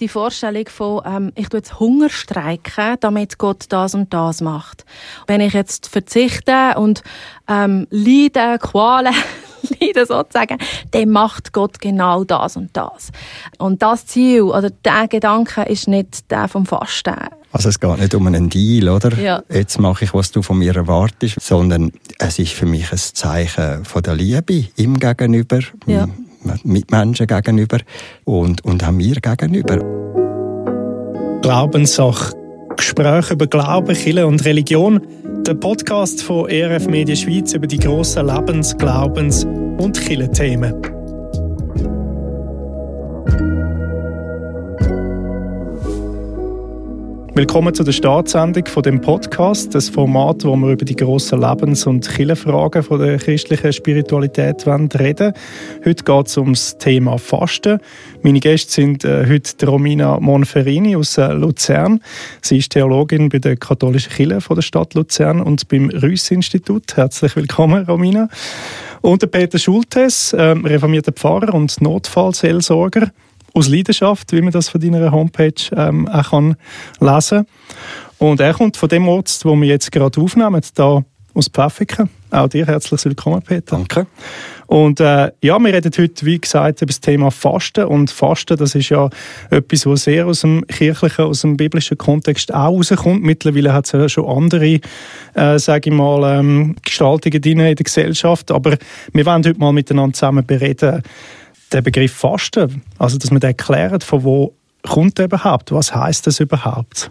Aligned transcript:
die 0.00 0.08
Vorstellung 0.08 0.66
von, 0.68 1.02
ähm, 1.04 1.32
ich 1.34 1.48
tue 1.48 1.58
jetzt 1.58 1.80
Hunger 1.80 2.08
streiken, 2.08 2.96
damit 3.00 3.38
Gott 3.38 3.66
das 3.68 3.94
und 3.94 4.12
das 4.12 4.40
macht. 4.40 4.84
Wenn 5.26 5.40
ich 5.40 5.52
jetzt 5.52 5.88
verzichte 5.88 6.74
und 6.76 7.02
ähm, 7.48 7.86
leide, 7.90 8.58
Qualen 8.58 9.14
leide 9.80 10.06
sozusagen, 10.06 10.58
dann 10.90 11.10
macht 11.10 11.52
Gott 11.52 11.80
genau 11.80 12.24
das 12.24 12.56
und 12.56 12.70
das. 12.76 13.10
Und 13.58 13.82
das 13.82 14.06
Ziel 14.06 14.42
oder 14.42 14.70
der 14.70 15.08
Gedanke 15.08 15.62
ist 15.62 15.88
nicht 15.88 16.30
der 16.30 16.48
vom 16.48 16.66
Fasten. 16.66 17.14
Also 17.50 17.70
es 17.70 17.80
geht 17.80 17.98
nicht 17.98 18.14
um 18.14 18.26
einen 18.26 18.50
Deal, 18.50 18.88
oder? 18.90 19.18
Ja. 19.18 19.42
Jetzt 19.48 19.78
mache 19.80 20.04
ich, 20.04 20.12
was 20.12 20.30
du 20.30 20.42
von 20.42 20.58
mir 20.58 20.76
erwartest, 20.76 21.40
sondern 21.40 21.92
es 22.18 22.38
ist 22.38 22.52
für 22.52 22.66
mich 22.66 22.92
ein 22.92 22.98
Zeichen 22.98 23.84
von 23.84 24.02
der 24.02 24.14
Liebe 24.14 24.66
ihm 24.76 24.98
gegenüber, 24.98 25.60
Ja. 25.86 26.06
Mitmenschen 26.64 27.26
gegenüber 27.26 27.78
und, 28.24 28.64
und 28.64 28.84
auch 28.84 28.92
mir 28.92 29.14
gegenüber. 29.14 29.78
Glaubenssache. 31.42 32.34
Gespräche 32.76 33.34
über 33.34 33.46
Glauben, 33.46 33.94
Kirche 33.94 34.26
und 34.26 34.44
Religion. 34.44 35.00
Der 35.46 35.54
Podcast 35.54 36.22
von 36.22 36.48
ERF 36.48 36.86
Media 36.86 37.16
Schweiz 37.16 37.52
über 37.52 37.66
die 37.66 37.78
grossen 37.78 38.26
Lebens-, 38.26 38.76
Glaubens- 38.76 39.44
und 39.44 40.00
Kirchenthemen. 40.00 40.97
Willkommen 47.38 47.72
zu 47.72 47.84
der 47.84 47.92
Startsendung 47.92 48.66
von 48.66 48.82
dem 48.82 49.00
Podcast, 49.00 49.72
das 49.72 49.88
Format, 49.88 50.44
wo 50.44 50.56
wir 50.56 50.72
über 50.72 50.84
die 50.84 50.96
grossen 50.96 51.40
Lebens- 51.40 51.86
und 51.86 52.04
Kirchenfragen 52.04 52.82
von 52.82 52.98
der 52.98 53.16
christlichen 53.18 53.72
Spiritualität 53.72 54.66
reden. 54.66 55.32
Heute 55.84 56.02
geht 56.02 56.26
es 56.26 56.36
ums 56.36 56.76
Thema 56.78 57.16
Fasten. 57.16 57.78
Meine 58.22 58.40
Gäste 58.40 58.72
sind 58.72 59.04
äh, 59.04 59.24
heute 59.28 59.66
Romina 59.66 60.18
Monferini 60.18 60.96
aus 60.96 61.16
äh, 61.16 61.32
Luzern. 61.32 62.00
Sie 62.42 62.58
ist 62.58 62.72
Theologin 62.72 63.28
bei 63.28 63.38
der 63.38 63.56
katholischen 63.56 64.10
Kirche 64.10 64.40
von 64.40 64.56
der 64.56 64.62
Stadt 64.62 64.94
Luzern 64.94 65.40
und 65.40 65.68
beim 65.68 65.90
Rüss-Institut. 65.90 66.96
Herzlich 66.96 67.36
willkommen, 67.36 67.84
Romina. 67.84 68.28
Und 69.00 69.22
der 69.22 69.28
Peter 69.28 69.60
Schultes, 69.60 70.34
ähm, 70.36 70.64
reformierter 70.64 71.12
Pfarrer 71.12 71.54
und 71.54 71.80
Notfallseelsorger 71.80 73.12
aus 73.58 73.68
Leidenschaft, 73.68 74.32
wie 74.32 74.40
man 74.40 74.52
das 74.52 74.68
von 74.68 74.80
deiner 74.80 75.10
Homepage 75.10 75.52
ähm, 75.76 76.08
auch 76.08 76.30
kann 76.30 76.56
lesen 77.00 77.44
Und 78.18 78.40
er 78.40 78.54
kommt 78.54 78.76
von 78.76 78.88
dem 78.88 79.08
Ort, 79.08 79.40
wo 79.42 79.56
wir 79.56 79.68
jetzt 79.68 79.90
gerade 79.90 80.20
aufnehmen, 80.20 80.62
da 80.74 81.02
aus 81.34 81.48
Pfäffiken. 81.48 82.08
Auch 82.30 82.48
dir 82.48 82.66
herzlich 82.66 83.04
willkommen, 83.04 83.42
Peter. 83.42 83.76
Danke. 83.76 84.06
Und 84.66 85.00
äh, 85.00 85.32
ja, 85.42 85.58
wir 85.58 85.72
reden 85.72 85.90
heute, 85.96 86.26
wie 86.26 86.38
gesagt, 86.38 86.82
über 86.82 86.88
das 86.88 87.00
Thema 87.00 87.30
Fasten. 87.30 87.84
Und 87.84 88.10
Fasten, 88.10 88.56
das 88.56 88.74
ist 88.74 88.90
ja 88.90 89.08
etwas, 89.50 89.86
was 89.86 90.04
sehr 90.04 90.26
aus 90.26 90.42
dem 90.42 90.66
kirchlichen, 90.66 91.24
aus 91.24 91.40
dem 91.40 91.56
biblischen 91.56 91.96
Kontext 91.96 92.52
auch 92.52 92.76
rauskommt. 92.76 93.22
Mittlerweile 93.22 93.72
hat 93.72 93.86
es 93.86 93.92
ja 93.92 94.08
schon 94.08 94.26
andere, 94.26 94.80
äh, 95.34 95.58
sage 95.58 95.90
ich 95.90 95.96
mal, 95.96 96.38
ähm, 96.38 96.76
Gestaltungen 96.84 97.40
drin 97.40 97.60
in 97.60 97.76
der 97.76 97.84
Gesellschaft. 97.84 98.50
Aber 98.50 98.76
wir 99.12 99.26
wollen 99.26 99.46
heute 99.46 99.58
mal 99.58 99.72
miteinander 99.72 100.14
zusammen 100.14 100.44
bereden, 100.44 101.02
den 101.72 101.82
Begriff 101.82 102.12
Fasten. 102.12 102.82
Also, 102.98 103.18
dass 103.18 103.30
wir 103.30 103.40
den 103.40 103.48
erklären, 103.48 104.00
von 104.00 104.24
wo 104.24 104.54
kommt 104.82 105.18
der 105.18 105.26
überhaupt? 105.26 105.72
Was 105.72 105.94
heißt 105.94 106.26
das 106.26 106.40
überhaupt? 106.40 107.10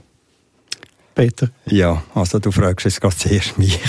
Peter. 1.18 1.50
Ja, 1.66 2.04
also 2.14 2.38
du 2.38 2.52
fragst 2.52 2.86
jetzt 2.86 3.02
gerade 3.02 3.16
zuerst 3.16 3.58
mich. 3.58 3.80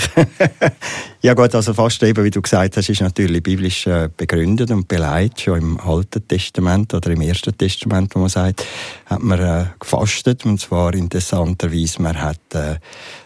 ja 1.21 1.35
gut, 1.35 1.53
also 1.53 1.75
fast 1.75 2.01
eben, 2.01 2.23
wie 2.23 2.31
du 2.31 2.41
gesagt 2.41 2.75
hast, 2.75 2.89
ist 2.89 3.01
natürlich 3.01 3.43
biblisch 3.43 3.85
äh, 3.85 4.09
begründet 4.17 4.71
und 4.71 4.87
beleidigt. 4.87 5.41
Schon 5.41 5.59
im 5.59 5.79
Alten 5.79 6.27
Testament 6.27 6.91
oder 6.91 7.11
im 7.11 7.21
Ersten 7.21 7.55
Testament, 7.55 8.15
wo 8.15 8.19
man 8.19 8.29
sagt, 8.29 8.65
hat 9.05 9.21
man 9.21 9.39
äh, 9.39 9.65
gefastet. 9.79 10.43
Und 10.43 10.59
zwar 10.59 10.95
interessanterweise, 10.95 12.01
man 12.01 12.19
hat 12.19 12.39
äh, 12.55 12.77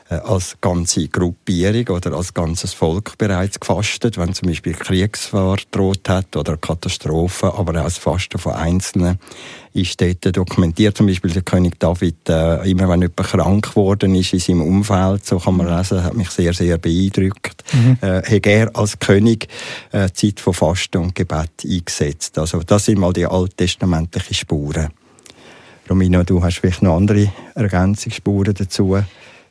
äh, 0.09 0.15
als 0.15 0.57
ganze 0.59 1.07
Gruppierung 1.07 1.95
oder 1.95 2.13
als 2.13 2.33
ganzes 2.33 2.73
Volk 2.73 3.17
bereits 3.17 3.59
gefastet, 3.59 4.17
wenn 4.17 4.33
zum 4.33 4.49
Beispiel 4.49 4.73
Kriegsgefahr 4.73 5.57
droht 5.71 6.09
hat 6.09 6.35
oder 6.35 6.57
Katastrophen, 6.57 7.49
aber 7.49 7.79
auch 7.79 7.85
das 7.85 7.97
Fasten 7.97 8.37
von 8.37 8.53
Einzelnen 8.53 9.19
ist 9.73 9.99
dort 9.99 10.35
dokumentiert. 10.35 10.95
Zum 10.97 11.07
Beispiel 11.07 11.31
der 11.31 11.41
König 11.41 11.79
David, 11.79 12.29
äh, 12.29 12.69
immer 12.69 12.89
wenn 12.89 13.01
jemand 13.01 13.17
krank 13.17 13.69
geworden 13.69 14.15
ist 14.15 14.33
in 14.33 14.39
seinem 14.39 14.61
Umfeld, 14.61 15.25
so 15.25 15.39
kann 15.39 15.57
man 15.57 15.75
lesen, 15.75 16.03
hat 16.03 16.13
mich 16.13 16.29
sehr, 16.29 16.53
sehr 16.53 16.77
beeindruckt, 16.77 17.63
mhm. 17.73 17.97
äh, 18.01 18.21
hat 18.21 18.45
er 18.45 18.75
als 18.75 18.99
König 18.99 19.47
äh, 19.91 20.09
Zeit 20.11 20.39
von 20.39 20.53
Fasten 20.53 20.99
und 20.99 21.15
Gebet 21.15 21.51
eingesetzt. 21.63 22.37
Also 22.37 22.61
das 22.61 22.85
sind 22.85 22.99
mal 22.99 23.13
die 23.13 23.25
alttestamentlichen 23.25 24.35
Spuren. 24.35 24.89
Romina, 25.89 26.23
du 26.23 26.41
hast 26.41 26.59
vielleicht 26.59 26.81
noch 26.81 26.95
andere 26.95 27.31
Ergänzungsspuren 27.55 28.53
dazu? 28.53 28.97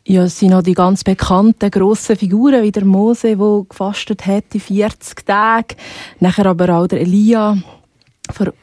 Ja, 0.04 0.24
es 0.24 0.38
sind 0.38 0.50
noch 0.50 0.62
die 0.62 0.74
ganz 0.74 1.04
bekannten 1.04 1.70
grossen 1.70 2.16
Figuren, 2.16 2.64
wie 2.64 2.72
der 2.72 2.84
Mose, 2.84 3.36
der 3.36 3.64
gefastet 3.68 4.26
hat 4.26 4.44
in 4.52 4.60
40 4.60 5.24
Tagen. 5.24 5.76
Nachher 6.18 6.46
aber 6.46 6.76
auch 6.76 6.88
der 6.88 7.02
Elia, 7.02 7.56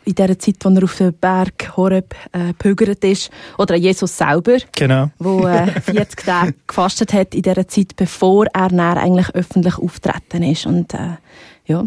in 0.05 0.15
der 0.15 0.39
Zeit, 0.39 0.65
als 0.65 0.77
er 0.77 0.83
auf 0.83 0.95
dem 0.95 1.13
Berg 1.13 1.75
Horeb 1.75 2.15
äh, 2.31 2.47
gepögert 2.47 3.03
ist. 3.03 3.29
Oder 3.57 3.75
Jesus 3.75 4.17
selber, 4.17 4.57
genau. 4.75 5.11
wo 5.19 5.45
äh, 5.47 5.67
40 5.81 6.25
Tage 6.25 6.55
gefastet 6.65 7.13
hat 7.13 7.35
in 7.35 7.41
der 7.41 7.67
Zeit, 7.67 7.95
bevor 7.95 8.45
er 8.47 8.69
dann 8.69 8.79
eigentlich 8.79 9.29
öffentlich 9.35 9.77
auftreten 9.77 10.43
ist 10.43 10.65
und 10.65 10.93
äh, 10.93 11.17
ja, 11.65 11.85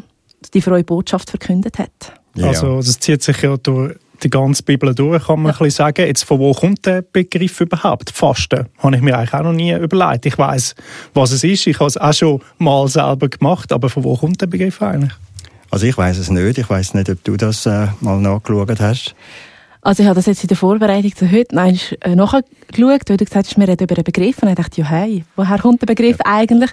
die 0.52 0.60
frohe 0.60 0.84
Botschaft 0.84 1.30
verkündet 1.30 1.78
hat. 1.78 2.12
Ja. 2.34 2.48
Also 2.48 2.76
das 2.76 2.98
zieht 2.98 3.22
sich 3.22 3.42
ja 3.42 3.56
durch 3.56 3.96
die 4.22 4.30
ganze 4.30 4.62
Bibel 4.62 4.94
durch, 4.94 5.26
kann 5.26 5.40
man 5.40 5.52
ja. 5.52 5.58
ein 5.58 5.64
bisschen 5.64 5.84
sagen. 5.84 6.06
Jetzt, 6.06 6.24
von 6.24 6.38
wo 6.38 6.52
kommt 6.52 6.86
der 6.86 7.02
Begriff 7.02 7.60
überhaupt? 7.60 8.10
Fasten. 8.10 8.66
Habe 8.78 8.96
ich 8.96 9.02
mir 9.02 9.16
eigentlich 9.16 9.34
auch 9.34 9.42
noch 9.42 9.52
nie 9.52 9.72
überlegt. 9.72 10.26
Ich 10.26 10.38
weiß, 10.38 10.74
was 11.14 11.32
es 11.32 11.42
ist. 11.42 11.66
Ich 11.66 11.78
habe 11.80 11.88
es 11.88 11.96
auch 11.96 12.12
schon 12.12 12.40
mal 12.58 12.86
selber 12.88 13.28
gemacht. 13.28 13.72
Aber 13.72 13.88
von 13.88 14.04
wo 14.04 14.16
kommt 14.16 14.40
der 14.40 14.46
Begriff 14.46 14.80
eigentlich? 14.80 15.12
Also 15.72 15.86
ich 15.86 15.96
weiß 15.96 16.18
es 16.18 16.30
nicht. 16.30 16.58
Ich 16.58 16.68
weiß 16.68 16.92
nicht, 16.92 17.08
ob 17.08 17.24
du 17.24 17.38
das 17.38 17.64
äh, 17.64 17.86
mal 18.00 18.20
nachgeschaut 18.20 18.78
hast. 18.78 19.14
Also 19.80 20.02
ich 20.02 20.06
habe 20.06 20.16
das 20.16 20.26
jetzt 20.26 20.44
in 20.44 20.48
der 20.48 20.56
Vorbereitung 20.58 21.16
zu 21.16 21.32
heute 21.32 21.54
nein, 21.54 21.80
äh, 22.02 22.14
nachgeschaut, 22.14 22.44
weil 23.08 23.16
du 23.16 23.24
gesagt 23.24 23.46
hast, 23.46 23.58
wir 23.58 23.66
reden 23.66 23.84
über 23.84 23.96
einen 23.96 24.04
Begriff. 24.04 24.42
Und 24.42 24.50
ich 24.50 24.54
dachte, 24.54 24.82
ja 24.82 24.86
hey, 24.86 25.24
woher 25.34 25.58
kommt 25.58 25.80
der 25.80 25.86
Begriff 25.86 26.18
ja. 26.18 26.26
eigentlich? 26.26 26.70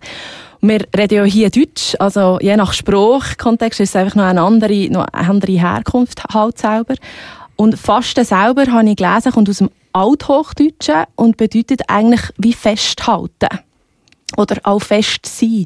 Wir 0.59 0.85
reden 0.95 1.15
ja 1.15 1.23
hier 1.23 1.49
Deutsch, 1.49 1.95
also 1.97 2.39
je 2.41 2.57
nach 2.57 2.73
Spruchkontext 2.73 3.79
ist 3.79 3.91
es 3.91 3.95
einfach 3.95 4.15
noch 4.15 4.25
eine 4.25 4.41
andere, 4.41 4.89
noch 4.89 5.07
eine 5.07 5.29
andere 5.29 5.53
Herkunft 5.53 6.21
halt 6.33 6.57
selber. 6.57 6.95
Und 7.55 7.79
Fasten 7.79 8.25
selber, 8.25 8.65
habe 8.65 8.89
ich 8.89 8.97
gelesen, 8.97 9.31
kommt 9.31 9.49
aus 9.49 9.59
dem 9.59 9.69
Althochdeutschen 9.93 11.05
und 11.15 11.37
bedeutet 11.37 11.83
eigentlich 11.87 12.21
wie 12.37 12.53
festhalten. 12.53 13.59
Oder 14.37 14.57
auch 14.63 14.79
fest 14.79 15.25
sein. 15.25 15.65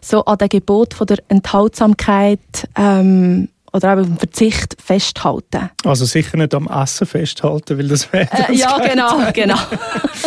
So 0.00 0.24
an 0.24 0.38
dem 0.38 0.48
Gebot 0.48 0.94
von 0.94 1.06
der 1.06 1.18
Enthaltsamkeit, 1.28 2.68
ähm, 2.76 3.48
oder 3.72 3.94
auch 3.94 3.98
am 3.98 4.18
Verzicht 4.18 4.76
festhalten. 4.82 5.70
Also 5.84 6.04
sicher 6.04 6.36
nicht 6.36 6.54
am 6.54 6.68
Essen 6.68 7.06
festhalten, 7.06 7.78
weil 7.78 7.88
das 7.88 8.12
wäre 8.12 8.28
äh, 8.30 8.54
Ja, 8.54 8.78
genau, 8.78 9.18
genau. 9.32 9.56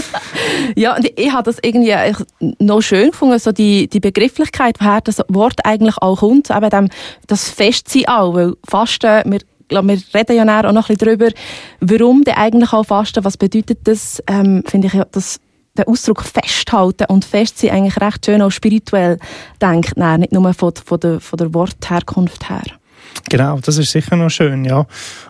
ja, 0.75 0.95
und 0.95 1.07
ich 1.15 1.31
habe 1.31 1.43
das 1.43 1.57
irgendwie 1.61 1.93
noch 2.59 2.81
schön 2.81 3.11
gefunden, 3.11 3.37
so 3.39 3.51
die, 3.51 3.87
die 3.87 3.99
Begrifflichkeit, 3.99 4.77
woher 4.79 5.01
das 5.01 5.21
Wort 5.27 5.63
eigentlich 5.63 5.97
auch 5.99 6.19
kommt, 6.19 6.49
eben 6.49 6.69
dem, 6.69 6.89
das 7.27 7.49
Festsein 7.49 8.07
auch, 8.07 8.33
weil 8.33 8.53
Fasten, 8.67 9.31
wir 9.31 9.39
glaube, 9.67 9.87
wir 9.89 10.01
reden 10.13 10.35
ja 10.35 10.59
auch 10.59 10.71
noch 10.71 10.89
ein 10.89 10.95
bisschen 10.95 11.17
darüber, 11.17 11.29
warum 11.79 12.23
denn 12.23 12.35
eigentlich 12.35 12.73
auch 12.73 12.85
Fasten, 12.85 13.23
was 13.23 13.37
bedeutet 13.37 13.79
das, 13.85 14.21
ähm, 14.27 14.63
finde 14.65 14.87
ich 14.87 14.93
ja, 14.93 15.05
dass 15.05 15.39
der 15.77 15.87
Ausdruck 15.87 16.23
festhalten 16.23 17.05
und 17.07 17.25
fest 17.25 17.59
sein 17.59 17.71
eigentlich 17.71 17.99
recht 18.01 18.25
schön 18.25 18.41
auch 18.41 18.51
spirituell 18.51 19.19
denkt, 19.61 19.97
nein, 19.97 20.21
nicht 20.21 20.31
nur 20.31 20.53
von, 20.53 20.73
von, 20.83 20.99
der, 20.99 21.19
von 21.19 21.37
der 21.37 21.53
Wortherkunft 21.53 22.49
her. 22.49 22.63
Genau, 23.29 23.59
das 23.59 23.77
ist 23.77 23.91
sicher 23.91 24.15
noch 24.15 24.29
schön, 24.29 24.65
ja. 24.65 24.85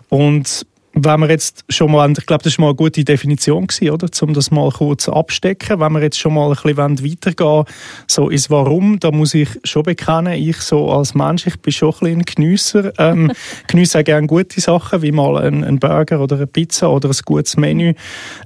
Und 0.08 0.66
wenn 0.98 1.20
wir 1.20 1.28
jetzt 1.28 1.62
schon 1.68 1.92
mal, 1.92 2.10
ich 2.10 2.24
glaube, 2.24 2.42
das 2.42 2.54
ist 2.54 2.58
mal 2.58 2.68
eine 2.68 2.74
gute 2.74 3.04
Definition 3.04 3.66
gewesen, 3.66 3.90
oder? 3.90 4.08
Um 4.22 4.32
das 4.32 4.50
mal 4.50 4.70
kurz 4.70 5.10
abstecken. 5.10 5.78
Wenn 5.78 5.92
wir 5.92 6.00
jetzt 6.00 6.18
schon 6.18 6.32
mal 6.32 6.48
ein 6.48 6.56
bisschen 6.56 7.04
weitergehen 7.04 7.64
so 8.06 8.30
ins 8.30 8.48
Warum, 8.48 8.98
da 8.98 9.10
muss 9.10 9.34
ich 9.34 9.50
schon 9.64 9.82
bekennen, 9.82 10.32
ich 10.32 10.56
so 10.56 10.90
als 10.90 11.14
Mensch, 11.14 11.46
ich 11.46 11.60
bin 11.60 11.72
schon 11.72 11.90
ein 11.90 11.98
bisschen 12.00 12.18
ein 12.20 12.24
Geniesser. 12.24 12.92
Ähm, 12.98 13.30
geniesse 13.66 13.98
auch 13.98 14.04
gerne 14.04 14.26
gute 14.26 14.58
Sachen, 14.58 15.02
wie 15.02 15.12
mal 15.12 15.36
ein, 15.36 15.64
ein, 15.64 15.78
Burger 15.78 16.18
oder 16.18 16.36
eine 16.36 16.46
Pizza 16.46 16.90
oder 16.90 17.10
ein 17.10 17.16
gutes 17.26 17.58
Menü. 17.58 17.92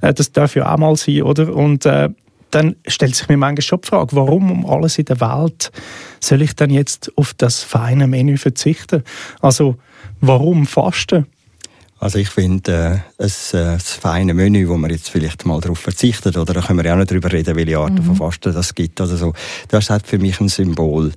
Äh, 0.01 0.13
das 0.13 0.33
darf 0.33 0.55
ja 0.55 0.73
auch 0.73 0.77
mal 0.77 0.97
sein, 0.97 1.21
oder? 1.21 1.55
Und 1.55 1.85
äh, 1.85 2.09
dann 2.51 2.75
stellt 2.85 3.15
sich 3.15 3.29
mir 3.29 3.37
manchmal 3.37 3.61
schon 3.61 3.79
die 3.79 3.87
Frage, 3.87 4.13
warum 4.13 4.51
um 4.51 4.69
alles 4.69 4.97
in 4.97 5.05
der 5.05 5.21
Welt 5.21 5.71
soll 6.19 6.41
ich 6.41 6.53
dann 6.53 6.69
jetzt 6.69 7.13
auf 7.15 7.33
das 7.33 7.63
feine 7.63 8.07
Menü 8.07 8.35
verzichten? 8.35 9.03
Also, 9.39 9.77
warum 10.19 10.65
fasten? 10.65 11.27
Also 12.01 12.17
ich 12.17 12.29
finde, 12.29 13.03
äh, 13.19 13.23
ein, 13.23 13.75
äh, 13.75 13.77
feine 13.77 14.33
Menü, 14.33 14.67
wo 14.67 14.75
man 14.75 14.89
jetzt 14.89 15.11
vielleicht 15.11 15.45
mal 15.45 15.61
darauf 15.61 15.77
verzichtet, 15.77 16.35
oder 16.35 16.51
da 16.51 16.61
können 16.61 16.79
wir 16.79 16.85
ja 16.85 16.93
auch 16.93 16.97
nicht 16.97 17.11
darüber 17.11 17.31
reden, 17.31 17.55
welche 17.55 17.77
Arten 17.77 17.99
mhm. 17.99 18.03
von 18.03 18.15
Fasten 18.15 18.55
das 18.55 18.73
gibt. 18.73 18.99
Also 18.99 19.17
so, 19.17 19.33
das 19.67 19.91
hat 19.91 20.07
für 20.07 20.17
mich 20.17 20.41
ein 20.41 20.49
Symbol. 20.49 21.11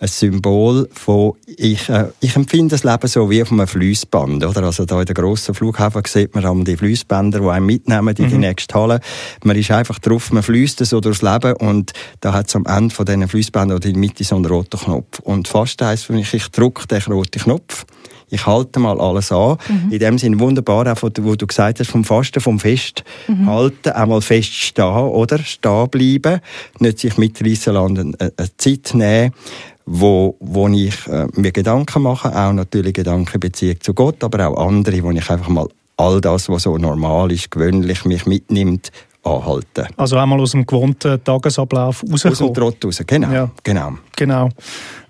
ein 0.00 0.08
Symbol 0.08 0.88
von, 0.94 1.34
ich, 1.46 1.86
äh, 1.90 2.06
ich 2.20 2.34
empfinde 2.34 2.70
das 2.70 2.82
Leben 2.82 3.06
so 3.08 3.28
wie 3.28 3.42
auf 3.42 3.52
einem 3.52 3.66
Fließband, 3.66 4.42
oder? 4.42 4.62
Also 4.62 4.86
da 4.86 5.00
in 5.00 5.04
der 5.04 5.14
grossen 5.14 5.54
Flughafen 5.54 6.02
sieht 6.06 6.34
man 6.34 6.64
die 6.64 6.78
Fließbänder, 6.78 7.40
die 7.40 7.48
einen 7.48 7.66
mitnehmen 7.66 8.08
in 8.16 8.28
die 8.30 8.34
mhm. 8.34 8.40
nächste 8.40 8.74
Halle. 8.74 9.00
Man 9.44 9.56
ist 9.56 9.70
einfach 9.70 9.98
drauf, 9.98 10.32
man 10.32 10.42
fließt 10.42 10.82
so 10.86 11.00
durchs 11.02 11.20
Leben 11.20 11.52
und 11.56 11.92
da 12.20 12.32
hat 12.32 12.48
es 12.48 12.56
am 12.56 12.64
Ende 12.64 12.94
von 12.94 13.04
diesen 13.04 13.28
Fließbändern 13.28 13.76
oder 13.76 13.86
in 13.86 13.94
der 13.94 14.00
Mitte 14.00 14.24
so 14.24 14.36
einen 14.36 14.46
roten 14.46 14.80
Knopf. 14.80 15.18
Und 15.18 15.46
fast 15.46 15.82
heisst 15.82 16.06
für 16.06 16.14
mich, 16.14 16.32
ich 16.32 16.48
drücke 16.48 16.86
den 16.86 17.02
roten 17.02 17.38
Knopf 17.38 17.84
ich 18.32 18.46
halte 18.46 18.80
mal 18.80 18.98
alles 19.00 19.30
an. 19.30 19.58
Mhm. 19.68 19.92
In 19.92 19.98
dem 19.98 20.18
Sinne 20.18 20.40
wunderbar, 20.40 20.90
auch 20.90 21.02
wo 21.02 21.36
du 21.36 21.46
gesagt 21.46 21.80
hast, 21.80 21.90
vom 21.90 22.02
Fasten, 22.02 22.40
vom 22.40 22.58
Fest 22.58 23.04
mhm. 23.28 23.48
halten, 23.48 23.90
einmal 23.90 24.22
fest 24.22 24.54
stehen, 24.54 24.84
oder? 24.84 25.38
Stehen 25.38 25.88
bleiben, 25.90 26.40
nicht 26.78 26.98
sich 26.98 27.18
mitreißen 27.18 27.74
lassen, 27.74 28.16
eine, 28.18 28.32
eine 28.36 28.56
Zeit 28.56 28.94
nehmen, 28.94 29.32
wo, 29.84 30.36
wo 30.40 30.66
ich 30.68 31.06
äh, 31.08 31.26
mir 31.34 31.52
Gedanken 31.52 32.02
mache, 32.02 32.34
auch 32.34 32.52
natürlich 32.52 32.94
Gedanken 32.94 33.38
Beziehung 33.38 33.80
zu 33.80 33.92
Gott, 33.92 34.24
aber 34.24 34.48
auch 34.48 34.66
andere, 34.66 35.02
wo 35.02 35.10
ich 35.10 35.28
einfach 35.28 35.48
mal 35.48 35.68
all 35.98 36.20
das, 36.20 36.48
was 36.48 36.62
so 36.62 36.78
normal 36.78 37.30
ist, 37.32 37.50
gewöhnlich 37.50 38.04
mich 38.06 38.24
mitnimmt, 38.24 38.90
anhalten. 39.24 39.86
Also 39.96 40.16
einmal 40.16 40.40
aus 40.40 40.52
dem 40.52 40.66
gewohnten 40.66 41.22
Tagesablauf 41.22 42.02
rauskommen. 42.02 42.32
Aus 42.32 42.38
dem 42.38 42.54
Trott 42.54 42.84
raus, 42.84 43.02
genau. 43.06 43.30
Ja. 43.30 43.50
genau. 43.62 43.92
genau. 44.16 44.48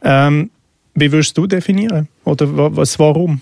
Ähm, 0.02 0.50
wie 0.94 1.10
würdest 1.10 1.36
du 1.36 1.46
definieren? 1.46 2.08
Oder 2.24 2.76
was, 2.76 2.98
warum? 2.98 3.40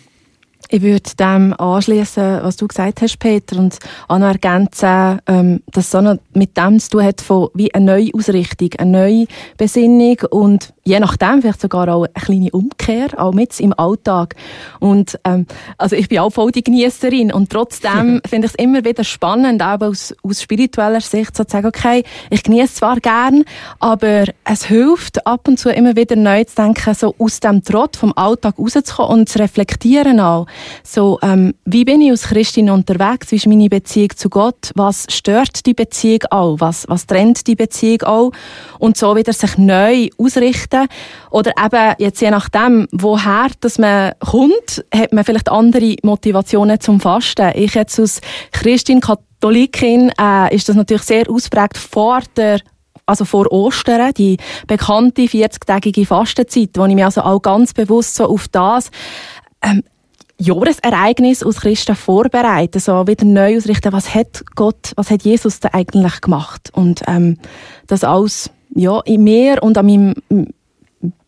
Ich 0.73 0.83
würde 0.83 1.11
dem 1.19 1.53
anschließen, 1.59 2.45
was 2.45 2.57
du 2.57 2.69
gesagt 2.69 3.03
hast, 3.03 3.19
Peter, 3.19 3.59
und 3.59 3.77
auch 4.07 4.19
noch 4.19 4.29
ergänzen, 4.29 5.19
ähm, 5.27 5.65
dass 5.73 5.89
es 5.89 5.95
auch 5.97 6.01
noch 6.01 6.19
mit 6.33 6.57
dem 6.57 6.79
zu 6.79 6.91
tun 6.91 7.03
hat, 7.03 7.21
von 7.21 7.49
wie 7.55 7.75
eine 7.75 7.87
neue 7.87 8.11
Ausrichtung, 8.15 8.71
eine 8.79 8.91
neue 8.93 9.27
Besinnung 9.57 10.19
und 10.31 10.73
je 10.85 11.01
nachdem 11.01 11.43
vielleicht 11.43 11.61
sogar 11.61 11.89
auch 11.89 12.05
eine 12.05 12.25
kleine 12.25 12.51
Umkehr, 12.53 13.09
auch 13.17 13.33
mit 13.33 13.59
im 13.59 13.73
Alltag. 13.77 14.37
Und 14.79 15.19
ähm, 15.25 15.47
also 15.77 15.97
ich 15.97 16.09
bin 16.09 16.21
auch 16.21 16.31
voll 16.31 16.53
die 16.53 16.63
Genießerin 16.63 17.33
und 17.33 17.51
trotzdem 17.51 18.21
finde 18.25 18.47
ich 18.47 18.55
es 18.55 18.65
immer 18.65 18.85
wieder 18.85 19.03
spannend, 19.03 19.63
auch 19.63 19.81
aus, 19.81 20.15
aus 20.23 20.43
spiritueller 20.43 21.01
Sicht 21.01 21.37
so 21.37 21.43
zu 21.43 21.51
sagen, 21.51 21.67
okay, 21.67 22.05
ich 22.31 22.45
genieße 22.45 22.75
zwar 22.75 23.01
gern, 23.01 23.45
aber 23.81 24.25
es 24.45 24.65
hilft 24.65 25.27
ab 25.27 25.49
und 25.49 25.59
zu 25.59 25.71
immer 25.71 25.97
wieder 25.97 26.15
neu 26.15 26.45
zu 26.45 26.55
denken, 26.55 26.95
so 26.95 27.15
aus 27.19 27.41
dem 27.41 27.65
Trott 27.65 27.97
vom 27.97 28.13
Alltag 28.15 28.55
rauszukommen 28.59 29.21
und 29.21 29.29
zu 29.29 29.41
reflektieren 29.41 30.21
auch. 30.21 30.47
So, 30.83 31.19
ähm, 31.23 31.55
wie 31.65 31.85
bin 31.85 32.01
ich 32.01 32.11
als 32.11 32.25
Christin 32.25 32.71
unterwegs? 32.71 33.31
Wie 33.31 33.37
ist 33.37 33.47
meine 33.47 33.69
Beziehung 33.69 34.11
zu 34.17 34.29
Gott? 34.29 34.73
Was 34.75 35.07
stört 35.11 35.67
die 35.67 35.75
Beziehung 35.75 36.23
auch? 36.31 36.57
Was, 36.61 36.89
was 36.89 37.07
trennt 37.07 37.47
die 37.47 37.57
Beziehung 37.57 38.03
auch? 38.03 38.33
Und 38.79 38.97
so 38.97 39.17
wieder 39.17 39.33
sich 39.33 39.57
neu 39.59 40.09
ausrichten. 40.19 40.89
Oder 41.31 41.53
eben, 41.63 41.95
jetzt 41.99 42.21
je 42.21 42.31
nachdem, 42.31 42.89
woher 42.93 43.49
dass 43.61 43.79
man 43.79 44.13
kommt, 44.21 44.85
hat 44.95 45.13
man 45.13 45.25
vielleicht 45.25 45.49
andere 45.49 45.97
Motivationen 46.03 46.81
zum 46.81 47.01
Fasten. 47.01 47.53
Ich 47.55 47.75
jetzt 47.75 47.99
als 47.99 48.21
Christin, 48.53 49.01
Katholikin, 49.01 50.13
äh, 50.21 50.55
ist 50.55 50.69
das 50.69 50.77
natürlich 50.77 51.03
sehr 51.03 51.31
ausprägt 51.31 51.79
vor 51.79 52.21
der 52.37 52.61
also 53.11 53.25
vor 53.25 53.51
Ostern, 53.51 54.15
die 54.15 54.37
bekannte 54.67 55.23
40-tägige 55.23 56.07
Fastenzeit, 56.07 56.71
wo 56.75 56.87
ich 56.87 56.95
mich 56.95 57.05
also 57.05 57.23
auch 57.23 57.41
ganz 57.41 57.75
bewusst 57.75 58.15
so 58.15 58.27
auf 58.27 58.47
das 58.49 58.91
ähm, 59.63 59.83
Jahresereignis 60.41 61.43
aus 61.43 61.61
Christen 61.61 61.95
vorbereite, 61.95 62.81
so 62.81 63.07
wieder 63.07 63.27
neu 63.27 63.59
ausrichten, 63.59 63.93
was 63.93 64.15
hat 64.15 64.43
Gott, 64.55 64.93
was 64.97 65.11
hat 65.11 65.23
Jesus 65.23 65.61
da 65.61 65.69
eigentlich 65.73 66.21
gemacht 66.21 66.71
und 66.73 67.03
ähm, 67.07 67.37
das 67.87 68.05
alles 68.05 68.51
ja 68.75 69.01
in 69.01 69.23
mir 69.23 69.63
und 69.63 69.77
an 69.77 69.87
meinem 69.87 70.15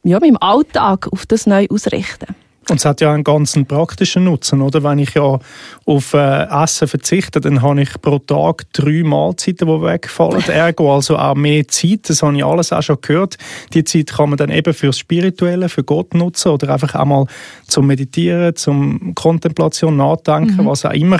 ja, 0.05 0.19
meinem 0.19 0.39
Alltag 0.41 1.13
auf 1.13 1.27
das 1.27 1.47
neu 1.47 1.67
ausrichten. 1.71 2.35
Und 2.69 2.77
es 2.77 2.85
hat 2.85 3.01
ja 3.01 3.13
einen 3.13 3.25
ganz 3.25 3.59
praktischen 3.67 4.25
Nutzen, 4.25 4.63
oder? 4.63 4.85
Wenn 4.85 5.01
ich 5.01 5.15
ja 5.15 5.39
auf 5.85 6.15
äh, 6.15 6.45
Essen 6.45 6.87
verzichte, 6.87 7.41
dann 7.41 7.61
habe 7.61 7.83
ich 7.83 8.01
pro 8.01 8.21
Tag 8.21 8.73
drei 8.73 9.03
Mahlzeiten, 9.03 9.67
die 9.67 9.83
wegfallen. 9.83 10.43
Ergo 10.49 10.95
also 10.95 11.19
auch 11.19 11.35
mehr 11.35 11.67
Zeit. 11.67 12.09
Das 12.09 12.23
habe 12.23 12.37
ich 12.37 12.45
alles 12.45 12.73
auch 12.73 12.83
schon 12.83 12.99
gehört. 13.01 13.37
Die 13.75 13.83
Zeit 13.83 14.13
kann 14.13 14.31
man 14.31 14.37
dann 14.37 14.51
eben 14.51 14.73
fürs 14.75 14.99
Spirituelle, 14.99 15.69
für 15.69 15.83
Gott 15.83 16.15
nutzen 16.15 16.53
oder 16.53 16.73
einfach 16.73 16.95
auch 16.95 17.05
mal 17.05 17.27
zum 17.67 17.89
Meditieren, 17.89 18.55
zum 18.55 19.15
Kontemplation, 19.17 19.97
Nachdenken, 19.97 20.63
mhm. 20.63 20.67
was 20.67 20.85
auch 20.85 20.93
immer. 20.93 21.19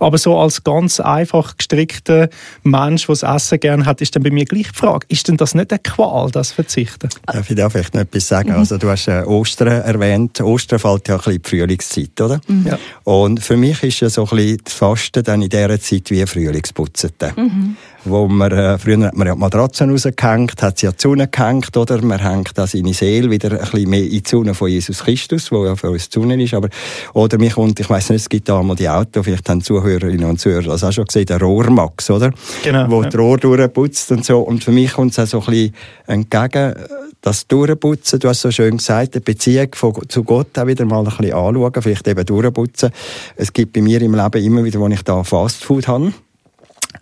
Aber 0.00 0.18
so 0.18 0.36
als 0.38 0.64
ganz 0.64 0.98
einfach 0.98 1.56
gestrickter 1.56 2.28
Mensch, 2.64 3.06
der 3.06 3.14
das 3.14 3.22
Essen 3.22 3.60
gerne 3.60 3.86
hat, 3.86 4.00
ist 4.00 4.16
dann 4.16 4.24
bei 4.24 4.30
mir 4.30 4.44
gleich 4.44 4.72
die 4.72 4.78
Frage, 4.78 5.06
ist 5.08 5.28
denn 5.28 5.36
das 5.36 5.54
nicht 5.54 5.72
eine 5.72 5.78
Qual, 5.78 6.30
das 6.32 6.50
Verzichten? 6.50 7.10
Darf 7.26 7.48
ich 7.48 7.56
da 7.56 7.70
vielleicht 7.70 7.94
noch 7.94 8.00
etwas 8.00 8.26
sagen? 8.26 8.50
Mhm. 8.50 8.56
Also 8.56 8.76
du 8.76 8.88
hast 8.88 9.06
äh, 9.06 9.22
Ostern 9.22 9.68
erwähnt. 9.68 10.40
Ostern 10.40 10.79
fällt 10.80 11.08
ja 11.08 11.14
ein 11.14 11.18
bisschen 11.18 11.42
die 11.42 11.48
Frühlingszeit, 11.48 12.20
oder? 12.20 12.40
Mhm. 12.46 12.66
Ja. 12.66 12.78
Und 13.04 13.40
für 13.40 13.56
mich 13.56 13.82
ist 13.82 14.00
ja 14.00 14.10
so 14.10 14.24
ein 14.24 14.36
bisschen 14.36 14.60
das 14.64 14.74
Fasten 14.74 15.22
dann 15.22 15.42
in 15.42 15.48
dieser 15.48 15.80
Zeit 15.80 16.10
wie 16.10 16.26
Frühlingsputzen. 16.26 17.10
Mhm. 17.36 17.76
Wo 18.04 18.26
man, 18.28 18.50
äh, 18.50 18.78
früher 18.78 19.06
hat 19.06 19.14
man 19.14 19.26
ja 19.26 19.34
die 19.34 19.40
Matratzen 19.40 19.90
rausgehängt, 19.90 20.62
hat 20.62 20.78
sie 20.78 20.86
ja 20.86 20.92
die 20.92 21.00
Sonne 21.00 21.28
gehängt, 21.28 21.76
oder? 21.76 22.02
Man 22.02 22.18
hängt 22.18 22.56
da 22.56 22.66
seine 22.66 22.94
Seele 22.94 23.30
wieder 23.30 23.52
ein 23.52 23.58
bisschen 23.58 23.90
mehr 23.90 24.02
in 24.02 24.10
die 24.10 24.22
Sonne 24.26 24.54
von 24.54 24.70
Jesus 24.70 25.04
Christus, 25.04 25.52
wo 25.52 25.66
ja 25.66 25.76
für 25.76 25.90
uns 25.90 26.08
die 26.08 26.18
Sonne 26.18 26.42
ist. 26.42 26.54
Aber, 26.54 26.68
oder 27.12 27.38
mich 27.38 27.54
kommt, 27.54 27.78
ich 27.78 27.90
weiss 27.90 28.08
nicht, 28.08 28.22
es 28.22 28.28
gibt 28.28 28.48
da 28.48 28.62
mal 28.62 28.74
die 28.74 28.88
Autos, 28.88 29.24
vielleicht 29.24 29.48
haben 29.48 29.60
Zuhörerinnen 29.60 30.24
und 30.24 30.40
Zuhörer 30.40 30.68
das 30.68 30.84
auch 30.84 30.92
schon 30.92 31.04
gesehen, 31.04 31.26
der 31.26 31.40
Rohrmax, 31.40 32.10
oder? 32.10 32.32
Genau. 32.64 32.90
Wo 32.90 33.02
ja. 33.02 33.10
die 33.10 33.16
Rohr 33.16 33.36
durchputzt 33.36 34.10
und 34.12 34.24
so. 34.24 34.40
Und 34.40 34.64
für 34.64 34.72
mich 34.72 34.92
kommt 34.94 35.12
es 35.12 35.18
auch 35.18 35.26
so 35.26 35.40
ein 35.40 35.46
bisschen 35.46 35.74
entgegen, 36.06 36.74
das 37.20 37.46
Durchputzen, 37.46 38.18
du 38.18 38.28
hast 38.28 38.40
so 38.40 38.50
schön 38.50 38.78
gesagt, 38.78 39.14
die 39.14 39.20
Beziehung 39.20 39.68
von, 39.74 39.94
zu 40.08 40.24
Gott 40.24 40.58
auch 40.58 40.66
wieder 40.66 40.84
mal 40.84 41.00
ein 41.00 41.04
bisschen 41.04 41.34
anschauen, 41.34 41.82
vielleicht 41.82 42.08
eben 42.08 42.24
durchputzen. 42.24 42.90
Es 43.36 43.52
gibt 43.52 43.72
bei 43.72 43.82
mir 43.82 44.00
im 44.00 44.14
Leben 44.14 44.44
immer 44.44 44.64
wieder, 44.64 44.80
wo 44.80 44.88
ich 44.88 45.02
da 45.02 45.22
Fastfood 45.22 45.88
habe 45.88 46.12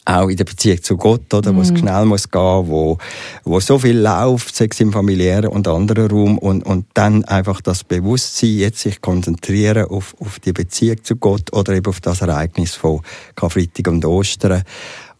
auch 0.04 0.28
in 0.28 0.36
der 0.36 0.44
Beziehung 0.44 0.82
zu 0.82 0.96
Gott, 0.96 1.32
oder, 1.34 1.54
wo 1.54 1.60
es 1.60 1.70
mhm. 1.70 1.78
schnell 1.78 2.04
muss 2.06 2.30
gehen, 2.30 2.68
wo, 2.68 2.98
wo 3.44 3.60
so 3.60 3.78
viel 3.78 3.98
läuft, 3.98 4.54
sechs 4.54 4.80
im 4.80 4.92
familiären 4.92 5.50
und 5.50 5.68
anderen 5.68 6.10
Raum 6.10 6.38
und, 6.38 6.64
und 6.64 6.86
dann 6.94 7.24
einfach 7.24 7.60
das 7.60 7.84
Bewusstsein, 7.84 8.58
jetzt 8.58 8.80
sich 8.80 9.00
konzentrieren 9.00 9.86
auf, 9.86 10.14
auf 10.20 10.40
die 10.40 10.52
Beziehung 10.52 11.04
zu 11.04 11.16
Gott 11.16 11.52
oder 11.52 11.74
eben 11.74 11.86
auf 11.86 12.00
das 12.00 12.22
Ereignis 12.22 12.74
von 12.74 13.02
Karfreitag 13.34 13.88
und 13.88 14.04
Ostern. 14.04 14.62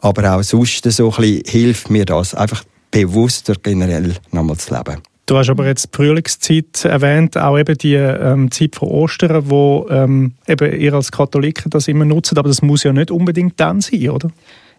Aber 0.00 0.37
auch 0.37 0.43
sonst 0.43 0.91
so 0.91 1.11
ein 1.11 1.17
bisschen 1.17 1.43
hilft 1.47 1.91
mir 1.91 2.05
das, 2.05 2.35
einfach 2.35 2.65
bewusster 2.90 3.55
generell 3.62 4.14
nochmal 4.31 4.56
zu 4.56 4.75
leben. 4.75 5.02
Du 5.26 5.37
hast 5.37 5.50
aber 5.50 5.67
jetzt 5.67 5.90
die 5.93 5.96
Frühlingszeit 5.96 6.87
erwähnt, 6.87 7.37
auch 7.37 7.58
eben 7.58 7.76
die 7.76 7.94
ähm, 7.94 8.50
Zeit 8.50 8.76
von 8.76 8.88
Ostern, 8.88 9.50
wo 9.50 9.87
ähm, 9.90 10.32
eben 10.46 10.81
ihr 10.81 10.94
als 10.94 11.12
Katholiken 11.12 11.69
das 11.69 11.87
immer 11.87 12.06
nutzt, 12.06 12.37
aber 12.38 12.49
das 12.49 12.62
muss 12.62 12.85
ja 12.85 12.94
nicht 12.94 13.11
unbedingt 13.11 13.61
dann 13.61 13.82
sein, 13.82 14.08
oder? 14.08 14.31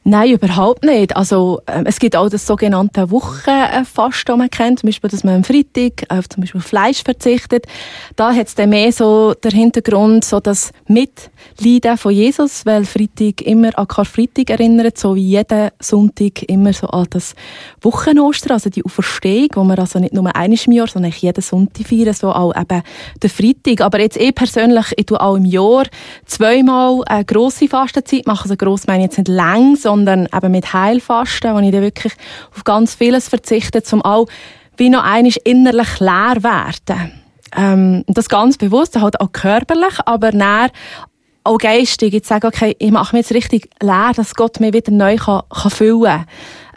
Nein, 0.05 0.31
überhaupt 0.31 0.83
nicht. 0.83 1.15
Also, 1.15 1.61
ähm, 1.67 1.83
es 1.85 1.99
gibt 1.99 2.15
auch 2.15 2.29
das 2.29 2.47
sogenannte 2.47 3.11
Wochenfasten, 3.11 4.25
das 4.25 4.37
man 4.37 4.49
kennt. 4.49 4.79
Zum 4.79 4.87
Beispiel, 4.87 5.09
dass 5.09 5.23
man 5.23 5.35
am 5.35 5.43
Freitag 5.43 6.05
auf 6.09 6.29
zum 6.29 6.41
Beispiel 6.41 6.61
Fleisch 6.61 7.03
verzichtet. 7.03 7.65
Da 8.15 8.33
hat 8.33 8.47
es 8.47 8.55
dann 8.55 8.69
mehr 8.69 8.91
so 8.91 9.33
der 9.33 9.51
Hintergrund, 9.51 10.23
so 10.23 10.39
das 10.39 10.71
Mitleiden 10.87 11.97
von 11.97 12.13
Jesus, 12.13 12.65
weil 12.65 12.85
Freitag 12.85 13.41
immer 13.41 13.77
an 13.77 13.87
Karfreitag 13.87 14.49
erinnert, 14.49 14.97
so 14.97 15.15
wie 15.15 15.27
jeden 15.27 15.69
Sonntag 15.79 16.43
immer 16.43 16.71
so 16.71 16.87
an 16.87 17.07
das 17.09 17.35
Wochenostern, 17.81 18.53
also 18.53 18.69
die 18.69 18.85
Auferstehung, 18.85 19.49
wo 19.55 19.63
wir 19.65 19.79
also 19.79 19.99
nicht 19.99 20.13
nur 20.13 20.33
einmal 20.35 20.59
im 20.65 20.71
Jahr, 20.71 20.87
sondern 20.87 21.11
jeden 21.11 21.41
Sonntag 21.41 21.85
feiern, 21.85 22.13
so 22.13 22.31
auch 22.31 22.55
eben 22.55 22.81
der 23.21 23.29
Freitag. 23.29 23.81
Aber 23.81 23.99
jetzt 23.99 24.19
eh 24.19 24.31
persönlich, 24.31 24.85
ich 24.95 25.05
tue 25.05 25.19
auch 25.19 25.35
im 25.35 25.45
Jahr 25.45 25.83
zweimal 26.25 27.03
eine 27.05 27.25
grosse 27.25 27.67
Fastenzeit 27.67 28.25
machen. 28.25 28.43
Also 28.43 28.55
gross 28.55 28.87
meine 28.87 29.03
ich 29.03 29.09
jetzt 29.09 29.17
nicht 29.17 29.27
lang, 29.27 29.75
sondern 29.89 30.27
eben 30.31 30.51
mit 30.51 30.71
Heilfasten, 30.71 31.55
wo 31.55 31.59
ich 31.59 31.71
dann 31.71 31.81
wirklich 31.81 32.13
auf 32.55 32.63
ganz 32.63 32.93
vieles 32.93 33.27
verzichte, 33.27 33.81
um 33.91 34.03
auch 34.03 34.27
wie 34.77 34.89
noch 34.89 35.03
einmal 35.03 35.33
innerlich 35.45 35.99
leer 35.99 36.35
werden. 36.41 37.11
Ähm, 37.57 38.03
das 38.07 38.29
ganz 38.29 38.57
bewusst, 38.57 39.01
halt 39.01 39.19
auch 39.19 39.31
körperlich, 39.31 39.95
aber 40.05 40.31
näher 40.31 40.69
auch 41.43 41.57
geistig. 41.57 42.13
Jetzt 42.13 42.27
sagen, 42.27 42.45
okay, 42.45 42.75
ich 42.77 42.91
mache 42.91 43.15
mich 43.15 43.25
jetzt 43.25 43.35
richtig 43.35 43.67
leer, 43.81 44.11
dass 44.15 44.35
Gott 44.35 44.59
mich 44.59 44.73
wieder 44.73 44.91
neu 44.91 45.15
kann, 45.15 45.41
kann 45.49 45.71
füllen 45.71 46.03
kann. 46.03 46.25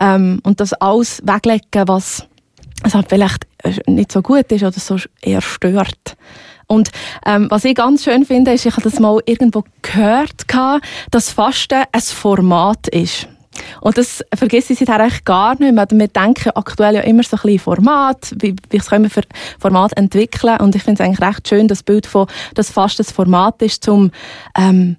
Ähm, 0.00 0.40
und 0.42 0.60
das 0.60 0.72
alles 0.72 1.20
weglegen, 1.22 1.86
was 1.86 2.26
es 2.82 2.94
halt 2.94 3.10
vielleicht 3.10 3.46
nicht 3.86 4.10
so 4.10 4.22
gut 4.22 4.50
ist 4.50 4.62
oder 4.62 4.72
so 4.72 4.96
eher 5.20 5.42
stört. 5.42 6.16
Und 6.66 6.90
ähm, 7.26 7.46
was 7.50 7.64
ich 7.64 7.74
ganz 7.74 8.04
schön 8.04 8.24
finde, 8.24 8.52
ist, 8.52 8.66
ich 8.66 8.72
habe 8.72 8.82
das 8.82 9.00
mal 9.00 9.20
irgendwo 9.26 9.64
gehört, 9.82 10.46
dass 11.10 11.30
Fasten 11.30 11.84
ein 11.92 12.00
Format 12.00 12.88
ist. 12.88 13.28
Und 13.80 13.98
das 13.98 14.24
vergesse 14.34 14.72
ich 14.72 14.78
seither 14.78 15.00
eigentlich 15.00 15.24
gar 15.24 15.58
nicht 15.60 15.74
mehr. 15.74 15.86
Wir 15.90 16.08
denken 16.08 16.50
aktuell 16.54 16.94
ja 16.94 17.00
immer 17.02 17.22
so 17.22 17.36
ein 17.36 17.42
bisschen 17.42 17.58
Format, 17.58 18.34
wie, 18.38 18.54
wie 18.70 18.78
können 18.78 19.10
wir 19.14 19.22
Format 19.58 19.96
entwickeln. 19.96 20.58
Und 20.60 20.74
ich 20.74 20.82
finde 20.82 21.02
es 21.02 21.06
eigentlich 21.06 21.26
recht 21.26 21.48
schön, 21.48 21.68
das 21.68 21.82
Bild 21.82 22.06
von, 22.06 22.26
dass 22.54 22.70
Fasten 22.70 23.02
das 23.04 23.12
Format 23.12 23.60
ist, 23.62 23.86
um 23.88 24.10
ähm, 24.56 24.96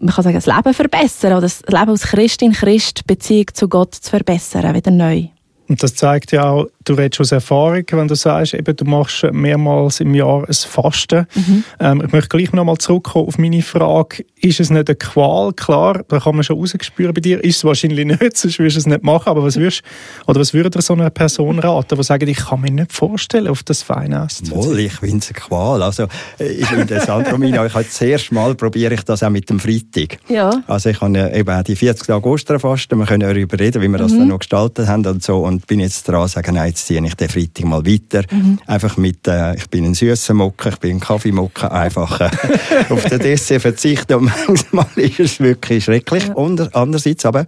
man 0.00 0.14
kann 0.14 0.22
sagen, 0.22 0.36
das 0.36 0.46
Leben 0.46 0.74
verbessern 0.74 1.32
oder 1.32 1.40
das 1.42 1.62
Leben 1.66 1.90
als 1.90 2.02
Christin, 2.02 2.52
Christ, 2.52 3.06
Beziehung 3.06 3.46
zu 3.52 3.68
Gott 3.68 3.96
zu 3.96 4.10
verbessern, 4.10 4.74
wieder 4.74 4.92
neu. 4.92 5.28
Und 5.68 5.82
das 5.82 5.94
zeigt 5.94 6.32
ja 6.32 6.50
auch, 6.50 6.66
du 6.84 6.94
redest 6.94 7.20
aus 7.20 7.32
Erfahrung, 7.32 7.84
wenn 7.90 8.08
du 8.08 8.14
sagst, 8.14 8.54
eben, 8.54 8.74
du 8.74 8.84
machst 8.86 9.24
mehrmals 9.32 10.00
im 10.00 10.14
Jahr 10.14 10.48
ein 10.48 10.54
Fasten. 10.54 11.26
Mhm. 11.34 11.64
Ähm, 11.78 12.02
ich 12.06 12.12
möchte 12.12 12.28
gleich 12.28 12.52
nochmal 12.52 12.78
zurückkommen 12.78 13.28
auf 13.28 13.38
meine 13.38 13.62
Frage. 13.62 14.24
Ist 14.40 14.60
es 14.60 14.70
nicht 14.70 14.88
eine 14.88 14.96
Qual? 14.96 15.52
Klar, 15.52 16.02
da 16.08 16.20
kann 16.20 16.34
man 16.34 16.44
schon 16.44 16.58
rausspüren 16.58 17.14
bei 17.14 17.20
dir. 17.20 17.42
Ist 17.42 17.58
es 17.58 17.64
wahrscheinlich 17.64 18.06
nicht, 18.06 18.20
sonst 18.36 18.58
würdest 18.58 18.76
du 18.76 18.80
es 18.80 18.86
nicht 18.86 19.02
machen. 19.02 19.28
Aber 19.28 19.42
was 19.42 19.56
würdest, 19.56 19.82
oder 20.26 20.40
was 20.40 20.54
würde 20.54 20.80
so 20.80 20.92
eine 20.94 21.10
Person 21.10 21.58
raten, 21.58 21.96
die 21.96 22.02
sagt, 22.02 22.22
ich 22.22 22.38
kann 22.38 22.60
mir 22.60 22.70
nicht 22.70 22.92
vorstellen, 22.92 23.48
auf 23.48 23.62
das 23.62 23.82
Feinessen 23.82 24.46
zu 24.46 24.54
Wohl, 24.54 24.78
ich 24.80 24.92
finde 24.94 25.18
es 25.18 25.28
eine 25.28 25.38
Qual. 25.38 25.82
Also, 25.82 26.06
ist 26.38 26.72
interessant, 26.72 27.30
Romina. 27.32 27.64
Ich 27.66 27.74
habe 27.74 27.84
das 27.84 28.00
erste 28.00 28.34
Mal 28.34 28.54
probiere 28.54 28.94
ich 28.94 29.02
das 29.02 29.22
auch 29.22 29.30
mit 29.30 29.48
dem 29.50 29.60
Freitag. 29.60 30.18
Ja. 30.28 30.62
Also 30.66 30.90
ich 30.90 31.00
habe 31.00 31.30
eben 31.34 31.50
auch 31.50 31.62
die 31.62 31.76
40 31.76 32.06
Tage 32.06 32.28
Osterfasten. 32.28 32.98
Wir 32.98 33.06
können 33.06 33.20
darüber 33.20 33.58
reden, 33.58 33.82
wie 33.82 33.88
wir 33.88 33.98
das 33.98 34.12
mhm. 34.12 34.18
dann 34.20 34.28
noch 34.28 34.38
gestaltet 34.38 34.88
haben 34.88 35.06
und 35.06 35.22
so. 35.22 35.38
Und 35.38 35.66
bin 35.66 35.80
jetzt 35.80 36.08
dran, 36.08 36.28
sagen, 36.28 36.54
nein, 36.54 36.68
jetzt 36.68 36.86
ziehe 36.86 37.04
ich 37.04 37.14
den 37.14 37.28
Freitag 37.28 37.64
mal 37.64 37.84
weiter. 37.84 38.22
Mhm. 38.30 38.58
Einfach 38.66 38.96
mit, 38.96 39.26
äh, 39.26 39.56
ich 39.56 39.68
bin 39.68 39.84
ein 39.84 39.94
süßer 39.94 40.34
Mucke, 40.34 40.70
ich 40.70 40.76
bin 40.76 40.96
ein 40.96 41.00
Kaffeemucke, 41.00 41.70
einfach 41.70 42.20
äh, 42.20 42.30
auf 42.90 43.04
den 43.04 43.18
Dessert 43.18 43.62
verzichten. 43.62 44.27
Manchmal 44.46 44.86
ist 44.96 45.20
es 45.20 45.40
wirklich 45.40 45.84
schrecklich. 45.84 46.26
Ja. 46.28 46.34
Und 46.34 46.74
andererseits 46.74 47.24
aber, 47.24 47.46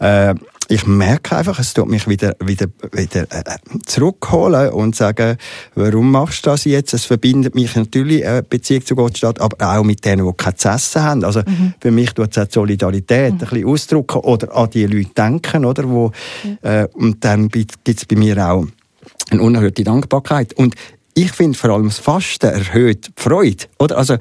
äh, 0.00 0.34
ich 0.68 0.86
merke 0.86 1.36
einfach, 1.36 1.58
es 1.58 1.74
tut 1.74 1.88
mich 1.88 2.08
wieder, 2.08 2.36
wieder, 2.40 2.66
wieder 2.92 3.22
äh, 3.30 3.58
zurückholen 3.84 4.70
und 4.70 4.96
sagen, 4.96 5.36
warum 5.74 6.10
machst 6.10 6.46
du 6.46 6.50
das 6.50 6.64
jetzt? 6.64 6.94
Es 6.94 7.04
verbindet 7.04 7.54
mich 7.54 7.76
natürlich 7.76 8.26
eine 8.26 8.42
Beziehung 8.42 8.84
zu 8.84 8.96
Gottstadt, 8.96 9.40
aber 9.40 9.56
auch 9.76 9.84
mit 9.84 10.04
denen, 10.04 10.26
die 10.26 10.32
kein 10.36 10.54
essen 10.54 11.02
haben. 11.02 11.24
Also 11.24 11.40
mhm. 11.40 11.74
für 11.80 11.90
mich 11.90 12.12
tut 12.12 12.36
es 12.36 12.38
auch 12.38 12.50
Solidarität 12.50 13.34
mhm. 13.34 13.40
ein 13.40 13.48
bisschen 13.48 13.66
ausdrücken 13.66 14.18
oder 14.18 14.56
an 14.56 14.70
die 14.70 14.86
Leute 14.86 15.10
denken, 15.10 15.64
oder? 15.64 15.88
Wo, 15.88 16.12
mhm. 16.42 16.58
äh, 16.62 16.86
und 16.94 17.22
dann 17.24 17.48
gibt 17.48 17.86
es 17.86 18.06
bei 18.06 18.16
mir 18.16 18.38
auch 18.48 18.66
eine 19.30 19.42
unerhörte 19.42 19.84
Dankbarkeit. 19.84 20.54
Und 20.54 20.74
ich 21.14 21.32
finde 21.32 21.56
vor 21.56 21.70
allem 21.70 21.88
das 21.88 21.98
Fasten 21.98 22.46
erhöht 22.46 23.06
die 23.06 23.22
Freude. 23.22 23.64
Oder? 23.78 23.96
Also, 23.96 24.16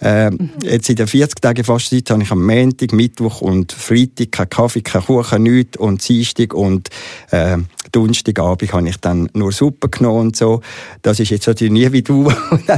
äh, 0.00 0.30
mhm. 0.30 0.50
jetzt 0.62 0.88
in 0.88 0.96
der 0.96 1.08
40 1.08 1.40
Tage 1.40 1.64
Fastenzeit 1.64 2.10
habe 2.10 2.22
ich 2.22 2.30
am 2.30 2.44
Montag, 2.46 2.92
Mittwoch 2.92 3.40
und 3.40 3.72
Freitag 3.72 4.32
keinen 4.32 4.50
Kaffee, 4.50 4.82
keinen 4.82 5.04
Kuchen, 5.04 5.42
nichts. 5.42 5.76
Und 5.76 6.06
Dienstag 6.08 6.54
und 6.54 6.88
äh, 7.30 7.58
Donnerstagabend 7.92 8.72
habe 8.72 8.88
ich 8.88 8.96
dann 8.98 9.28
nur 9.32 9.52
Suppe 9.52 9.88
genommen 9.88 10.28
und 10.28 10.36
so. 10.36 10.60
Das 11.02 11.18
ist 11.20 11.30
jetzt 11.30 11.46
natürlich 11.46 11.72
nie 11.72 11.92
wie 11.92 12.02
du, 12.02 12.30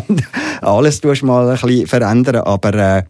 alles 0.62 1.00
tust 1.00 1.22
mal 1.22 1.48
ein 1.48 1.60
bisschen 1.60 1.87
verändern, 1.87 2.37
aber 2.37 2.75
äh, 2.75 3.02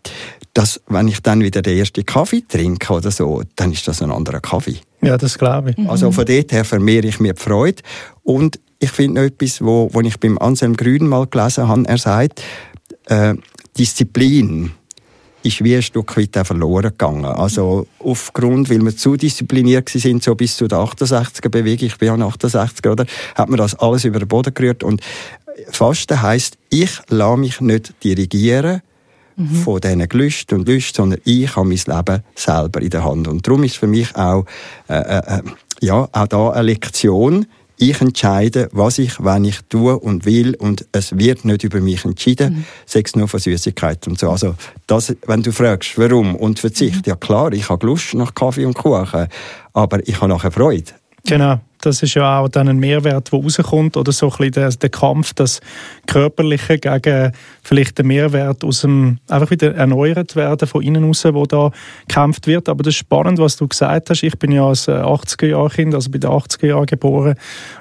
das, 0.55 0.81
wenn 0.89 1.09
ich 1.09 1.21
dann 1.23 1.41
wieder 1.41 1.63
den 1.63 1.79
ersten 1.79 2.05
Kaffee 2.05 2.43
trinke 2.47 2.93
oder 2.93 3.11
so, 3.11 3.43
dann 3.57 3.73
ist 3.73 3.87
das 3.87 4.03
ein 4.03 4.11
anderer 4.11 4.41
Kaffee. 4.41 4.79
Ja, 5.03 5.17
das 5.17 5.39
glaube 5.39 5.71
ich. 5.77 5.89
Also 5.89 6.11
von 6.11 6.25
dort 6.25 6.51
her 6.51 6.65
vermehre 6.65 7.07
ich 7.07 7.21
mir 7.21 7.35
die 7.35 7.41
Freude 7.41 7.83
und 8.25 8.59
ich 8.79 8.91
finde 8.91 9.21
noch 9.21 9.27
etwas, 9.27 9.63
wo, 9.63 9.91
wo 9.93 10.01
ich 10.01 10.19
beim 10.19 10.39
Anselm 10.39 10.77
Grün 10.77 11.07
mal 11.07 11.27
gelesen 11.27 11.69
habe. 11.69 11.85
Er 11.87 11.99
sagt, 11.99 12.43
äh, 13.07 13.35
Disziplin 13.77 14.73
ist 15.43 15.63
wie 15.63 15.77
ein 15.77 15.83
Stück 15.83 16.17
weit 16.17 16.47
verloren 16.47 16.91
gegangen. 16.91 17.25
Also 17.25 17.87
aufgrund, 17.99 18.71
weil 18.71 18.85
wir 18.85 18.97
zu 18.97 19.17
diszipliniert 19.17 19.89
sind, 19.89 20.23
so 20.23 20.35
bis 20.35 20.57
zu 20.57 20.69
der 20.69 20.79
68er 20.79 21.49
Bewegung, 21.49 21.87
ich 21.87 21.97
bin 21.97 22.09
ja 22.09 22.15
68er, 22.15 22.91
oder, 22.91 23.07
hat 23.35 23.49
man 23.49 23.59
das 23.59 23.75
alles 23.77 24.05
über 24.05 24.19
den 24.19 24.29
Boden 24.29 24.53
gerührt. 24.53 24.83
Und 24.83 25.01
Fasten 25.71 26.23
heisst, 26.23 26.59
ich 26.71 26.91
lasse 27.09 27.39
mich 27.39 27.61
nicht 27.61 27.95
dirigieren 28.05 28.83
mhm. 29.37 29.55
von 29.55 29.81
diesen 29.81 30.09
Gelüsten 30.09 30.59
und 30.59 30.69
Lüsten, 30.69 31.03
sondern 31.03 31.21
ich 31.25 31.55
habe 31.57 31.69
mein 31.69 31.79
Leben 31.79 32.23
selber 32.35 32.83
in 32.83 32.91
der 32.91 33.05
Hand. 33.05 33.29
Und 33.29 33.47
darum 33.47 33.65
ist 33.65 33.77
für 33.77 33.87
mich 33.87 34.15
auch, 34.17 34.45
äh, 34.89 34.99
äh, 34.99 35.39
äh 35.39 35.43
ja, 35.81 36.09
auch 36.11 36.27
da 36.27 36.51
eine 36.51 36.63
Lektion, 36.63 37.47
ich 37.79 38.01
entscheide, 38.01 38.69
was 38.73 38.99
ich, 38.99 39.23
wenn 39.23 39.45
ich 39.45 39.61
tue 39.69 39.99
und 39.99 40.27
will 40.27 40.55
und 40.57 40.87
es 40.93 41.17
wird 41.17 41.45
nicht 41.45 41.65
über 41.65 41.81
mich 41.81 42.05
entschieden, 42.05 42.55
mhm. 42.55 42.65
sei 42.87 43.03
es 43.05 43.17
nur 43.17 43.29
von 43.29 43.41
Süßigkeit 43.41 44.07
und 44.09 44.19
so. 44.19 44.31
Also 44.31 44.55
das, 44.87 45.15
wenn 45.27 45.43
du 45.43 45.53
fragst, 45.53 45.97
warum 45.97 46.35
und 46.35 46.59
Verzicht, 46.59 47.07
mhm. 47.07 47.11
ja 47.11 47.17
klar, 47.17 47.53
ich 47.53 47.69
habe 47.69 47.87
Lust 47.87 48.15
nach 48.15 48.35
Kaffee 48.35 48.65
und 48.65 48.75
Kuchen, 48.75 49.29
aber 49.73 50.07
ich 50.07 50.21
habe 50.21 50.29
nachher 50.29 50.51
Freude. 50.51 50.93
Genau 51.25 51.61
das 51.81 52.03
ist 52.03 52.15
ja 52.15 52.41
auch 52.41 52.49
dann 52.49 52.69
ein 52.69 52.79
Mehrwert, 52.79 53.33
der 53.33 53.39
rauskommt, 53.39 53.97
oder 53.97 54.13
so 54.13 54.27
ein 54.27 54.31
bisschen 54.31 54.53
der, 54.53 54.71
der 54.71 54.89
Kampf, 54.91 55.35
das 55.35 55.61
Körperliche 56.07 56.79
gegen 56.79 57.33
vielleicht 57.63 57.99
den 57.99 58.07
Mehrwert 58.07 58.65
aus 58.65 58.81
dem, 58.81 59.19
einfach 59.29 59.51
wieder 59.51 59.75
erneuert 59.75 60.37
werden 60.37 60.67
von 60.67 60.83
innen 60.83 61.05
raus, 61.05 61.25
wo 61.25 61.47
da 61.47 61.71
gekämpft 62.07 62.47
wird. 62.47 62.69
Aber 62.69 62.83
das 62.83 62.95
ist 62.95 62.99
spannend, 62.99 63.39
was 63.39 63.57
du 63.57 63.69
gesagt 63.69 64.11
hast. 64.11 64.23
Ich 64.23 64.39
bin 64.39 64.53
ja 64.53 64.67
als 64.67 64.89
80er-Jahr-Kind, 64.89 65.95
also 65.95 66.11
bei 66.11 66.19
den 66.19 66.31
80er 66.31 66.67
Jahren 66.67 66.87
geboren. 66.87 67.35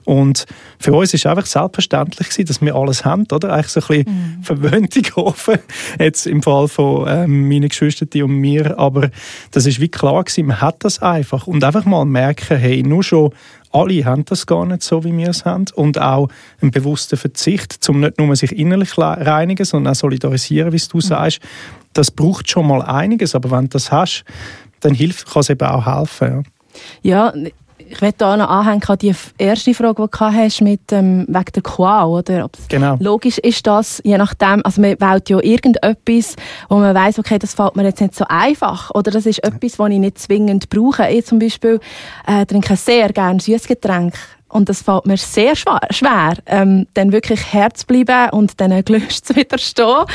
Und 0.04 0.46
für 0.80 0.94
uns 0.94 1.14
ist 1.14 1.26
einfach 1.26 1.46
selbstverständlich 1.46 2.30
gewesen, 2.30 2.46
dass 2.46 2.62
wir 2.62 2.76
alles 2.76 3.06
haben, 3.06 3.26
oder? 3.32 3.54
Eigentlich 3.54 3.68
so 3.68 3.82
ein 3.82 3.88
bisschen 3.88 4.38
mhm. 4.38 4.44
verwöhnte 4.44 5.02
Hofen. 5.16 5.60
Jetzt 6.00 6.28
im 6.28 6.44
Fall 6.44 6.68
von 6.68 7.08
ähm, 7.08 7.48
meinen 7.48 7.70
Geschwistern 7.70 8.10
und 8.24 8.32
mir. 8.32 8.78
Aber 8.78 9.10
das 9.52 9.66
ist 9.66 9.80
wie 9.80 9.90
klar 9.90 10.24
gewesen, 10.24 10.48
man 10.48 10.62
hat 10.62 10.84
das 10.84 11.02
einfach. 11.02 11.48
Und 11.48 11.64
einfach 11.64 11.86
mal 11.86 12.06
merken, 12.06 12.58
hey, 12.58 12.84
nur 12.84 13.04
schon 13.04 13.32
alle 13.72 14.06
haben 14.06 14.26
das 14.26 14.46
gar 14.46 14.66
nicht 14.66 14.84
so, 14.84 15.04
wie 15.04 15.16
wir 15.16 15.30
es 15.30 15.46
haben. 15.46 15.66
Und 15.76 16.00
auch 16.00 16.30
einen 16.62 16.72
bewussten 16.72 17.18
Verzicht, 17.18 17.88
um 17.90 18.00
nicht 18.00 18.18
nur 18.18 18.36
sich 18.36 18.52
innerlich 18.52 18.98
reinigen, 18.98 19.66
sondern 19.66 19.94
auch 19.94 19.98
solidarisieren, 19.98 20.72
wie 20.72 20.78
du 20.78 20.98
mhm. 20.98 21.02
sagst. 21.02 21.40
Das 21.94 22.12
braucht 22.12 22.50
schon 22.50 22.68
mal 22.68 22.82
einiges, 22.82 23.36
aber 23.36 23.52
wenn 23.52 23.66
du 23.66 23.70
das 23.70 23.92
hast, 23.92 24.24
dann 24.80 24.94
hilft, 24.94 25.32
kann 25.32 25.42
es 25.42 25.50
eben 25.50 25.68
auch 25.68 25.86
helfen. 25.86 26.46
Ja, 27.02 27.34
ja 27.36 27.50
ich 27.90 28.02
werde 28.02 28.18
da 28.18 28.38
noch 28.38 28.50
anhängen 28.50 28.82
an 28.86 28.98
die 28.98 29.14
erste 29.38 29.74
Frage, 29.74 30.04
die 30.04 30.18
du 30.18 30.26
hast 30.26 30.62
mit 30.62 30.92
ähm, 30.92 31.26
wegen 31.28 31.52
der 31.56 31.64
Qual, 31.64 32.08
oder? 32.08 32.50
Genau. 32.70 32.98
Logisch 33.00 33.38
ist 33.38 33.66
das, 33.66 34.02
je 34.04 34.18
nachdem, 34.18 34.66
also 34.66 34.82
man 34.82 35.00
wählt 35.00 35.30
ja 35.30 35.40
irgendetwas, 35.42 36.36
wo 36.70 36.76
man 36.76 36.94
weiß, 36.94 37.20
okay, 37.20 37.40
das 37.40 37.54
fällt 37.54 37.76
mir 37.76 37.84
jetzt 37.84 38.02
nicht 38.02 38.16
so 38.16 38.26
einfach, 38.28 38.92
oder 38.94 39.12
das 39.12 39.26
ist 39.26 39.44
etwas, 39.44 39.80
was 39.80 39.90
ich 39.90 40.00
nicht 40.00 40.20
zwingend 40.20 40.70
brauche. 40.70 41.10
Ich 41.10 41.26
zum 41.26 41.40
Beispiel 41.40 41.80
äh, 42.26 42.46
trinke 42.46 42.76
sehr 42.76 43.12
gerne 43.14 43.40
Süßgetränk 43.40 44.14
und 44.50 44.70
das 44.70 44.82
fällt 44.82 45.06
mir 45.06 45.18
sehr 45.18 45.56
schwer, 45.56 46.34
ähm, 46.46 46.88
dann 46.94 47.12
wirklich 47.12 47.54
Herz 47.54 47.84
bleiben 47.84 48.30
und 48.32 48.60
diesen 48.60 48.86
Gelüsten 48.86 49.28
zu 49.28 49.36
widerstehen. 49.36 50.06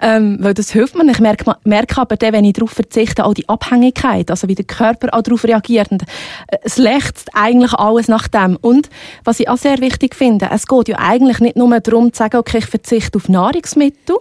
Ähm, 0.00 0.38
weil 0.40 0.54
das 0.54 0.70
hilft 0.70 0.94
mir. 0.94 1.10
Ich 1.10 1.20
merke, 1.20 1.56
merke 1.64 2.00
aber 2.00 2.16
dann, 2.16 2.32
wenn 2.32 2.44
ich 2.44 2.52
darauf 2.52 2.70
verzichte, 2.70 3.24
auch 3.24 3.34
die 3.34 3.48
Abhängigkeit, 3.48 4.30
also 4.30 4.48
wie 4.48 4.54
der 4.54 4.66
Körper 4.66 5.08
auch 5.12 5.22
darauf 5.22 5.44
reagiert. 5.44 5.90
Und 5.90 6.02
äh, 6.02 6.58
es 6.62 6.76
lächzt 6.76 7.30
eigentlich 7.34 7.72
alles 7.74 8.08
nach 8.08 8.28
dem. 8.28 8.56
Und 8.60 8.90
was 9.24 9.40
ich 9.40 9.48
auch 9.48 9.56
sehr 9.56 9.78
wichtig 9.78 10.14
finde, 10.14 10.48
es 10.52 10.66
geht 10.66 10.88
ja 10.88 10.98
eigentlich 10.98 11.40
nicht 11.40 11.56
nur 11.56 11.80
darum 11.80 12.12
zu 12.12 12.18
sagen, 12.18 12.36
okay, 12.36 12.58
ich 12.58 12.66
verzichte 12.66 13.16
auf 13.16 13.28
Nahrungsmittel, 13.28 14.16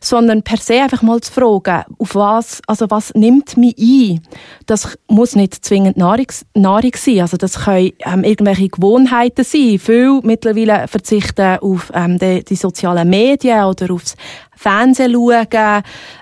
sondern 0.00 0.42
per 0.42 0.58
se 0.58 0.82
einfach 0.82 1.02
mal 1.02 1.20
zu 1.20 1.32
fragen, 1.32 1.84
auf 1.98 2.14
was, 2.14 2.60
also 2.66 2.90
was 2.90 3.12
nimmt 3.14 3.56
mich 3.56 3.76
ein? 3.78 4.20
Das 4.66 4.98
muss 5.08 5.36
nicht 5.36 5.64
zwingend 5.64 5.96
Nahrung, 5.96 6.26
Nahrung 6.54 6.92
sein, 6.96 7.20
also 7.20 7.36
das 7.36 7.64
können 7.64 7.92
ähm, 8.04 8.24
irgendwelche 8.24 8.68
Gewohnheiten 8.68 9.44
sein. 9.44 9.78
Viele 9.78 10.20
mittlerweile 10.22 10.88
verzichten 10.88 11.58
auf 11.60 11.90
ähm, 11.94 12.18
die, 12.18 12.44
die, 12.44 12.56
sozialen 12.56 13.08
Medien 13.08 13.64
oder 13.64 13.92
aufs 13.92 14.16
Fernsehen. 14.56 15.14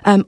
Ähm, 0.05 0.25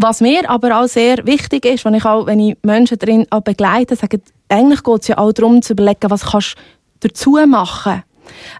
was 0.00 0.20
mir 0.20 0.48
aber 0.48 0.80
auch 0.80 0.86
sehr 0.86 1.26
wichtig 1.26 1.64
ist, 1.64 1.84
wenn 1.84 1.94
ich 1.94 2.04
auch, 2.04 2.26
wenn 2.26 2.38
ich 2.38 2.56
Menschen 2.62 2.98
darin 2.98 3.26
auch 3.30 3.40
begleite, 3.40 3.96
sage, 3.96 4.20
eigentlich 4.48 4.84
geht 4.84 5.02
es 5.02 5.08
ja 5.08 5.18
auch 5.18 5.32
darum 5.32 5.60
zu 5.60 5.72
überlegen, 5.72 6.10
was 6.10 6.24
kannst 6.24 6.54
du 7.00 7.08
dazu 7.08 7.38
machen. 7.46 8.04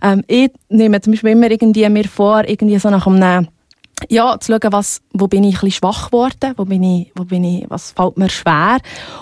Ähm, 0.03 0.25
ich 0.27 0.51
nehme 0.69 1.01
zum 1.01 1.13
Beispiel 1.13 1.31
immer 1.31 1.51
irgendwie 1.51 1.89
mir 1.89 2.09
vor, 2.09 2.43
irgendwie 2.47 2.79
so 2.79 2.91
nach 2.91 3.07
einem 3.07 3.49
ja, 4.09 4.39
zu 4.39 4.53
schauen, 4.53 4.73
was, 4.73 5.01
wo 5.13 5.27
bin 5.27 5.45
ich 5.45 5.57
ein 5.57 5.61
bisschen 5.61 5.73
schwach 5.73 6.07
geworden, 6.07 6.55
wo 6.57 6.65
bin 6.65 6.83
ich, 6.83 7.13
wo 7.15 7.25
bin 7.25 7.45
ich, 7.45 7.65
was 7.69 7.93
fällt 7.93 8.17
mir 8.17 8.29
schwer 8.29 8.79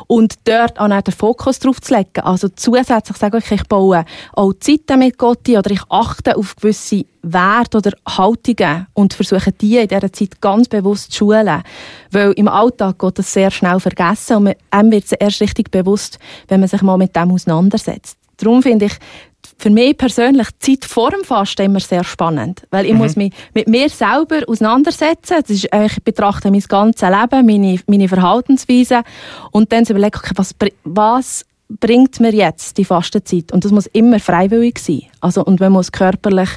und 0.07 0.35
dort 0.45 0.79
auch 0.79 0.89
den 0.89 1.15
Fokus 1.15 1.59
drauf 1.59 1.81
zu 1.81 1.95
legen. 1.95 2.21
Also 2.23 2.49
zusätzlich 2.49 3.17
sagen, 3.17 3.37
okay, 3.37 3.57
ich 3.57 3.67
baue 3.69 4.05
auch 4.33 4.53
Zeiten 4.61 4.99
mit 4.99 5.19
Gott 5.19 5.49
oder 5.49 5.71
ich 5.71 5.83
achte 5.89 6.37
auf 6.37 6.57
gewisse 6.57 7.05
Werte 7.23 7.79
oder 7.79 7.93
Haltungen 8.07 8.87
und 8.95 9.15
versuche 9.15 9.53
die 9.53 9.79
in 9.79 9.89
dieser 9.89 10.13
Zeit 10.13 10.41
ganz 10.41 10.69
bewusst 10.69 11.13
zu 11.13 11.19
schulen. 11.19 11.63
Weil 12.11 12.33
im 12.33 12.49
Alltag 12.49 12.99
geht 12.99 13.19
das 13.19 13.33
sehr 13.33 13.51
schnell 13.51 13.81
vergessen 13.81 14.37
und 14.37 14.57
einem 14.71 14.93
wird 14.93 15.05
es 15.05 15.13
erst 15.13 15.41
richtig 15.41 15.71
bewusst, 15.71 16.19
wenn 16.49 16.61
man 16.61 16.69
sich 16.69 16.83
mal 16.83 16.99
mit 16.99 17.17
dem 17.17 17.33
auseinandersetzt. 17.33 18.19
Darum 18.37 18.63
finde 18.63 18.87
ich, 18.87 18.93
für 19.59 19.71
mich 19.71 19.97
persönlich 19.97 20.49
die 20.65 20.79
Zeit 20.79 20.91
vor 20.91 21.11
dem 21.11 21.25
Fasten 21.25 21.63
immer 21.63 21.81
sehr 21.81 22.05
spannend, 22.05 22.67
weil 22.71 22.87
ich 22.87 22.93
mhm. 22.93 22.99
muss 22.99 23.17
mich 23.17 23.33
mit 23.55 23.69
mir 23.69 23.89
selber 23.89 24.41
auseinandersetzen. 24.47 25.37
Das 25.41 25.51
ist, 25.51 25.69
ich 25.73 26.03
betrachte 26.05 26.51
mein 26.51 26.61
ganzes 26.61 27.09
Leben, 27.09 27.47
meine, 27.47 27.81
meine 27.87 28.09
Verhaltensweise 28.09 29.03
und 29.53 29.73
dann 29.73 29.87
zu 29.87 29.93
überlegen, 29.93 30.17
okay, 30.17 30.33
was, 30.37 30.55
was 30.85 31.47
bringt 31.69 32.21
mir 32.21 32.35
jetzt 32.35 32.77
die 32.79 32.85
Fastenzeit? 32.85 33.53
Und 33.53 33.65
das 33.65 33.73
muss 33.73 33.87
immer 33.87 34.21
freiwillig 34.21 34.79
sein. 34.79 35.03
Also, 35.21 35.45
und 35.45 35.59
man 35.59 35.73
muss 35.73 35.91
körperlich 35.91 36.51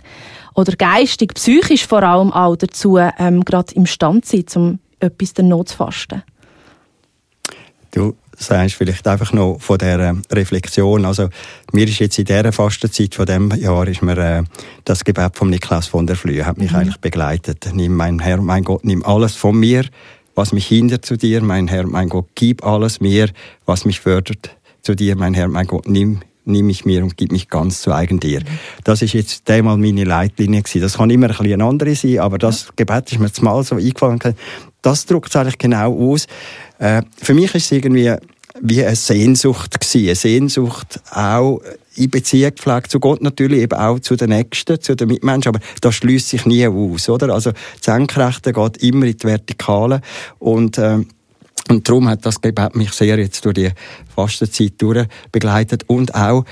oder 0.56 0.74
geistig, 0.74 1.34
psychisch 1.36 1.88
vor 1.88 2.03
allem 2.03 2.34
auch 2.34 2.58
dazu 2.58 2.98
ähm, 2.98 3.46
gerade 3.46 3.74
im 3.75 3.86
Stand 3.86 4.25
sein, 4.25 4.46
um 4.56 4.79
etwas 5.00 5.34
dann 5.34 5.48
noch 5.48 5.63
zu 5.63 5.77
fasten. 5.77 6.24
Du, 7.91 8.15
sagst, 8.39 8.75
vielleicht 8.75 9.08
einfach 9.08 9.34
noch 9.34 9.58
von 9.60 9.77
dieser 9.77 10.15
Reflexion. 10.31 11.05
Also, 11.05 11.29
mir 11.72 11.88
ist 11.88 12.00
jetzt 12.00 12.17
in 12.19 12.25
dieser 12.25 12.51
Fastenzeit 12.51 13.15
von 13.15 13.25
dem 13.25 13.51
Jahr 13.51 13.88
ist 13.88 14.01
mir, 14.01 14.17
äh, 14.17 14.43
das 14.86 15.03
Gebet 15.03 15.36
von 15.36 15.50
Niklas 15.50 15.88
von 15.88 16.08
der 16.08 16.15
Flühe 16.15 16.46
hat 16.46 16.58
mich 16.58 16.72
mhm. 16.72 16.77
eigentlich 16.77 16.98
begleitet. 16.98 17.69
Nimm 17.74 17.96
mein 17.96 18.19
Herr, 18.19 18.41
mein 18.41 18.63
Gott, 18.63 18.86
nimm 18.86 19.03
alles 19.03 19.36
von 19.36 19.60
mir, 19.60 19.86
was 20.36 20.53
mich 20.53 20.67
hindert 20.67 21.05
zu 21.05 21.17
dir, 21.17 21.41
mein 21.41 21.67
Herr, 21.67 21.86
mein 21.86 22.10
Gott, 22.10 22.27
gib 22.36 22.65
alles 22.65 23.01
mir, 23.01 23.29
was 23.65 23.86
mich 23.86 24.00
fördert 24.00 24.55
zu 24.81 24.96
dir, 24.96 25.15
mein 25.15 25.34
Herr, 25.34 25.48
mein 25.48 25.67
Gott, 25.67 25.88
nimm 25.88 26.22
nimm 26.50 26.69
ich 26.69 26.84
mir 26.84 27.03
und 27.03 27.15
gib 27.15 27.31
mich 27.31 27.48
ganz 27.48 27.81
zu 27.81 27.93
eigen 27.93 28.19
dir. 28.19 28.41
Das 28.84 29.01
ist 29.01 29.13
jetzt 29.13 29.50
einmal 29.50 29.77
meine 29.77 30.03
Leitlinie 30.03 30.63
gewesen. 30.63 30.81
Das 30.81 30.98
kann 30.98 31.10
immer 31.10 31.27
ein 31.27 31.38
bisschen 31.38 31.53
eine 31.53 31.63
andere 31.63 31.96
sein, 31.96 32.19
aber 32.19 32.38
das 32.38 32.65
ja. 32.65 32.74
Gebet 32.75 33.12
ist 33.12 33.19
mir 33.19 33.27
jetzt 33.27 33.41
mal 33.41 33.63
so 33.63 33.75
eingefallen. 33.75 34.19
Das 34.82 35.06
drückt 35.06 35.30
es 35.30 35.36
eigentlich 35.36 35.58
genau 35.58 36.12
aus. 36.12 36.28
Äh, 36.80 37.02
für 37.22 37.34
mich 37.34 37.54
ist 37.56 37.66
es 37.66 37.72
irgendwie 37.72 38.14
wie 38.62 38.84
eine 38.84 38.96
Sehnsucht 38.96 39.80
gewesen. 39.80 40.08
Eine 40.08 40.16
Sehnsucht 40.16 41.00
auch 41.12 41.62
in 41.96 42.10
Beziehung 42.10 42.54
vielleicht 42.58 42.92
zu 42.92 43.00
Gott 43.00 43.22
natürlich, 43.22 43.62
eben 43.62 43.78
auch 43.78 44.00
zu 44.00 44.16
den 44.16 44.30
Nächsten, 44.30 44.80
zu 44.82 44.96
den 44.96 45.10
Mitmenschen, 45.10 45.56
aber 45.56 45.64
das 45.82 45.96
schließt 45.96 46.30
sich 46.30 46.46
nie 46.46 46.66
aus, 46.66 47.10
oder? 47.10 47.34
Also, 47.34 47.52
das 47.52 47.62
Senkrechte 47.82 48.54
geht 48.54 48.78
immer 48.78 49.06
in 49.06 49.18
die 49.18 49.28
Vertikale 49.28 50.02
und, 50.40 50.78
äh, 50.78 51.00
und 51.68 51.88
darum 51.88 52.08
hat 52.08 52.26
das 52.26 52.42
Gebet 52.42 52.76
mich 52.76 52.92
sehr 52.92 53.20
jetzt 53.20 53.46
durch 53.46 53.56
die 53.56 53.72
Fastenzeit 54.16 54.74
durch 54.78 55.08
begleitet 55.32 55.84
und 55.88 56.16
auch 56.16 56.46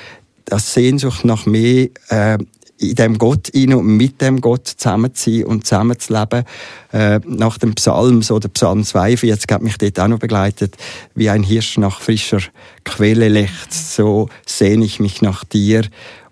das 0.46 0.74
Sehnsucht 0.74 1.26
nach 1.26 1.46
mehr 1.46 1.90
äh, 2.10 2.38
in 2.80 2.96
dem 2.96 3.18
Gott 3.18 3.52
rein 3.56 3.74
und 3.74 3.86
mit 3.86 4.22
dem 4.22 4.42
Gott 4.42 4.68
zusammen 4.68 5.14
zu 5.14 5.32
sein 5.32 5.46
und 5.46 5.66
zusammen 5.66 6.00
zu 6.00 6.14
leben. 6.14 6.44
Äh, 6.94 7.20
nach 7.26 7.58
dem 7.58 7.76
Psalm, 7.76 8.22
so 8.22 8.40
der 8.40 8.50
Psalm 8.50 8.84
42 8.84 9.52
hat 9.52 9.62
mich 9.62 9.78
dort 9.78 10.00
auch 10.00 10.08
noch 10.08 10.20
begleitet, 10.20 10.76
wie 11.16 11.30
ein 11.30 11.44
Hirsch 11.44 11.78
nach 11.78 12.02
frischer 12.02 12.42
Quelle 12.84 13.30
lechzt, 13.30 13.96
so 13.96 14.30
sehne 14.46 14.86
ich 14.86 15.00
mich 15.00 15.22
nach 15.22 15.44
dir 15.44 15.84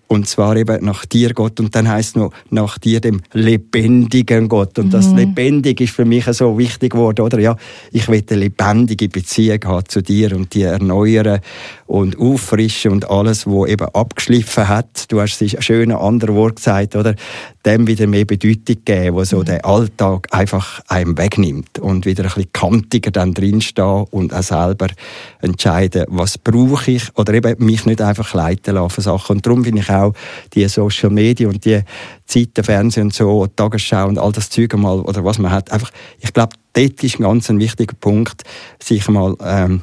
und 0.08 0.28
zwar 0.28 0.56
eben 0.56 0.84
nach 0.84 1.04
dir, 1.04 1.34
Gott. 1.34 1.58
Und 1.58 1.74
dann 1.74 1.88
heißt 1.88 2.16
noch 2.16 2.32
nach 2.50 2.78
dir, 2.78 3.00
dem 3.00 3.22
lebendigen 3.32 4.48
Gott. 4.48 4.78
Und 4.78 4.94
das 4.94 5.08
mhm. 5.08 5.16
lebendig 5.16 5.80
ist 5.80 5.94
für 5.94 6.04
mich 6.04 6.26
so 6.26 6.58
wichtig 6.58 6.92
geworden, 6.92 7.22
oder? 7.22 7.38
Ja, 7.38 7.56
ich 7.90 8.08
will 8.08 8.22
eine 8.30 8.40
lebendige 8.40 9.08
Beziehung 9.08 9.60
haben 9.64 9.88
zu 9.88 10.02
dir 10.02 10.36
und 10.36 10.54
die 10.54 10.62
erneuern 10.62 11.40
und 11.86 12.18
auffrischen 12.18 12.92
und 12.92 13.10
alles, 13.10 13.46
wo 13.46 13.66
eben 13.66 13.88
abgeschliffen 13.88 14.68
hat. 14.68 15.10
Du 15.10 15.20
hast 15.20 15.42
es 15.42 15.56
schön 15.64 15.90
ein 15.90 15.98
anderes 15.98 16.34
Wort 16.36 16.56
gesagt, 16.56 16.94
oder? 16.94 17.14
Dem 17.66 17.86
wieder 17.86 18.06
mehr 18.06 18.24
Bedeutung 18.24 18.76
geben, 18.84 19.16
wo 19.16 19.24
so 19.24 19.40
mhm. 19.40 19.44
der 19.44 19.64
Alltag 19.64 20.28
einfach 20.30 20.80
einem 20.86 21.18
wegnimmt 21.18 21.80
und 21.80 22.06
wieder 22.06 22.22
ein 22.22 22.28
bisschen 22.28 22.52
kantiger 22.52 23.10
dann 23.10 23.34
drinstehen 23.34 24.04
und 24.10 24.32
auch 24.32 24.42
selber 24.42 24.86
entscheiden, 25.40 26.04
was 26.08 26.38
brauche 26.38 26.92
ich 26.92 27.02
oder 27.16 27.34
eben 27.34 27.64
mich 27.64 27.84
nicht 27.84 28.00
einfach 28.00 28.32
leiten 28.34 28.76
lassen 28.76 28.90
von 28.90 29.04
Sachen. 29.04 29.36
Und 29.36 29.46
darum 29.46 29.62
bin 29.62 29.76
ich 29.76 29.90
auch 29.90 30.14
die 30.54 30.66
Social 30.68 31.10
Media 31.10 31.48
und 31.48 31.64
die 31.64 31.82
Zeiten, 32.26 32.64
Fernsehen 32.64 33.04
und 33.04 33.14
so, 33.14 33.46
Tagesschau 33.46 34.06
und 34.06 34.18
all 34.18 34.32
das 34.32 34.50
Zeug 34.50 34.74
mal, 34.76 35.00
oder 35.00 35.24
was 35.24 35.38
man 35.38 35.50
hat. 35.50 35.70
Einfach, 35.70 35.90
ich 36.20 36.32
glaube, 36.32 36.54
dort 36.72 37.02
ist 37.02 37.18
ein 37.18 37.22
ganz 37.22 37.50
ein 37.50 37.58
wichtiger 37.58 37.94
Punkt, 37.94 38.42
sich 38.82 39.08
mal 39.08 39.34
ähm, 39.42 39.82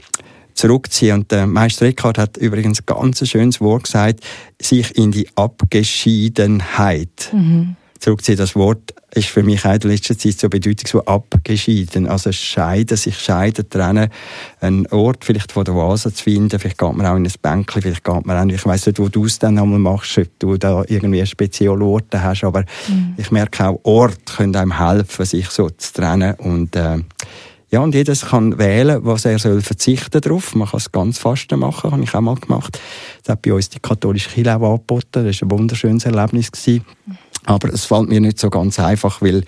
zurückziehen. 0.54 1.20
Und 1.20 1.32
der 1.32 1.48
Meister 1.48 1.86
Eckhart 1.86 2.18
hat 2.18 2.38
übrigens 2.38 2.80
ein 2.82 2.86
ganz 2.86 3.28
schönes 3.28 3.62
Wort 3.62 3.84
gesagt, 3.84 4.22
sich 4.62 4.98
in 4.98 5.12
die 5.12 5.28
Abgeschiedenheit 5.36 7.30
mhm. 7.32 7.76
zurückziehen. 8.00 8.38
Das 8.38 8.56
Wort 8.56 8.94
ist 9.16 9.28
für 9.28 9.44
mich 9.44 9.64
in 9.66 9.80
letzter 9.82 10.18
Zeit 10.18 10.40
so 10.40 10.50
bedeutung 10.50 10.88
so 10.88 11.06
abgeschieden. 11.06 12.08
Also 12.08 12.32
scheiden, 12.32 12.98
sich 12.98 13.20
scheiden, 13.20 13.70
trennen, 13.70 14.10
einen 14.60 14.88
Ort 14.88 15.24
vielleicht 15.26 15.52
von 15.52 15.66
der 15.66 15.76
Vase 15.76 16.14
zu 16.14 16.24
finden. 16.24 16.60
Vielleicht 16.60 16.78
geht 16.78 16.94
man 16.94 17.06
auch 17.06 17.16
in 17.16 17.26
ein 17.26 17.34
Bänkchen, 17.42 17.82
vielleicht 17.82 18.04
geht 18.04 18.26
man 18.26 18.38
auch, 18.38 18.54
ich 18.54 18.66
weiss 18.66 18.86
nicht, 18.86 19.00
wo 19.00 19.10
du 19.10 19.26
es 19.26 19.40
dann 19.40 19.60
einmal 19.60 19.80
machst, 19.80 20.18
ob 20.18 20.28
du 20.40 20.58
da 20.58 20.84
irgendwie 20.88 21.26
spezielle 21.26 21.84
Orte 21.84 22.24
hast, 22.24 22.44
aber 22.44 22.62
mhm. 22.88 23.14
ich 23.18 23.32
merke 23.32 23.68
auch, 23.68 23.80
Orte 23.84 24.18
können 24.36 24.56
einem 24.56 24.80
helfen, 24.80 25.26
sich 25.26 25.50
so 25.50 25.70
zu 25.70 25.94
trennen 25.94 26.34
und 26.36 26.76
äh, 26.76 27.00
ja, 27.74 27.80
und 27.80 27.96
jedes 27.96 28.28
kann 28.28 28.60
wählen, 28.60 29.00
was 29.04 29.26
er 29.26 29.40
soll 29.40 29.60
verzichten 29.62 30.22
darauf. 30.22 30.54
Man 30.54 30.68
kann 30.68 30.78
es 30.78 30.92
ganz 30.92 31.18
fasten 31.18 31.60
machen, 31.60 31.90
habe 31.90 32.04
ich 32.04 32.14
auch 32.14 32.22
mal 32.22 32.36
gemacht. 32.36 32.80
Das 33.24 33.34
hat 33.34 33.42
bei 33.42 33.52
uns 33.52 33.68
die 33.70 33.80
katholische 33.80 34.30
Kirche 34.30 34.56
auch 34.56 34.74
angeboten. 34.74 35.26
Das 35.26 35.42
war 35.42 35.48
ein 35.48 35.52
wunderschönes 35.58 36.06
Erlebnis. 36.06 36.52
Gewesen. 36.52 36.86
Aber 37.46 37.74
es 37.74 37.86
fällt 37.86 38.10
mir 38.10 38.22
nicht 38.22 38.38
so 38.38 38.52
ganz 38.52 38.80
einfach, 38.80 39.24
weil 39.24 39.44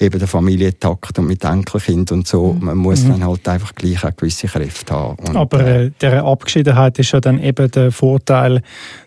eben 0.00 0.18
der 0.18 0.26
Familientakt 0.26 1.18
und 1.18 1.26
mit 1.26 1.44
Enkelkind 1.44 2.12
und 2.12 2.26
so, 2.26 2.54
mhm. 2.54 2.64
man 2.64 2.78
muss 2.78 3.04
mhm. 3.04 3.10
dann 3.10 3.26
halt 3.26 3.46
einfach 3.46 3.74
gleich 3.74 4.02
auch 4.04 4.16
gewisse 4.16 4.48
Kräfte 4.48 4.94
haben. 4.94 5.18
Und, 5.28 5.36
Aber 5.36 5.60
äh, 5.60 5.90
der 6.00 6.24
Abgeschiedenheit 6.24 6.98
ist 6.98 7.12
ja 7.12 7.20
dann 7.20 7.38
eben 7.38 7.70
der 7.70 7.92
Vorteil, 7.92 8.62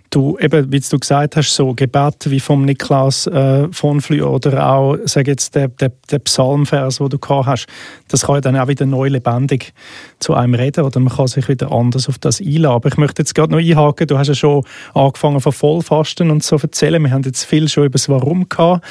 du 0.09 0.37
eben, 0.39 0.71
wie 0.71 0.79
du 0.79 0.99
gesagt 0.99 1.35
hast, 1.35 1.53
so 1.53 1.73
Gebet 1.73 2.29
wie 2.29 2.39
vom 2.39 2.65
Niklas 2.65 3.27
äh, 3.27 3.67
von 3.71 4.01
Flü 4.01 4.21
oder 4.23 4.67
auch, 4.67 4.97
sag 5.05 5.27
jetzt, 5.27 5.55
der, 5.55 5.67
der, 5.67 5.91
der 6.09 6.19
Psalmvers, 6.19 6.97
den 6.97 7.09
du 7.09 7.19
gehabt 7.19 7.45
hast, 7.45 7.67
das 8.07 8.25
kann 8.25 8.35
ja 8.35 8.41
dann 8.41 8.57
auch 8.57 8.67
wieder 8.67 8.85
neu 8.85 9.07
lebendig 9.07 9.73
zu 10.19 10.33
einem 10.33 10.55
reden 10.55 10.83
oder 10.83 10.99
man 10.99 11.13
kann 11.13 11.27
sich 11.27 11.47
wieder 11.47 11.71
anders 11.71 12.09
auf 12.09 12.17
das 12.17 12.41
einladen. 12.41 12.75
Aber 12.75 12.89
ich 12.89 12.97
möchte 12.97 13.21
jetzt 13.21 13.35
gerade 13.35 13.51
noch 13.51 13.59
einhaken, 13.59 14.07
du 14.07 14.17
hast 14.17 14.27
ja 14.27 14.35
schon 14.35 14.63
angefangen 14.93 15.41
von 15.41 15.51
Vollfasten 15.51 16.31
und 16.31 16.43
so 16.43 16.57
erzählen. 16.57 17.01
Wir 17.03 17.11
haben 17.11 17.23
jetzt 17.23 17.45
viel 17.45 17.67
schon 17.67 17.85
über 17.85 17.93
das 17.93 18.09
Warum 18.09 18.49
gehabt. 18.49 18.85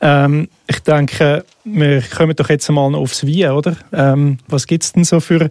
Ähm, 0.00 0.48
ich 0.66 0.80
denke, 0.80 1.44
wir 1.64 2.02
kommen 2.02 2.34
doch 2.34 2.48
jetzt 2.48 2.70
mal 2.70 2.94
aufs 2.94 3.26
Wie, 3.26 3.46
oder? 3.46 3.76
Ähm, 3.92 4.38
was 4.48 4.66
gibt 4.66 4.84
es 4.84 4.92
denn 4.92 5.04
so 5.04 5.20
für 5.20 5.48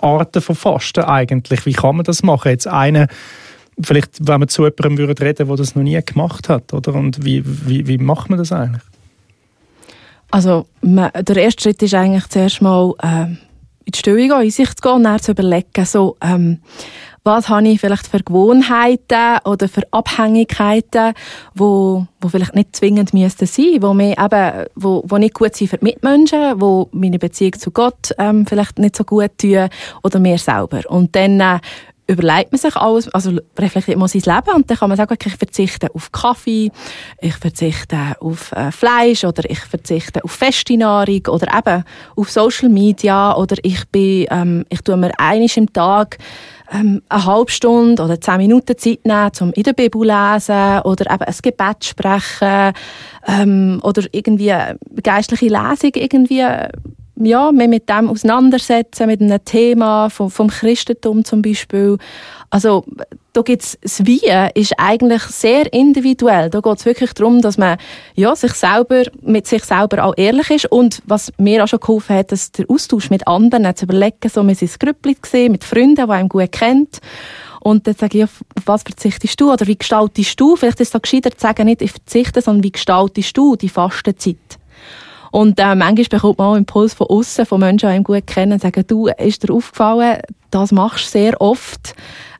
Arten 0.00 0.42
von 0.42 0.56
Fasten 0.56 1.04
eigentlich? 1.04 1.66
Wie 1.66 1.72
kann 1.72 1.96
man 1.96 2.04
das 2.04 2.22
machen? 2.22 2.50
Jetzt 2.50 2.66
eine 2.66 3.06
vielleicht, 3.80 4.26
wenn 4.26 4.40
man 4.40 4.48
zu 4.48 4.64
jemandem 4.64 4.98
würde 4.98 5.22
reden, 5.22 5.48
der 5.48 5.56
das 5.56 5.74
noch 5.74 5.82
nie 5.82 6.00
gemacht 6.04 6.48
hat, 6.48 6.72
oder? 6.72 6.94
Und 6.94 7.24
wie, 7.24 7.42
wie, 7.44 7.86
wie 7.86 7.98
macht 7.98 8.30
man 8.30 8.38
das 8.38 8.52
eigentlich? 8.52 8.82
Also, 10.30 10.66
man, 10.80 11.10
der 11.14 11.36
erste 11.36 11.62
Schritt 11.62 11.82
ist 11.82 11.94
eigentlich 11.94 12.26
zuerst 12.28 12.60
mal 12.60 12.94
äh, 13.02 13.26
in 13.26 13.92
die 13.92 13.98
Stille 13.98 14.28
gehen, 14.28 14.42
in 14.42 14.50
sich 14.50 14.74
zu 14.74 14.82
gehen 14.82 14.92
und 14.92 15.04
dann 15.04 15.20
zu 15.20 15.32
überlegen, 15.32 15.84
so, 15.84 16.16
ähm, 16.20 16.58
was 17.26 17.48
habe 17.48 17.66
ich 17.66 17.80
vielleicht 17.80 18.06
für 18.06 18.20
Gewohnheiten 18.20 19.38
oder 19.44 19.68
für 19.68 19.82
Abhängigkeiten, 19.90 21.12
wo, 21.54 22.06
wo 22.20 22.28
vielleicht 22.28 22.54
nicht 22.54 22.76
zwingend 22.76 23.12
müssten 23.12 23.46
sein, 23.46 23.82
wo 23.82 23.98
eben, 23.98 24.66
wo, 24.76 25.02
wo 25.06 25.18
nicht 25.18 25.34
gut 25.34 25.54
sind 25.56 25.68
für 25.68 25.78
die 25.78 25.86
Mitmenschen, 25.86 26.60
wo 26.60 26.88
meine 26.92 27.18
Beziehung 27.18 27.54
zu 27.54 27.72
Gott 27.72 28.14
ähm, 28.18 28.46
vielleicht 28.46 28.78
nicht 28.78 28.94
so 28.94 29.02
gut 29.02 29.38
tun 29.38 29.68
oder 30.04 30.20
mir 30.20 30.38
selber. 30.38 30.82
Und 30.88 31.16
dann 31.16 31.40
äh, 31.40 31.58
überlegt 32.06 32.52
man 32.52 32.58
sich 32.58 32.76
alles, 32.76 33.08
also 33.08 33.38
reflektiert 33.58 33.98
man 33.98 34.08
sein 34.08 34.22
Leben 34.22 34.54
und 34.54 34.70
dann 34.70 34.76
kann 34.76 34.88
man 34.88 34.96
sagen, 34.96 35.12
okay, 35.12 35.28
ich 35.28 35.36
verzichte 35.36 35.92
auf 35.94 36.12
Kaffee, 36.12 36.70
ich 37.20 37.34
verzichte 37.34 38.16
auf 38.20 38.52
äh, 38.52 38.70
Fleisch 38.70 39.24
oder 39.24 39.48
ich 39.50 39.58
verzichte 39.58 40.22
auf 40.22 40.30
feste 40.30 40.76
Nahrung 40.76 41.22
oder 41.28 41.48
eben 41.56 41.84
auf 42.14 42.30
Social 42.30 42.68
Media 42.68 43.34
oder 43.36 43.56
ich 43.62 43.86
bin, 43.88 44.26
ähm, 44.30 44.64
ich 44.68 44.82
tue 44.82 44.96
mir 44.96 45.12
einisch 45.18 45.56
im 45.56 45.72
Tag 45.72 46.18
ähm, 46.72 47.02
eine 47.08 47.24
halbe 47.24 47.50
Stunde 47.50 48.02
oder 48.02 48.20
zehn 48.20 48.38
Minuten 48.38 48.78
Zeit 48.78 49.04
nehmen, 49.04 49.30
um 49.40 49.52
in 49.52 49.62
der 49.62 49.72
Bibel 49.72 50.02
lesen 50.02 50.80
oder 50.82 51.12
eben 51.12 51.24
ein 51.24 51.34
Gebet 51.42 51.84
sprechen 51.84 52.72
ähm, 53.26 53.80
oder 53.82 54.02
irgendwie 54.12 54.54
geistliche 55.02 55.46
Lesung 55.46 55.90
irgendwie 55.94 56.44
ja, 57.16 57.52
mehr 57.52 57.68
mit 57.68 57.88
dem 57.88 58.08
auseinandersetzen, 58.08 59.06
mit 59.06 59.20
einem 59.20 59.44
Thema 59.44 60.10
vom, 60.10 60.30
vom 60.30 60.48
Christentum 60.48 61.24
zum 61.24 61.42
Beispiel. 61.42 61.98
Also, 62.50 62.84
da 63.32 63.42
gibt's, 63.42 63.78
das 63.82 64.06
Wie 64.06 64.22
ist 64.54 64.72
eigentlich 64.78 65.22
sehr 65.22 65.72
individuell. 65.72 66.48
Da 66.48 66.60
geht 66.60 66.78
es 66.78 66.86
wirklich 66.86 67.12
darum, 67.12 67.42
dass 67.42 67.58
man, 67.58 67.76
ja, 68.14 68.34
sich 68.34 68.52
selber, 68.52 69.02
mit 69.20 69.46
sich 69.46 69.64
selber 69.64 70.04
auch 70.04 70.14
ehrlich 70.16 70.50
ist 70.50 70.72
und 70.72 71.02
was 71.06 71.32
mir 71.38 71.62
auch 71.62 71.68
schon 71.68 71.80
geholfen 71.80 72.16
hat, 72.16 72.32
dass 72.32 72.52
der 72.52 72.70
Austausch 72.70 73.10
mit 73.10 73.26
anderen 73.26 73.74
zu 73.76 73.84
überlegen, 73.84 74.28
so, 74.28 74.46
wir 74.46 74.54
sind 74.54 74.72
ein 74.72 74.78
Grüppli 74.78 75.16
gesehen, 75.20 75.52
mit 75.52 75.64
Freunden, 75.64 76.06
die 76.06 76.12
einem 76.12 76.28
gut 76.28 76.52
kennt. 76.52 77.00
Und 77.60 77.86
dann 77.86 77.94
sage 77.94 78.18
ich, 78.18 78.24
auf 78.24 78.42
was 78.64 78.84
verzichtest 78.84 79.40
du? 79.40 79.52
Oder 79.52 79.66
wie 79.66 79.76
gestaltest 79.76 80.38
du? 80.38 80.54
Vielleicht 80.54 80.80
ist 80.80 80.88
es 80.88 80.92
so 80.92 81.00
gescheiter 81.00 81.32
zu 81.32 81.40
sagen, 81.40 81.66
nicht 81.66 81.82
ich 81.82 81.90
verzichte, 81.90 82.40
sondern 82.40 82.62
wie 82.62 82.72
gestaltest 82.72 83.36
du 83.36 83.56
die 83.56 83.68
Fastenzeit? 83.68 84.36
Und 85.36 85.60
äh, 85.60 85.74
manchmal 85.74 86.06
bekommt 86.08 86.38
man 86.38 86.46
auch 86.46 86.56
Impuls 86.56 86.94
von 86.94 87.08
außen, 87.08 87.44
von 87.44 87.60
Menschen, 87.60 87.90
die 87.90 87.94
einen 87.94 88.04
gut 88.04 88.26
kennen, 88.26 88.52
und 88.52 88.62
sagen, 88.62 88.86
du, 88.86 89.08
ist 89.08 89.42
dir 89.42 89.52
aufgefallen, 89.52 90.22
das 90.50 90.72
machst 90.72 91.08
du 91.08 91.18
sehr 91.18 91.38
oft. 91.42 91.94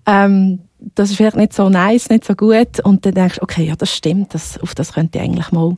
Ähm, 0.06 0.61
das 0.94 1.11
ist 1.11 1.16
vielleicht 1.18 1.37
nicht 1.37 1.52
so 1.52 1.68
nice, 1.68 2.09
nicht 2.09 2.24
so 2.24 2.35
gut. 2.35 2.80
Und 2.85 3.04
dann 3.04 3.12
denkst 3.12 3.35
du, 3.35 3.42
okay, 3.42 3.64
ja, 3.64 3.76
das 3.76 3.94
stimmt, 3.94 4.32
das, 4.32 4.59
auf 4.62 4.74
das 4.74 4.94
könnte 4.94 5.18
ich 5.18 5.24
eigentlich 5.24 5.52
mal 5.52 5.76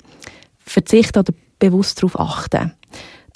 verzichten 0.61 1.19
oder 1.19 1.35
bewusst 1.59 1.99
darauf 1.99 2.21
achten. 2.21 2.73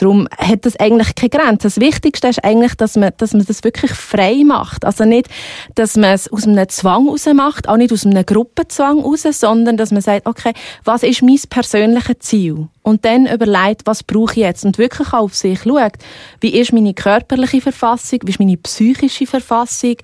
Darum 0.03 0.27
hat 0.37 0.65
das 0.67 0.75
eigentlich 0.81 1.15
keine 1.15 1.31
Grenze. 1.31 1.69
Das 1.69 1.79
Wichtigste 1.79 2.27
ist 2.27 2.43
eigentlich, 2.43 2.75
dass 2.75 2.97
man, 2.97 3.13
dass 3.19 3.35
man 3.35 3.45
das 3.45 3.63
wirklich 3.63 3.93
frei 3.93 4.43
macht. 4.45 4.85
Also 4.85 5.05
nicht, 5.05 5.29
dass 5.77 5.97
man 5.97 6.15
es 6.15 6.33
aus 6.33 6.45
einem 6.45 6.69
Zwang 6.69 7.09
raus 7.09 7.27
macht, 7.33 7.69
auch 7.69 7.77
nicht 7.77 7.93
aus 7.93 8.05
einem 8.05 8.27
Gruppenzwang 8.27 9.01
raus, 9.01 9.23
sondern 9.31 9.77
dass 9.77 9.93
man 9.93 10.03
sagt, 10.03 10.27
okay, 10.27 10.55
was 10.83 11.05
ist 11.05 11.23
mein 11.23 11.39
persönliches 11.49 12.19
Ziel? 12.19 12.69
Und 12.83 13.05
dann 13.05 13.27
überlegt, 13.27 13.83
was 13.85 14.03
brauche 14.03 14.33
ich 14.33 14.39
jetzt 14.39 14.65
und 14.65 14.79
wirklich 14.79 15.13
auf 15.13 15.35
sich 15.35 15.63
schaut, 15.63 15.93
wie 16.41 16.59
ist 16.59 16.73
meine 16.73 16.95
körperliche 16.95 17.61
Verfassung, 17.61 18.21
wie 18.25 18.31
ist 18.31 18.41
meine 18.41 18.57
psychische 18.57 19.27
Verfassung, 19.27 19.97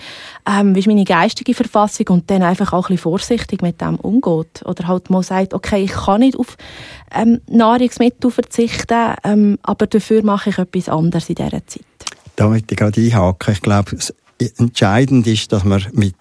ähm, 0.48 0.74
wie 0.74 0.80
ist 0.80 0.86
meine 0.86 1.04
geistige 1.04 1.54
Verfassung 1.54 2.06
und 2.08 2.30
dann 2.30 2.42
einfach 2.42 2.72
auch 2.72 2.88
ein 2.88 2.94
bisschen 2.94 3.10
vorsichtig 3.10 3.62
mit 3.62 3.80
dem 3.80 3.96
umgeht 3.96 4.62
oder 4.64 4.86
halt 4.86 5.10
mal 5.10 5.22
sagt, 5.22 5.54
okay, 5.54 5.84
ich 5.84 5.92
kann 5.92 6.20
nicht 6.20 6.38
auf 6.38 6.56
ähm, 7.14 7.40
Nahrungsmittel 7.48 8.30
verzichten, 8.30 9.14
ähm, 9.24 9.58
aber 9.62 9.86
dafür 9.86 10.22
mache 10.22 10.50
ich 10.50 10.58
etwas 10.58 10.88
anderes 10.88 11.28
in 11.28 11.34
dieser 11.34 11.66
Zeit. 11.66 11.84
Da 12.36 12.48
möchte 12.48 12.74
ich 12.74 12.78
gerade 12.78 13.00
einhaken. 13.00 13.54
Ich 13.54 13.60
glaube, 13.60 13.96
entscheidend 14.58 15.26
ist, 15.26 15.52
dass 15.52 15.64
man 15.64 15.84
mit 15.92 16.14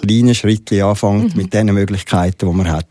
kleinen 0.00 0.34
Schritten 0.34 0.82
anfängt, 0.82 1.34
mhm. 1.34 1.42
mit 1.42 1.54
den 1.54 1.72
Möglichkeiten, 1.72 2.48
die 2.48 2.54
man 2.54 2.70
hat. 2.70 2.86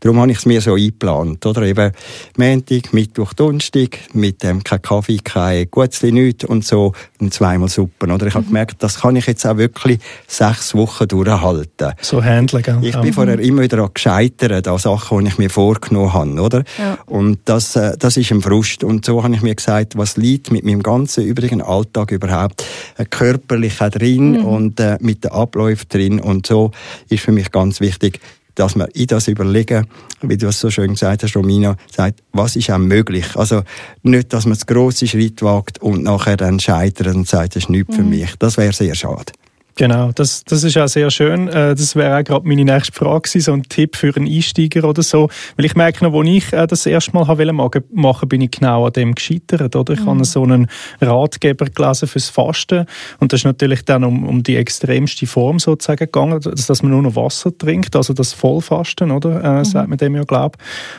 Darum 0.00 0.20
habe 0.20 0.30
ich 0.32 0.38
es 0.38 0.46
mir 0.46 0.60
so 0.60 0.74
eingeplant. 0.74 1.44
Oder 1.46 1.62
eben 1.62 1.92
Montag, 2.36 2.92
Mittwoch, 2.92 3.32
Donnerstag, 3.32 3.98
mit 4.12 4.42
dem 4.42 4.64
kein 4.64 4.82
Kaffee, 4.82 5.18
kein 5.18 5.70
Gutzli, 5.70 6.12
nichts 6.12 6.44
und 6.44 6.64
so 6.64 6.92
und 7.20 7.34
zweimal 7.34 7.68
Suppen. 7.68 8.10
Oder 8.10 8.26
ich 8.26 8.34
habe 8.34 8.44
mhm. 8.44 8.48
gemerkt, 8.48 8.82
das 8.82 9.00
kann 9.00 9.16
ich 9.16 9.26
jetzt 9.26 9.46
auch 9.46 9.56
wirklich 9.56 10.00
sechs 10.26 10.74
Wochen 10.74 11.06
durchhalten. 11.08 11.92
So 12.00 12.22
handeln, 12.22 12.62
gell? 12.62 12.78
Ich 12.82 12.96
bin 12.96 13.12
vorher 13.12 13.38
immer 13.38 13.62
wieder 13.62 13.78
an 13.82 13.90
gescheitert 13.92 14.66
an 14.66 14.78
Sachen, 14.78 15.24
die 15.24 15.30
ich 15.30 15.38
mir 15.38 15.50
vorgenommen 15.50 16.12
habe, 16.12 16.40
oder? 16.40 16.64
Ja. 16.78 16.98
Und 17.06 17.40
das, 17.44 17.76
äh, 17.76 17.96
das 17.98 18.16
ist 18.16 18.30
ein 18.30 18.40
Frust. 18.40 18.84
Und 18.84 19.04
so 19.04 19.22
habe 19.22 19.34
ich 19.34 19.42
mir 19.42 19.54
gesagt, 19.54 19.96
was 19.96 20.16
liegt 20.16 20.50
mit 20.50 20.64
meinem 20.64 20.82
ganzen 20.82 21.24
übrigen 21.24 21.62
Alltag 21.62 22.12
überhaupt 22.12 22.64
äh, 22.96 23.04
körperlich 23.04 23.78
drin 23.78 24.32
mhm. 24.32 24.44
und 24.44 24.80
äh, 24.80 24.98
mit 25.00 25.24
den 25.24 25.32
Abläufen 25.32 25.88
drin. 25.88 26.20
Und 26.20 26.46
so 26.46 26.70
ist 27.08 27.22
für 27.22 27.32
mich 27.32 27.50
ganz 27.50 27.80
wichtig, 27.80 28.20
dass 28.60 28.76
wir 28.76 28.94
in 28.94 29.06
das 29.06 29.26
überlegen, 29.26 29.86
wie 30.20 30.36
du 30.36 30.48
es 30.48 30.60
so 30.60 30.70
schön 30.70 30.90
gesagt 30.90 31.22
hast, 31.22 31.34
Romina, 31.34 31.76
sagt, 31.90 32.22
was 32.32 32.56
ist 32.56 32.70
auch 32.70 32.76
möglich. 32.76 33.24
Also 33.34 33.62
nicht, 34.02 34.34
dass 34.34 34.44
man 34.44 34.52
das 34.52 34.66
grosse 34.66 35.06
Schritt 35.06 35.40
wagt 35.40 35.80
und 35.80 36.02
nachher 36.02 36.36
dann 36.36 36.60
scheitert 36.60 37.14
und 37.14 37.26
sagt, 37.26 37.56
das 37.56 37.64
ist 37.64 37.70
nichts 37.70 37.96
mhm. 37.96 37.96
für 37.96 38.02
mich. 38.02 38.34
Das 38.38 38.58
wäre 38.58 38.74
sehr 38.74 38.94
schade. 38.94 39.32
Genau, 39.80 40.12
das, 40.14 40.44
das 40.44 40.62
ist 40.62 40.76
auch 40.76 40.88
sehr 40.88 41.10
schön. 41.10 41.48
Äh, 41.48 41.74
das 41.74 41.96
wäre 41.96 42.18
auch 42.18 42.22
gerade 42.22 42.46
meine 42.46 42.66
nächste 42.66 42.92
Frage 42.92 43.22
gewesen, 43.22 43.40
so 43.40 43.52
ein 43.54 43.62
Tipp 43.62 43.96
für 43.96 44.14
einen 44.14 44.26
Einsteiger 44.26 44.86
oder 44.86 45.02
so. 45.02 45.30
Weil 45.56 45.64
ich 45.64 45.74
merke 45.74 46.04
noch, 46.04 46.14
als 46.14 46.28
ich 46.28 46.52
äh, 46.52 46.66
das 46.66 46.84
erste 46.84 47.12
Mal 47.14 47.24
machen 47.24 47.82
wollte, 47.90 48.26
bin 48.26 48.42
ich 48.42 48.50
genau 48.50 48.84
an 48.84 48.92
dem 48.92 49.14
gescheitert. 49.14 49.74
Oder? 49.74 49.94
Ich 49.94 50.00
mhm. 50.00 50.06
habe 50.10 50.24
so 50.26 50.42
einen 50.42 50.66
Ratgeber 51.00 51.64
gelesen 51.64 52.08
fürs 52.08 52.28
Fasten 52.28 52.84
und 53.20 53.32
das 53.32 53.40
ist 53.40 53.44
natürlich 53.44 53.82
dann 53.86 54.04
um, 54.04 54.28
um 54.28 54.42
die 54.42 54.56
extremste 54.56 55.26
Form 55.26 55.58
sozusagen 55.58 56.04
gegangen, 56.04 56.40
dass 56.42 56.82
man 56.82 56.92
nur 56.92 57.00
noch 57.00 57.16
Wasser 57.16 57.56
trinkt, 57.56 57.96
also 57.96 58.12
das 58.12 58.34
Vollfasten, 58.34 59.10
oder? 59.10 59.42
Äh, 59.42 59.58
mhm. 59.60 59.64
sagt 59.64 59.88
man 59.88 59.96
dem 59.96 60.14
ja, 60.14 60.24
glaube 60.24 60.58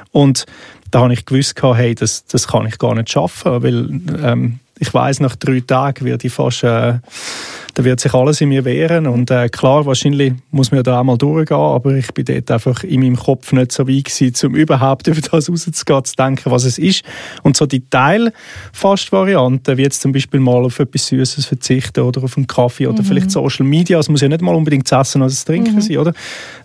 Und 0.10 0.48
da 0.89 1.02
habe 1.02 1.13
ich 1.13 1.28
gewusst, 1.28 1.54
hey, 1.62 1.94
das, 1.94 2.26
das 2.26 2.48
kann 2.48 2.65
ich 2.65 2.80
gar 2.80 2.96
nicht 2.96 3.12
schaffen, 3.12 3.62
weil 3.62 4.02
ähm, 4.24 4.60
ich 4.82 4.91
weiß 4.91 5.20
nach 5.20 5.36
drei 5.36 5.60
Tagen 5.60 6.06
werde 6.06 6.26
ich 6.26 6.34
fast 6.34 6.63
äh, 6.63 6.96
da 7.74 7.86
wird 7.86 8.00
sich 8.00 8.13
alles 8.13 8.41
in 8.41 8.50
mir 8.50 8.65
wehren 8.65 9.08
und 9.08 9.32
äh, 9.32 9.48
klar, 9.48 9.86
wahrscheinlich 9.86 10.34
muss 10.50 10.72
man 10.72 10.84
da 10.84 11.00
auch 11.00 11.04
mal 11.04 11.17
durchgehen, 11.17 11.56
aber 11.56 11.94
ich 11.94 12.12
bin 12.13 12.26
dort 12.26 12.52
einfach 12.52 12.84
in 12.84 13.00
meinem 13.00 13.15
Kopf 13.15 13.54
nicht 13.54 13.72
so 13.72 13.88
weit 13.88 14.06
gewesen, 14.06 14.48
um 14.48 14.56
überhaupt 14.56 15.08
über 15.08 15.22
das 15.22 15.32
rauszugehen, 15.32 16.04
zu 16.04 16.15
denken, 16.15 16.52
was 16.52 16.65
es 16.65 16.78
ist. 16.78 17.04
Und 17.44 17.56
so 17.56 17.65
die 17.65 17.88
Teilfast-Varianten, 17.89 19.78
wie 19.78 19.84
jetzt 19.84 20.02
zum 20.02 20.12
Beispiel 20.12 20.39
mal 20.39 20.65
auf 20.65 20.80
etwas 20.80 21.08
Süßes 21.08 21.46
verzichten 21.46 22.02
oder 22.02 22.24
auf 22.24 22.36
einen 22.36 22.48
Kaffee 22.48 22.88
oder 22.88 23.04
mhm. 23.04 23.08
vielleicht 23.08 23.32
Social 23.32 23.65
Media, 23.65 24.00
es 24.00 24.10
muss 24.10 24.22
ja 24.22 24.28
nicht 24.28 24.41
mal 24.41 24.56
unbedingt 24.56 24.91
das 24.91 25.10
Essen 25.10 25.22
oder 25.22 25.30
das 25.30 25.46
Trinken 25.46 25.76
mhm. 25.76 25.82
sein, 25.82 25.98
oder? 25.98 26.13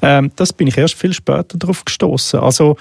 Ähm, 0.02 0.32
das 0.34 0.52
bin 0.52 0.66
ich 0.66 0.76
erst 0.76 0.94
viel 0.94 1.12
später 1.12 1.56
darauf 1.56 1.84
gestoßen. 1.84 2.40
Also 2.40 2.76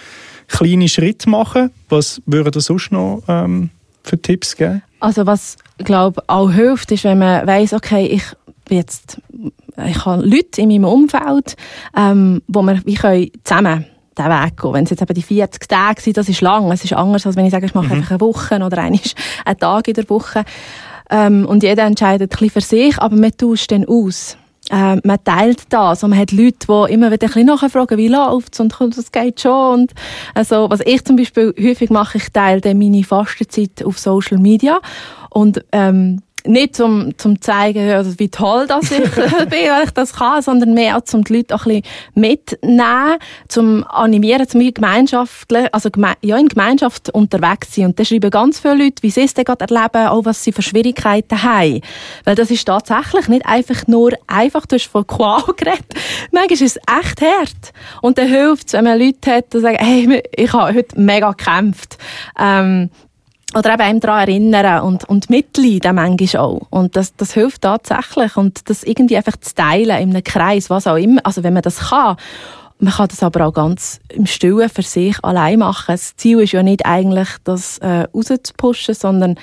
kleine 0.47 0.89
Schritte 0.89 1.29
machen, 1.29 1.71
was 1.89 2.21
würde 2.25 2.59
sonst 2.59 2.91
noch 2.91 3.23
ähm, 3.27 3.69
für 4.05 4.21
Tipps 4.21 4.55
geben? 4.55 4.81
Also 4.99 5.25
was, 5.25 5.57
glaube 5.77 6.23
auch 6.27 6.51
hilft, 6.51 6.91
ist, 6.91 7.03
wenn 7.03 7.19
man 7.19 7.45
weiß, 7.45 7.73
okay, 7.73 8.05
ich 8.05 8.23
bin 8.67 8.77
jetzt, 8.77 9.21
ich 9.85 10.05
habe 10.05 10.25
Leute 10.25 10.61
in 10.61 10.69
meinem 10.69 10.85
Umfeld, 10.85 11.55
ähm, 11.95 12.41
wo 12.47 12.61
wir 12.63 12.81
wie 12.85 12.95
können 12.95 13.31
zusammen 13.43 13.85
den 14.17 14.25
Weg 14.25 14.57
gehen. 14.61 14.73
Wenn 14.73 14.83
es 14.85 14.89
jetzt 14.89 15.01
eben 15.01 15.13
die 15.13 15.21
40 15.21 15.67
Tage 15.67 16.01
sind, 16.01 16.17
das 16.17 16.29
ist 16.29 16.41
lang. 16.41 16.71
Es 16.71 16.83
ist 16.83 16.93
anders, 16.93 17.25
als 17.25 17.35
wenn 17.35 17.45
ich 17.45 17.51
sage, 17.51 17.65
ich 17.65 17.75
mache 17.75 17.87
mhm. 17.87 17.91
einfach 17.93 18.11
eine 18.11 18.21
Woche 18.21 18.55
oder 18.55 18.77
einen, 18.77 18.99
einen 19.45 19.59
Tag 19.59 19.87
in 19.87 19.93
der 19.93 20.09
Woche. 20.09 20.45
Ähm, 21.09 21.45
und 21.45 21.63
jeder 21.63 21.83
entscheidet 21.83 22.31
ein 22.31 22.39
bisschen 22.39 22.49
für 22.49 22.61
sich, 22.61 22.97
aber 22.99 23.15
man 23.15 23.35
tauscht 23.35 23.71
dann 23.71 23.85
aus 23.85 24.37
äh, 24.69 24.95
man 25.03 25.23
teilt 25.23 25.63
das 25.69 26.03
und 26.03 26.11
man 26.11 26.19
hat 26.19 26.31
Leute, 26.31 26.67
die 26.67 26.93
immer 26.93 27.11
wieder 27.11 27.27
ein 27.27 27.33
bisschen 27.33 27.45
nachfragen, 27.45 27.97
wie 27.97 28.07
läuft's 28.07 28.59
und 28.59 28.75
das 28.79 29.11
geht 29.11 29.41
schon 29.41 29.81
und 29.81 29.93
also, 30.33 30.69
was 30.69 30.79
ich 30.85 31.03
zum 31.03 31.15
Beispiel 31.15 31.53
häufig 31.59 31.89
mache, 31.89 32.17
ich 32.17 32.29
teile 32.31 32.61
dann 32.61 32.77
meine 32.77 33.03
Fastenzeit 33.03 33.83
auf 33.83 33.99
Social 33.99 34.37
Media 34.37 34.79
und 35.29 35.63
ähm, 35.71 36.21
nicht 36.47 36.75
zum, 36.75 37.17
zum 37.17 37.41
zeigen, 37.41 38.19
wie 38.19 38.29
toll 38.29 38.67
das 38.67 38.91
ich 38.91 38.99
bin, 39.11 39.69
weil 39.69 39.83
ich 39.85 39.91
das 39.91 40.13
kann, 40.13 40.41
sondern 40.41 40.73
mehr 40.73 40.97
auch 40.97 41.01
zum 41.01 41.23
die 41.23 41.37
Leute 41.37 41.55
auch 41.55 41.65
ein 41.65 41.81
bisschen 41.81 42.61
mitnehmen, 42.61 43.17
zum 43.47 43.83
animieren, 43.87 44.47
zum 44.47 44.61
Gemeinschaftler, 44.73 45.69
also 45.71 45.89
ja, 46.21 46.37
in 46.37 46.47
Gemeinschaft 46.47 47.09
unterwegs 47.09 47.75
sein. 47.75 47.85
Und 47.85 47.99
da 47.99 48.05
schreiben 48.05 48.29
ganz 48.29 48.59
viele 48.59 48.75
Leute, 48.75 49.01
wie 49.01 49.09
sie 49.09 49.23
es 49.23 49.33
dann 49.33 49.45
gerade 49.45 49.65
erleben, 49.65 50.07
auch 50.07 50.25
was 50.25 50.43
sie 50.43 50.51
für 50.51 50.61
Schwierigkeiten 50.61 51.41
haben. 51.41 51.81
Weil 52.23 52.35
das 52.35 52.51
ist 52.51 52.65
tatsächlich 52.65 53.27
nicht 53.27 53.45
einfach 53.45 53.87
nur 53.87 54.11
einfach, 54.27 54.65
du 54.65 54.75
hast 54.75 54.85
von 54.87 55.05
Qual 55.05 55.43
geredet. 55.57 55.85
Manchmal 56.31 56.53
ist 56.53 56.61
es 56.61 56.77
echt 56.77 57.21
hart. 57.21 57.73
Und 58.01 58.17
dann 58.17 58.27
hilft 58.27 58.67
es, 58.67 58.73
wenn 58.73 58.85
man 58.85 58.99
Leute 58.99 59.31
hat, 59.31 59.53
die 59.53 59.59
sagen, 59.59 59.77
hey, 59.79 60.23
ich 60.35 60.53
habe 60.53 60.73
heute 60.73 60.99
mega 60.99 61.31
gekämpft. 61.31 61.97
Ähm, 62.39 62.89
oder 63.55 63.73
eben 63.73 63.81
einem 63.81 63.99
daran 64.01 64.27
erinnern 64.27 64.81
und, 64.81 65.05
und 65.05 65.29
mitleiden 65.29 65.95
manchmal 65.95 66.43
auch. 66.43 66.67
Und 66.69 66.95
das, 66.95 67.15
das 67.15 67.33
hilft 67.33 67.61
tatsächlich. 67.61 68.35
Und 68.35 68.69
das 68.69 68.83
irgendwie 68.83 69.15
einfach 69.15 69.37
zu 69.37 69.55
teilen 69.55 70.01
in 70.01 70.09
einem 70.09 70.23
Kreis, 70.23 70.69
was 70.69 70.87
auch 70.87 70.97
immer. 70.97 71.21
Also 71.23 71.43
wenn 71.43 71.53
man 71.53 71.63
das 71.63 71.89
kann. 71.89 72.17
Man 72.77 72.93
kann 72.93 73.07
das 73.07 73.23
aber 73.23 73.47
auch 73.47 73.53
ganz 73.53 74.01
im 74.09 74.25
Stillen 74.25 74.69
für 74.69 74.81
sich 74.81 75.15
allein 75.23 75.59
machen. 75.59 75.85
Das 75.87 76.17
Ziel 76.17 76.41
ist 76.41 76.51
ja 76.51 76.61
nicht 76.61 76.85
eigentlich, 76.85 77.29
das 77.45 77.77
äh, 77.77 78.07
rauszupushen, 78.13 78.93
sondern 78.93 79.35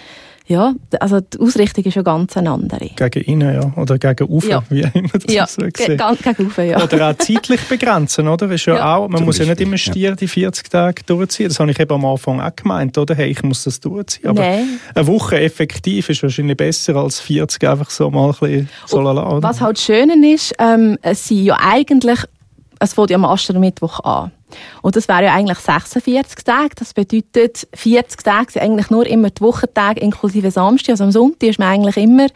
ja, 0.46 0.74
also 0.98 1.20
die 1.20 1.38
Ausrichtung 1.38 1.84
ist 1.84 1.94
ja 1.94 2.02
ganz 2.02 2.36
eine 2.36 2.50
andere. 2.50 2.90
Gegen 2.96 3.20
innen, 3.20 3.54
ja. 3.54 3.72
Oder 3.80 3.98
gegen 3.98 4.28
Ufer, 4.28 4.48
ja. 4.48 4.62
wie 4.70 4.80
immer 4.92 5.08
das 5.12 5.32
ja, 5.32 5.46
so 5.46 5.62
ge 5.62 5.96
gegen 5.96 6.46
Ufer, 6.46 6.64
ja. 6.64 6.82
Oder 6.82 7.10
auch 7.10 7.16
zeitlich 7.16 7.60
begrenzen, 7.68 8.26
oder? 8.26 8.50
Ist 8.50 8.66
ja, 8.66 8.74
ja 8.74 8.96
auch, 8.96 9.08
man 9.08 9.24
muss 9.24 9.38
Beispiel, 9.38 9.46
ja 9.46 9.52
nicht 9.52 9.60
immer 9.60 9.78
Stier 9.78 10.16
die 10.16 10.26
40 10.26 10.68
Tage 10.68 11.02
durchziehen. 11.06 11.48
Das 11.48 11.60
habe 11.60 11.70
ich 11.70 11.78
eben 11.78 11.92
am 11.92 12.04
Anfang 12.04 12.40
auch 12.40 12.56
gemeint, 12.56 12.98
oder? 12.98 13.14
Hey, 13.14 13.30
ich 13.30 13.42
muss 13.42 13.64
das 13.64 13.78
durchziehen. 13.80 14.30
Aber 14.30 14.42
Nein. 14.42 14.80
eine 14.94 15.06
Woche 15.06 15.40
effektiv 15.40 16.08
ist 16.08 16.22
wahrscheinlich 16.22 16.56
besser 16.56 16.96
als 16.96 17.20
40 17.20 17.68
einfach 17.68 17.90
so 17.90 18.10
mal 18.10 18.26
ein 18.26 18.30
bisschen 18.32 18.68
so 18.86 19.00
lala, 19.00 19.28
oder? 19.28 19.48
Was 19.48 19.60
halt 19.60 19.78
schön 19.78 20.22
ist, 20.24 20.54
ähm, 20.58 20.98
es 21.02 21.28
sind 21.28 21.44
ja 21.44 21.56
eigentlich, 21.60 22.18
es 22.80 22.94
fängt 22.94 23.10
ja 23.10 23.16
am 23.16 23.24
Aschermittwoch 23.24 24.00
an. 24.00 24.32
Und 24.82 24.96
das 24.96 25.08
wäre 25.08 25.24
ja 25.24 25.34
eigentlich 25.34 25.58
46 25.58 26.44
Tage. 26.44 26.70
Das 26.76 26.94
bedeutet, 26.94 27.66
40 27.74 28.22
Tage 28.22 28.52
sind 28.52 28.62
eigentlich 28.62 28.90
nur 28.90 29.06
immer 29.06 29.30
die 29.30 29.40
Wochentage 29.40 30.00
inklusive 30.00 30.50
Samstag. 30.50 30.92
Also 30.92 31.04
am 31.04 31.12
Sonntag 31.12 31.48
ist 31.48 31.58
man 31.58 31.68
eigentlich 31.68 31.96
immer, 31.96 32.26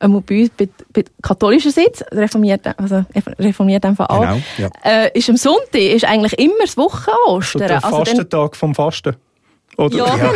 ähm, 0.00 0.22
bei 0.26 0.42
uns, 0.42 0.50
bei, 0.50 0.68
bei 0.92 1.04
katholischer 1.22 1.70
Sitz, 1.70 2.04
reformiert, 2.12 2.66
also 2.78 3.04
reformiert 3.38 3.84
einfach 3.84 4.08
an, 4.08 4.20
genau, 4.20 4.40
ja. 4.58 4.70
äh, 4.84 5.18
ist 5.18 5.28
am 5.28 5.36
Sonntag 5.36 5.74
ist 5.74 6.04
eigentlich 6.04 6.38
immer 6.38 6.54
das 6.62 6.76
Wochenostern. 6.76 7.42
So 7.42 7.58
der 7.58 7.84
also 7.84 7.96
Fastentag 7.98 8.56
vom 8.56 8.74
Fasten. 8.74 9.16
Oder? 9.78 9.96
Ja, 9.98 10.16
genau. 10.16 10.30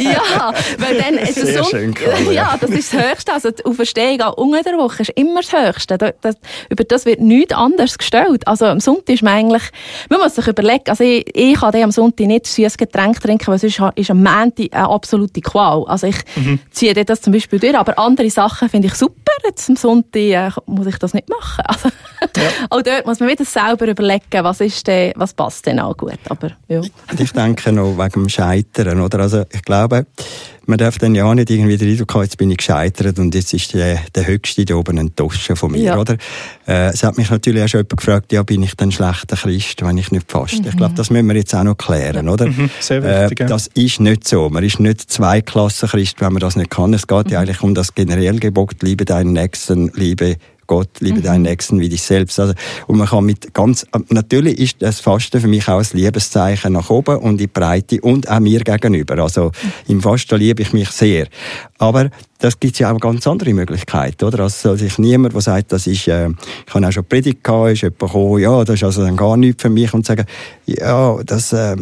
ja, 0.10 0.54
weil 0.78 0.98
dann 0.98 1.14
ist 1.14 1.38
es 1.38 1.54
so, 1.54 1.76
ja. 1.76 2.32
ja, 2.32 2.56
das 2.60 2.70
ist 2.70 2.92
das 2.92 3.10
Höchste. 3.10 3.32
Also 3.32 3.50
die 3.52 3.64
Auferstehung 3.64 4.20
auch 4.22 4.36
unter 4.36 4.62
der 4.62 4.78
Woche 4.78 5.02
ist 5.02 5.10
immer 5.10 5.40
das 5.42 5.52
Höchste. 5.52 5.96
Das, 5.96 6.12
das, 6.20 6.34
über 6.68 6.82
das 6.84 7.06
wird 7.06 7.20
nichts 7.20 7.54
anderes 7.54 7.96
gestellt. 7.96 8.46
Also 8.48 8.66
am 8.66 8.80
Sonntag 8.80 9.10
ist 9.14 9.22
man 9.22 9.34
eigentlich, 9.34 9.62
man 10.10 10.20
muss 10.20 10.34
sich 10.34 10.46
überlegen, 10.46 10.84
also 10.88 11.04
ich, 11.04 11.24
ich 11.34 11.54
kann 11.54 11.74
am 11.74 11.92
Sonntag 11.92 12.26
nicht 12.26 12.46
süßes 12.46 12.76
Getränk 12.76 13.20
trinken, 13.20 13.46
weil 13.46 13.58
sonst 13.58 13.80
ist 13.94 14.10
am 14.10 14.22
Montag 14.22 14.72
eine 14.72 14.88
absolute 14.88 15.40
Qual. 15.40 15.84
Also 15.86 16.08
ich 16.08 16.16
mhm. 16.34 16.58
ziehe 16.70 16.94
das 17.04 17.20
zum 17.20 17.32
Beispiel 17.32 17.60
durch, 17.60 17.76
aber 17.76 17.98
andere 17.98 18.30
Sachen 18.30 18.68
finde 18.68 18.88
ich 18.88 18.94
super. 18.94 19.14
Jetzt 19.44 19.68
am 19.68 19.76
Sonntag 19.76 20.16
äh, 20.16 20.50
muss 20.66 20.86
ich 20.86 20.98
das 20.98 21.14
nicht 21.14 21.28
machen. 21.28 21.64
Also, 22.20 22.40
ja. 22.40 22.48
auch 22.70 22.82
dort 22.82 23.06
muss 23.06 23.20
man 23.20 23.28
wieder 23.28 23.44
selber 23.44 23.86
überlegen, 23.86 24.42
was, 24.42 24.60
ist 24.60 24.84
denn, 24.88 25.12
was 25.14 25.32
passt 25.32 25.66
denn 25.66 25.78
auch 25.78 25.96
gut. 25.96 26.18
Aber, 26.28 26.50
ja. 26.66 26.80
Ich 27.16 27.32
denke 27.32 27.70
noch 27.70 27.96
wegen 27.96 28.10
dem 28.10 28.28
Scheitern, 28.48 29.00
oder? 29.00 29.20
Also 29.20 29.44
ich 29.52 29.62
glaube, 29.62 30.06
man 30.66 30.78
darf 30.78 30.98
dann 30.98 31.14
ja 31.14 31.34
nicht 31.34 31.50
irgendwie 31.50 31.76
den 31.76 31.90
Eindruck 31.90 32.14
haben, 32.14 32.22
jetzt 32.22 32.36
bin 32.36 32.50
ich 32.50 32.58
gescheitert 32.58 33.18
und 33.18 33.34
jetzt 33.34 33.54
ist 33.54 33.72
der, 33.72 34.00
der 34.14 34.26
Höchste 34.26 34.64
da 34.64 34.74
oben 34.74 34.98
enttäuscht 34.98 35.50
von 35.54 35.72
mir, 35.72 35.80
ja. 35.80 35.98
oder? 35.98 36.16
Äh, 36.66 36.90
es 36.90 37.02
hat 37.02 37.16
mich 37.16 37.30
natürlich 37.30 37.62
auch 37.62 37.68
schon 37.68 37.80
jemand 37.80 37.96
gefragt, 37.96 38.32
ja, 38.32 38.42
bin 38.42 38.62
ich 38.62 38.74
dann 38.76 38.92
schlechter 38.92 39.36
Christ, 39.36 39.82
wenn 39.82 39.96
ich 39.96 40.12
nicht 40.12 40.30
faste? 40.30 40.62
Mhm. 40.62 40.68
Ich 40.68 40.76
glaube, 40.76 40.94
das 40.94 41.10
müssen 41.10 41.26
wir 41.26 41.36
jetzt 41.36 41.54
auch 41.54 41.64
noch 41.64 41.76
klären, 41.76 42.26
ja. 42.26 42.32
oder? 42.32 42.46
Mhm. 42.46 42.70
Sehr 42.80 43.02
wichtig, 43.02 43.40
äh, 43.40 43.46
das 43.46 43.68
ist 43.68 44.00
nicht 44.00 44.28
so. 44.28 44.50
Man 44.50 44.62
ist 44.62 44.78
nicht 44.78 45.10
Zweiklassen 45.10 45.88
Christ, 45.88 46.20
wenn 46.20 46.32
man 46.32 46.40
das 46.40 46.56
nicht 46.56 46.70
kann. 46.70 46.92
Es 46.92 47.06
geht 47.06 47.26
mhm. 47.26 47.32
ja 47.32 47.40
eigentlich 47.40 47.62
um 47.62 47.74
das 47.74 47.94
generelle 47.94 48.38
Gebot, 48.38 48.82
liebe 48.82 49.04
deinen 49.04 49.32
Nächsten, 49.32 49.90
liebe 49.94 50.36
Gott, 50.68 51.00
liebe 51.00 51.18
mhm. 51.18 51.22
deinen 51.22 51.42
Nächsten 51.42 51.80
wie 51.80 51.88
dich 51.88 52.02
selbst. 52.02 52.38
Also, 52.38 52.52
und 52.86 52.98
man 52.98 53.08
kann 53.08 53.24
mit 53.24 53.54
ganz, 53.54 53.86
natürlich 54.10 54.58
ist 54.58 54.76
das 54.80 55.00
Fasten 55.00 55.40
für 55.40 55.48
mich 55.48 55.66
auch 55.66 55.80
ein 55.80 55.86
Liebeszeichen 55.92 56.74
nach 56.74 56.90
oben 56.90 57.16
und 57.16 57.30
in 57.32 57.38
die 57.38 57.46
Breite 57.46 58.00
und 58.02 58.28
auch 58.28 58.38
mir 58.38 58.60
gegenüber. 58.60 59.18
Also 59.18 59.46
mhm. 59.46 59.72
im 59.88 60.02
Fasten 60.02 60.38
liebe 60.38 60.62
ich 60.62 60.72
mich 60.74 60.90
sehr. 60.90 61.26
Aber 61.78 62.10
das 62.38 62.60
gibt 62.60 62.78
ja 62.78 62.92
auch 62.92 63.00
ganz 63.00 63.26
andere 63.26 63.54
Möglichkeiten, 63.54 64.24
oder? 64.24 64.40
Also 64.40 64.68
soll 64.68 64.78
sich 64.78 64.98
niemand, 64.98 65.34
der 65.34 65.40
sagt, 65.40 65.72
das 65.72 65.86
ist, 65.86 66.06
äh, 66.06 66.28
ich 66.28 66.74
habe 66.74 66.86
auch 66.86 66.92
schon 66.92 67.04
Predigt 67.04 67.42
gehabt, 67.42 67.72
ist 67.72 67.82
jemand 67.82 67.98
gekommen, 68.00 68.42
ja, 68.42 68.62
das 68.64 68.76
ist 68.76 68.84
also 68.84 69.02
dann 69.02 69.16
gar 69.16 69.36
nichts 69.36 69.62
für 69.62 69.70
mich 69.70 69.92
und 69.94 70.04
sagen, 70.04 70.26
ja, 70.66 71.16
das, 71.24 71.52
äh, 71.54 71.76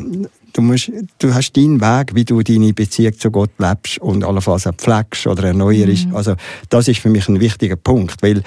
du 0.53 0.63
musst, 0.63 0.91
du 1.19 1.35
hast 1.35 1.57
deinen 1.57 1.81
Weg, 1.81 2.15
wie 2.15 2.25
du 2.25 2.41
deine 2.43 2.73
Beziehung 2.73 3.19
zu 3.19 3.31
Gott 3.31 3.51
lebst 3.59 3.99
und 3.99 4.25
allenfalls 4.25 4.67
auch 4.67 4.75
pflegst 4.75 5.27
oder 5.27 5.45
erneuerst. 5.45 6.09
Mhm. 6.09 6.17
Also, 6.17 6.35
das 6.69 6.89
ist 6.89 7.01
für 7.01 7.11
mich 7.11 7.29
ein 7.29 7.41
wichtiger 7.41 7.77
Punkt, 7.77 8.23
weil 8.23 8.43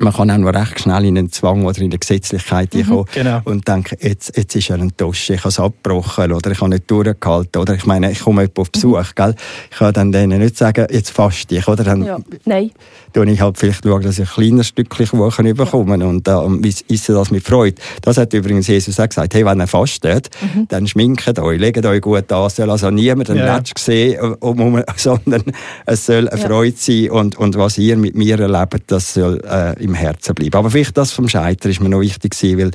man 0.00 0.12
kann 0.12 0.30
auch 0.30 0.38
noch 0.38 0.54
recht 0.54 0.80
schnell 0.80 1.04
in 1.04 1.18
einen 1.18 1.32
Zwang 1.32 1.64
oder 1.64 1.78
in 1.78 1.84
eine 1.84 1.98
Gesetzlichkeit 1.98 2.74
mhm, 2.74 2.86
kommen 2.86 3.04
genau. 3.14 3.40
und 3.44 3.66
denken, 3.66 3.96
jetzt, 4.00 4.36
jetzt 4.36 4.54
ist 4.54 4.70
er 4.70 4.78
enttäuscht, 4.78 5.30
ich 5.30 5.40
habe 5.40 5.48
es 5.48 5.58
abgebrochen 5.58 6.32
oder 6.32 6.50
ich 6.50 6.60
habe 6.60 6.70
nicht 6.70 6.90
durchgehalten 6.90 7.60
oder 7.60 7.74
ich 7.74 7.86
meine, 7.86 8.10
ich 8.10 8.20
komme 8.20 8.42
jemand 8.42 8.58
auf 8.58 8.70
Besuch, 8.70 8.98
mhm. 8.98 9.14
gell? 9.14 9.34
ich 9.70 9.76
kann 9.78 9.92
dann 9.92 10.12
denen 10.12 10.40
nicht 10.40 10.56
sagen, 10.56 10.86
jetzt 10.90 11.10
fast 11.10 11.50
ich, 11.50 11.66
oder? 11.66 11.84
Dann 11.84 12.04
ja. 12.04 12.18
Nein. 12.44 12.70
Ich 13.14 13.40
halt 13.40 13.56
vielleicht 13.56 13.82
schauen, 13.82 14.02
dass 14.02 14.18
ich 14.18 14.28
ein 14.28 14.34
kleines 14.34 14.68
Stückchen 14.68 15.06
Kuchen 15.06 15.54
bekomme 15.54 15.98
ja. 15.98 16.06
und 16.06 16.28
äh, 16.28 16.92
esse 16.92 17.14
das 17.14 17.30
mit 17.30 17.42
Freude. 17.42 17.80
Das 18.02 18.18
hat 18.18 18.34
übrigens 18.34 18.66
Jesus 18.66 19.00
auch 19.00 19.08
gesagt, 19.08 19.32
hey, 19.34 19.46
wenn 19.46 19.58
ihr 19.58 19.66
fastet, 19.66 20.28
mhm. 20.42 20.68
dann 20.68 20.86
schminkt 20.86 21.38
euch, 21.38 21.58
legt 21.58 21.86
euch 21.86 22.02
gut 22.02 22.30
an, 22.30 22.50
soll 22.50 22.70
also 22.70 22.90
niemand 22.90 23.30
ein 23.30 23.38
ja. 23.38 23.62
Sehen, 23.78 24.34
um, 24.40 24.82
sondern 24.96 25.44
es 25.86 26.04
soll 26.04 26.28
eine 26.28 26.40
Freude 26.40 26.76
sein 26.76 27.10
und, 27.10 27.38
und 27.38 27.56
was 27.56 27.78
ihr 27.78 27.96
mit 27.96 28.14
mir 28.14 28.38
erlebt, 28.38 28.82
das 28.88 29.14
soll 29.14 29.40
äh, 29.48 29.85
im 29.86 29.94
Herzen 29.94 30.34
bleiben. 30.34 30.56
Aber 30.56 30.70
vielleicht 30.70 30.96
das 30.96 31.12
vom 31.12 31.28
Scheitern 31.28 31.70
ist 31.70 31.80
mir 31.80 31.88
noch 31.88 32.00
wichtig 32.00 32.32
gewesen, 32.32 32.58
weil 32.58 32.70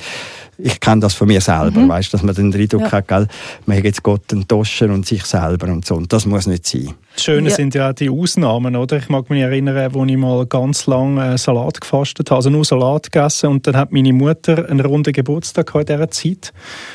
ich 0.63 0.79
kenne 0.79 1.01
das 1.01 1.13
von 1.13 1.27
mir 1.27 1.41
selber, 1.41 1.79
mhm. 1.79 1.89
weißt, 1.89 2.13
dass 2.13 2.23
man 2.23 2.35
den 2.35 2.53
Eindruck 2.53 2.81
ja. 2.81 2.91
hat, 2.91 3.07
gell, 3.07 3.27
man 3.65 3.77
hat 3.77 3.83
jetzt 3.83 4.03
Gott 4.03 4.31
enttäuschen 4.31 4.91
und 4.91 5.05
sich 5.05 5.25
selber 5.25 5.67
und 5.67 5.85
so. 5.85 5.95
Und 5.95 6.13
das 6.13 6.25
muss 6.25 6.45
nicht 6.45 6.67
sein. 6.67 6.93
Das 7.15 7.23
Schöne 7.23 7.49
ja. 7.49 7.55
sind 7.55 7.75
ja 7.75 7.91
die 7.93 8.09
Ausnahmen, 8.09 8.75
oder? 8.75 8.97
Ich 8.97 9.09
mag 9.09 9.29
mich 9.29 9.41
erinnern, 9.41 9.93
wo 9.93 10.05
ich 10.05 10.17
mal 10.17 10.45
ganz 10.45 10.85
lange 10.85 11.33
äh, 11.33 11.37
Salat 11.37 11.81
gefastet 11.81 12.29
habe, 12.29 12.37
also 12.37 12.49
nur 12.49 12.63
Salat 12.63 13.11
gegessen 13.11 13.49
und 13.49 13.67
dann 13.67 13.75
hat 13.75 13.91
meine 13.91 14.13
Mutter 14.13 14.69
einen 14.69 14.79
runden 14.79 15.11
Geburtstag 15.11 15.73
in 15.75 15.85
dieser 15.85 16.09
Zeit. 16.11 16.53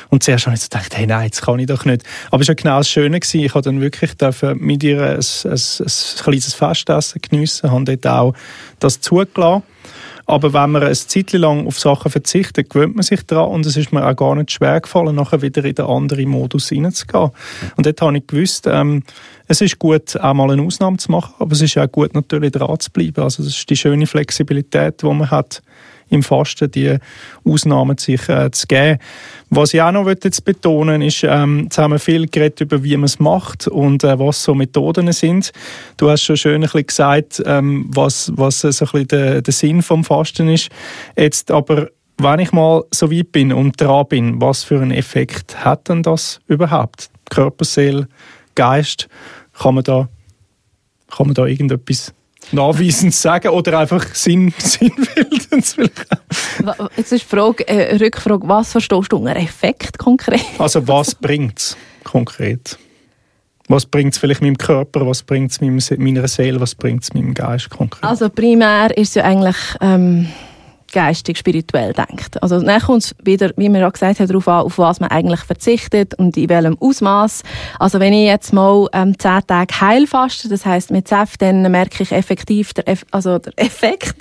Und 0.09 0.23
zuerst 0.23 0.47
habe 0.47 0.55
ich 0.55 0.61
so 0.61 0.69
gedacht, 0.69 0.97
hey, 0.97 1.05
nein, 1.05 1.29
das 1.29 1.41
kann 1.41 1.59
ich 1.59 1.67
doch 1.67 1.85
nicht. 1.85 2.03
Aber 2.31 2.41
es 2.41 2.47
war 2.47 2.55
genau 2.55 2.77
das 2.77 2.89
Schöne. 2.89 3.19
Gewesen. 3.19 3.41
Ich 3.41 3.53
habe 3.53 3.63
dann 3.63 3.81
wirklich 3.81 4.11
mit 4.55 4.83
ihr 4.83 5.01
ein, 5.01 5.15
ein, 5.15 5.51
ein, 5.51 5.51
ein 5.53 6.23
kleines 6.23 6.53
Festessen 6.53 7.21
geniessen, 7.21 7.71
habe 7.71 7.83
dort 7.83 8.07
auch 8.07 8.33
das 8.79 9.01
zugelassen. 9.01 9.63
Aber 10.27 10.53
wenn 10.53 10.71
man 10.71 10.83
eine 10.83 10.93
Zeit 10.93 11.31
lang 11.31 11.65
auf 11.65 11.79
Sachen 11.79 12.11
verzichtet, 12.11 12.69
gewöhnt 12.69 12.95
man 12.95 13.03
sich 13.03 13.25
daran 13.25 13.49
und 13.49 13.65
es 13.65 13.77
ist 13.77 13.93
mir 13.93 14.05
auch 14.05 14.15
gar 14.15 14.35
nicht 14.35 14.51
schwer 14.51 14.81
gefallen, 14.81 15.15
nachher 15.15 15.41
wieder 15.41 15.63
in 15.63 15.73
den 15.73 15.85
anderen 15.85 16.29
Modus 16.29 16.67
hineinzugehen. 16.67 17.31
Und 17.77 17.85
dort 17.85 18.01
habe 18.01 18.17
ich 18.17 18.27
gewusst, 18.27 18.67
ähm, 18.67 19.03
es 19.47 19.61
ist 19.61 19.79
gut, 19.79 20.17
auch 20.17 20.33
mal 20.33 20.51
eine 20.51 20.61
Ausnahme 20.61 20.97
zu 20.97 21.11
machen, 21.11 21.33
aber 21.39 21.53
es 21.53 21.61
ist 21.61 21.77
auch 21.77 21.89
gut, 21.89 22.13
natürlich 22.13 22.51
dran 22.51 22.77
zu 22.77 22.91
bleiben. 22.91 23.23
Also 23.23 23.41
das 23.41 23.53
ist 23.53 23.69
die 23.69 23.77
schöne 23.77 24.05
Flexibilität, 24.05 25.01
die 25.01 25.05
man 25.05 25.31
hat 25.31 25.61
im 26.09 26.23
Fasten 26.23 26.71
die 26.71 26.97
Ausnahmen 27.43 27.97
sich 27.97 28.27
äh, 28.29 28.51
zu 28.51 28.67
geben. 28.67 28.99
Was 29.49 29.73
ich 29.73 29.81
auch 29.81 29.91
noch 29.91 30.07
jetzt 30.07 30.43
betonen 30.43 31.01
ist, 31.01 31.23
ähm, 31.23 31.63
jetzt 31.63 31.77
haben 31.77 31.91
wir 31.91 31.99
viel 31.99 32.27
geredet 32.27 32.61
über, 32.61 32.83
wie 32.83 32.95
man 32.97 33.05
es 33.05 33.19
macht 33.19 33.67
und 33.67 34.03
äh, 34.03 34.19
was 34.19 34.43
so 34.43 34.53
Methoden 34.53 35.11
sind. 35.11 35.51
Du 35.97 36.09
hast 36.09 36.23
schon 36.23 36.37
schön 36.37 36.55
ein 36.55 36.61
bisschen 36.61 36.87
gesagt, 36.87 37.43
ähm, 37.45 37.85
was, 37.89 38.31
was 38.35 38.61
so 38.61 38.67
ein 38.67 38.71
bisschen 38.71 39.07
der, 39.07 39.41
der 39.41 39.53
Sinn 39.53 39.81
vom 39.81 40.03
Fasten 40.03 40.49
ist. 40.49 40.69
Jetzt 41.15 41.51
aber 41.51 41.89
wenn 42.19 42.39
ich 42.39 42.51
mal 42.51 42.83
so 42.91 43.11
weit 43.11 43.31
bin 43.31 43.53
und 43.53 43.79
dran 43.79 44.07
bin, 44.07 44.41
was 44.41 44.63
für 44.63 44.81
einen 44.81 44.91
Effekt 44.91 45.63
hat 45.63 45.87
denn 45.87 46.01
das 46.01 46.39
überhaupt? 46.47 47.09
Körper, 47.29 47.63
Seele, 47.63 48.07
Geist, 48.55 49.07
kann 49.53 49.75
man 49.75 49.83
da, 49.83 50.09
kann 51.15 51.27
man 51.27 51.35
da 51.35 51.45
irgendetwas 51.45 52.13
nachweisend 52.51 53.13
sagen 53.13 53.49
oder 53.49 53.79
einfach 53.79 54.05
Sinn, 54.13 54.53
sinnbildend 54.57 55.75
Jetzt 56.95 57.11
ist 57.11 57.23
die 57.23 57.35
Frage, 57.35 57.67
äh, 57.67 57.95
Rückfrage, 57.97 58.47
was 58.47 58.71
verstehst 58.71 59.11
du 59.11 59.17
unter 59.17 59.35
Effekt 59.35 59.97
konkret? 59.97 60.41
Also 60.57 60.87
was 60.87 61.15
bringt 61.21 61.59
es 61.59 61.77
konkret? 62.03 62.77
Was 63.69 63.85
bringt 63.85 64.13
es 64.13 64.19
vielleicht 64.19 64.41
meinem 64.41 64.57
Körper, 64.57 65.05
was 65.05 65.23
bringt 65.23 65.51
es 65.51 65.59
meiner 65.61 66.27
Seele, 66.27 66.61
was 66.61 66.73
bringt 66.73 67.03
es 67.03 67.13
meinem 67.13 67.33
Geist 67.33 67.69
konkret? 67.69 68.03
Also 68.03 68.29
primär 68.29 68.95
ist 68.97 69.09
es 69.09 69.15
ja 69.15 69.23
eigentlich... 69.23 69.57
Ähm 69.81 70.27
geistig, 70.91 71.37
spirituell 71.37 71.93
denkt. 71.93 72.41
Also 72.41 72.59
dann 72.59 72.81
kommt 72.81 73.03
es 73.03 73.15
wieder, 73.23 73.51
wie 73.57 73.69
wir 73.69 73.79
ja 73.79 73.89
gesagt 73.89 74.19
haben, 74.19 74.27
darauf 74.27 74.47
an, 74.47 74.65
auf 74.65 74.77
was 74.77 74.99
man 74.99 75.09
eigentlich 75.09 75.41
verzichtet 75.41 76.13
und 76.15 76.37
in 76.37 76.49
welchem 76.49 76.77
Ausmaß. 76.79 77.43
Also 77.79 77.99
wenn 77.99 78.13
ich 78.13 78.27
jetzt 78.27 78.53
mal 78.53 78.87
ähm, 78.93 79.17
zehn 79.17 79.41
Tage 79.45 79.81
heil 79.81 80.07
faste, 80.07 80.49
das 80.49 80.65
heißt 80.65 80.91
mit 80.91 81.07
ZEF, 81.07 81.37
dann 81.37 81.69
merke 81.71 82.03
ich 82.03 82.11
effektiv 82.11 82.73
der, 82.73 82.87
Eff 82.87 83.05
also 83.11 83.37
der 83.39 83.53
Effekt, 83.57 84.15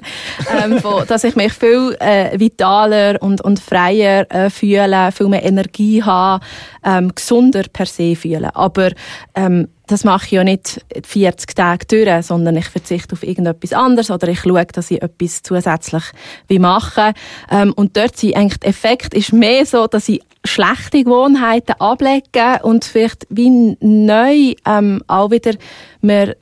ähm, 0.63 0.79
von, 0.83 1.07
dass 1.07 1.25
ich 1.25 1.37
mich 1.37 1.53
viel 1.53 1.97
äh, 2.01 2.39
vitaler 2.39 3.21
und, 3.23 3.41
und 3.41 3.61
freier 3.61 4.27
äh, 4.31 4.51
fühle, 4.51 5.13
viel 5.13 5.29
mehr 5.29 5.45
Energie 5.45 6.03
habe, 6.03 6.45
ähm, 6.85 7.15
gesunder 7.15 7.65
per 7.73 7.87
se 7.87 8.17
fühle. 8.17 8.55
Aber 8.55 8.91
ähm, 9.35 9.69
das 9.87 10.05
mache 10.05 10.27
ich 10.27 10.33
ja 10.33 10.45
nicht 10.45 10.85
40 11.05 11.55
Tage 11.55 11.87
durch, 11.87 12.27
sondern 12.27 12.57
ich 12.57 12.67
verzichte 12.67 13.13
auf 13.13 13.23
irgendetwas 13.23 13.73
anderes 13.73 14.11
oder 14.11 14.29
ich 14.29 14.41
schaue, 14.41 14.67
dass 14.67 14.91
ich 14.91 15.03
etwas 15.03 15.43
zusätzlich 15.43 16.05
mache. 16.49 17.13
Ähm, 17.51 17.73
und 17.75 17.97
dort 17.97 18.17
sind 18.17 18.37
eigentlich 18.37 18.59
der 18.59 18.71
Effekt 18.71 19.15
ist 19.15 19.33
mehr 19.33 19.65
so, 19.65 19.87
dass 19.87 20.09
ich 20.09 20.23
schlechte 20.45 21.05
Gewohnheiten 21.05 21.75
ablege 21.79 22.61
und 22.63 22.85
vielleicht 22.85 23.27
wie 23.31 23.77
neu 23.81 24.55
ähm, 24.65 25.03
auch 25.07 25.31
wieder 25.31 25.53
mehr 26.01 26.37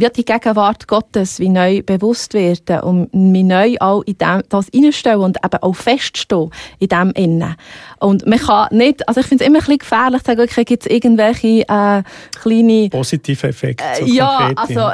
ja, 0.00 0.08
die 0.08 0.24
Gegenwart 0.24 0.88
Gottes 0.88 1.38
wie 1.38 1.48
neu 1.48 1.82
bewusst 1.82 2.34
werden 2.34 2.80
und 2.80 3.14
mich 3.14 3.44
neu 3.44 3.76
auch 3.80 4.02
in 4.02 4.18
dem, 4.18 4.42
das 4.48 4.66
reinstellen 4.74 5.20
und 5.20 5.38
eben 5.44 5.62
auch 5.62 5.74
feststehen 5.74 6.50
in 6.78 6.88
dem 6.88 7.10
Innen. 7.12 7.54
Und 7.98 8.26
man 8.26 8.38
kann 8.38 8.68
nicht, 8.76 9.06
also 9.08 9.20
ich 9.20 9.26
finde 9.26 9.44
es 9.44 9.48
immer 9.48 9.58
ein 9.58 9.64
bisschen 9.64 9.78
gefährlich 9.78 10.22
zu 10.22 10.26
sagen, 10.26 10.40
okay, 10.40 10.64
gibt 10.64 10.86
es 10.86 10.90
irgendwelche 10.90 11.68
äh, 11.68 12.02
kleine... 12.40 12.88
Positive 12.90 13.48
Effekte, 13.48 13.84
so 13.98 14.04
äh, 14.04 14.10
Ja, 14.10 14.52
also, 14.56 14.90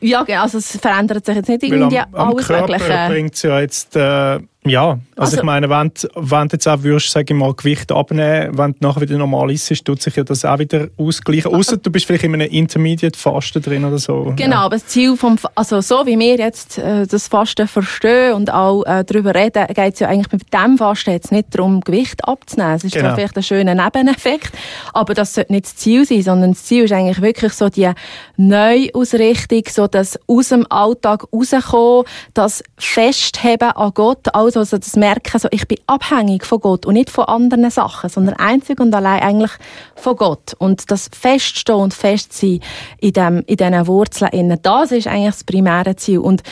ja, 0.00 0.24
also 0.42 0.58
es 0.58 0.76
verändert 0.76 1.24
sich 1.24 1.36
jetzt 1.36 1.48
nicht 1.48 1.62
irgendwie 1.62 1.98
am, 1.98 2.14
am 2.14 2.28
alles 2.30 2.46
Körper 2.46 2.72
Mögliche. 2.72 3.06
bringt 3.08 3.34
es 3.34 3.42
ja 3.42 3.60
jetzt... 3.60 3.96
Äh 3.96 4.40
ja, 4.66 4.90
also, 4.90 5.00
also, 5.16 5.36
ich 5.38 5.42
meine, 5.44 5.70
wenn, 5.70 5.92
wenn 6.14 6.48
du 6.48 6.54
jetzt 6.54 6.68
auch 6.68 6.82
würdest, 6.82 7.10
sage 7.10 7.32
ich 7.32 7.38
mal, 7.38 7.54
Gewicht 7.54 7.90
abnehmen, 7.90 8.58
wenn 8.58 8.72
du 8.72 8.78
nachher 8.80 9.00
wieder 9.00 9.16
normal 9.16 9.50
isst, 9.50 9.84
tut 9.84 10.02
sich 10.02 10.16
ja 10.16 10.24
das 10.24 10.44
auch 10.44 10.58
wieder 10.58 10.88
ausgleichen. 10.96 11.54
Außer 11.54 11.76
du 11.76 11.90
bist 11.90 12.06
vielleicht 12.06 12.24
in 12.24 12.34
einem 12.34 12.48
Intermediate-Fasten 12.50 13.62
drin 13.62 13.84
oder 13.84 13.98
so. 13.98 14.32
Genau, 14.36 14.56
ja. 14.56 14.60
aber 14.62 14.76
das 14.76 14.86
Ziel 14.86 15.16
vom, 15.16 15.38
also 15.54 15.80
so 15.80 16.06
wie 16.06 16.18
wir 16.18 16.36
jetzt 16.36 16.78
äh, 16.78 17.06
das 17.06 17.28
Fasten 17.28 17.66
verstehen 17.66 18.34
und 18.34 18.52
auch 18.52 18.84
äh, 18.84 19.04
darüber 19.04 19.34
reden, 19.34 19.66
geht 19.68 19.94
es 19.94 20.00
ja 20.00 20.08
eigentlich 20.08 20.32
mit 20.32 20.52
dem 20.52 20.76
Fasten 20.76 21.10
jetzt 21.10 21.32
nicht 21.32 21.54
darum, 21.54 21.80
Gewicht 21.80 22.26
abzunehmen. 22.26 22.74
Es 22.74 22.84
ist 22.84 22.94
genau. 22.94 23.14
vielleicht 23.14 23.36
ein 23.36 23.42
schöner 23.42 23.74
Nebeneffekt, 23.74 24.52
aber 24.92 25.14
das 25.14 25.34
sollte 25.34 25.52
nicht 25.52 25.66
das 25.66 25.76
Ziel 25.76 26.04
sein, 26.04 26.22
sondern 26.22 26.52
das 26.52 26.64
Ziel 26.64 26.84
ist 26.84 26.92
eigentlich 26.92 27.22
wirklich 27.22 27.52
so 27.52 27.68
die 27.68 27.90
Neuausrichtung, 28.36 29.62
so 29.68 29.86
das 29.86 30.18
aus 30.26 30.48
dem 30.48 30.66
Alltag 30.70 31.24
rauskommen, 31.32 32.04
das 32.34 32.62
Festheben 32.76 33.70
an 33.70 33.92
Gott, 33.94 34.34
also 34.34 34.57
also 34.58 34.78
das 34.78 34.96
Merken, 34.96 35.38
so, 35.38 35.48
ich 35.50 35.66
bin 35.66 35.78
abhängig 35.86 36.44
von 36.44 36.60
Gott 36.60 36.86
und 36.86 36.94
nicht 36.94 37.10
von 37.10 37.24
anderen 37.24 37.70
Sachen, 37.70 38.10
sondern 38.10 38.36
einzig 38.36 38.80
und 38.80 38.94
allein 38.94 39.22
eigentlich 39.22 39.52
von 39.96 40.16
Gott. 40.16 40.54
Und 40.58 40.90
das 40.90 41.10
Feststehen 41.12 41.78
und 41.78 41.94
Festsein 41.94 42.60
in, 42.98 43.12
dem, 43.12 43.42
in 43.46 43.56
diesen 43.56 43.86
Wurzeln, 43.86 44.58
das 44.62 44.92
ist 44.92 45.06
eigentlich 45.06 45.34
das 45.34 45.44
primäre 45.44 45.96
Ziel. 45.96 46.18
Und 46.18 46.42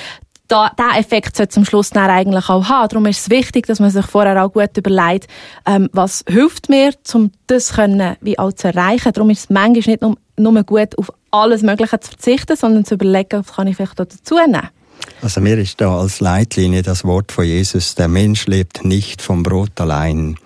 da, 0.49 0.71
der 0.79 0.99
Effekt 0.99 1.37
sollte 1.37 1.55
zum 1.55 1.65
Schluss 1.65 1.91
dann 1.91 2.11
eigentlich 2.11 2.49
auch 2.49 2.69
haben. 2.69 2.89
Darum 2.89 3.07
ist 3.07 3.21
es 3.21 3.31
wichtig, 3.31 3.67
dass 3.67 3.81
man 3.81 3.91
sich 3.91 4.07
vorher 4.07 4.45
auch 4.45 4.53
gut 4.53 4.77
überlegt, 4.77 5.27
ähm, 5.67 5.89
was 5.93 6.25
hilft 6.29 6.69
mir, 6.69 6.93
um 7.15 7.33
das 7.47 7.73
können, 7.75 8.17
wie 8.21 8.39
auch 8.39 8.53
zu 8.53 8.69
erreichen. 8.69 9.13
Darum 9.13 9.31
ist 9.31 9.41
es 9.41 9.51
manchmal 9.51 9.93
nicht 9.93 10.03
nur, 10.03 10.17
nur 10.37 10.63
gut, 10.63 10.97
auf 10.99 11.13
alles 11.31 11.63
Mögliche 11.63 11.99
zu 12.01 12.11
verzichten, 12.11 12.57
sondern 12.57 12.85
zu 12.85 12.95
überlegen, 12.95 13.43
was 13.45 13.57
kann 13.57 13.67
ich 13.67 13.77
vielleicht 13.77 13.99
dazu 13.99 14.37
nehmen. 14.37 14.69
Also 15.23 15.41
mir 15.41 15.59
ist 15.59 15.81
da 15.81 15.99
als 15.99 16.21
Leitlinie 16.21 16.83
das 16.83 17.05
Wort 17.05 17.33
von 17.33 17.45
Jesus, 17.45 17.95
der 17.95 18.09
Mensch 18.09 18.47
lebt 18.47 18.85
nicht 18.85 19.23
vom 19.23 19.43
Brot 19.43 19.81
allein, 19.81 20.37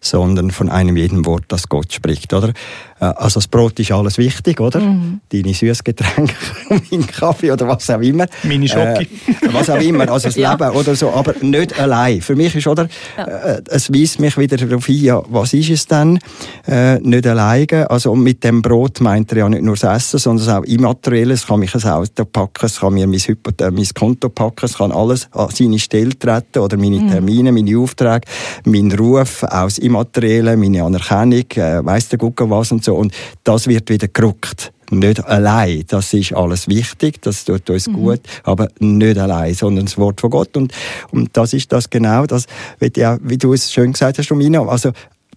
sondern 0.00 0.50
von 0.50 0.70
einem 0.70 0.96
jeden 0.96 1.26
Wort, 1.26 1.44
das 1.48 1.68
Gott 1.68 1.92
spricht, 1.92 2.32
oder? 2.32 2.52
Äh, 3.00 3.06
also 3.16 3.40
das 3.40 3.48
Brot 3.48 3.78
ist 3.80 3.92
alles 3.92 4.18
wichtig, 4.18 4.60
oder? 4.60 4.80
Mhm. 4.80 5.20
Deine 5.32 5.54
Süßgetränke, 5.54 6.34
mein 6.90 7.06
Kaffee 7.06 7.50
oder 7.50 7.66
was 7.66 7.88
auch 7.90 8.00
immer. 8.00 8.26
Meine 8.42 8.68
Schocke. 8.68 9.02
Äh, 9.02 9.06
was 9.52 9.70
auch 9.70 9.80
immer, 9.80 10.08
also 10.10 10.28
das 10.28 10.36
ja. 10.36 10.52
Leben 10.52 10.70
oder 10.70 10.94
so, 10.94 11.10
aber 11.10 11.34
nicht 11.40 11.78
allein. 11.78 12.20
Für 12.20 12.36
mich 12.36 12.54
ist, 12.54 12.66
oder, 12.66 12.88
ja. 13.16 13.24
äh, 13.24 13.62
es 13.68 13.92
weist 13.92 14.20
mich 14.20 14.36
wieder 14.36 14.56
darauf 14.56 14.86
hin, 14.86 15.04
ja, 15.04 15.22
was 15.28 15.54
ist 15.54 15.70
es 15.70 15.86
denn? 15.86 16.18
Äh, 16.66 16.98
nicht 17.00 17.26
alleine. 17.26 17.90
Also 17.90 18.14
mit 18.14 18.44
dem 18.44 18.62
Brot 18.62 19.00
meint 19.00 19.32
er 19.32 19.38
ja 19.38 19.48
nicht 19.48 19.62
nur 19.62 19.76
das 19.76 19.96
Essen, 20.02 20.18
sondern 20.18 20.58
auch 20.58 20.64
Immaterielles. 20.64 21.40
Es 21.40 21.46
kann 21.46 21.60
mich 21.60 21.74
ein 21.74 21.90
Auto 21.90 22.24
packen, 22.24 22.66
es 22.66 22.80
kann 22.80 22.94
mir 22.94 23.06
mein, 23.06 23.18
Hypoth 23.18 23.60
äh, 23.62 23.70
mein 23.70 23.88
Konto 23.94 24.28
packen, 24.28 24.66
es 24.66 24.74
kann 24.74 24.92
alles 24.92 25.28
an 25.32 25.48
seine 25.52 25.78
Stelle 25.78 26.18
treten 26.18 26.58
oder 26.58 26.76
meine 26.76 27.00
mhm. 27.00 27.10
Termine, 27.10 27.52
meine 27.52 27.78
Aufträge, 27.78 28.26
mein 28.64 28.92
Ruf 28.92 29.42
aus 29.44 29.78
Immateriellen, 29.78 30.60
meine 30.60 30.84
Anerkennung, 30.84 31.44
äh, 31.56 31.84
weiss 31.84 32.08
der 32.08 32.18
Gucke 32.18 32.48
was 32.50 32.72
und 32.72 32.84
so. 32.84 32.89
Und 32.94 33.12
das 33.44 33.66
wird 33.66 33.90
wieder 33.90 34.08
gerückt 34.08 34.72
nicht 34.90 35.24
allein. 35.24 35.84
Das 35.88 36.12
ist 36.12 36.32
alles 36.34 36.68
wichtig, 36.68 37.22
das 37.22 37.44
tut 37.44 37.68
uns 37.70 37.86
mhm. 37.86 37.92
gut, 37.92 38.20
aber 38.42 38.68
nicht 38.78 39.18
allein, 39.18 39.54
sondern 39.54 39.86
das 39.86 39.96
Wort 39.98 40.20
von 40.20 40.30
Gott. 40.30 40.56
Und, 40.56 40.72
und 41.10 41.36
das 41.36 41.52
ist 41.52 41.72
das 41.72 41.90
genau, 41.90 42.26
das, 42.26 42.46
wie, 42.78 42.92
wie 43.22 43.38
du 43.38 43.52
es 43.52 43.72
schön 43.72 43.92
gesagt 43.92 44.18
hast, 44.18 44.30
Romina, 44.30 44.66
also 44.66 44.90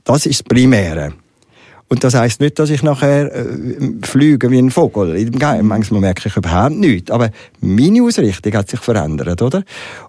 das 0.04 0.26
ist 0.26 0.42
das 0.42 0.44
Primäre. 0.44 1.14
Und 1.94 2.04
das 2.04 2.16
heißt 2.16 2.42
nicht, 2.42 2.58
dass 2.58 2.72
ich 2.72 2.82
nachher 2.82 3.32
äh, 3.32 3.46
fliege 4.02 4.50
wie 4.50 4.58
ein 4.58 4.72
Vogel. 4.72 5.30
Manchmal 5.62 6.02
merke 6.02 6.28
ich 6.28 6.36
überhaupt 6.36 6.74
nichts. 6.74 7.12
Aber 7.12 7.30
meine 7.62 8.02
Ausrichtung 8.02 8.52
hat 8.54 8.68
sich 8.68 8.80
verändert, 8.80 9.44
oder? 9.44 9.64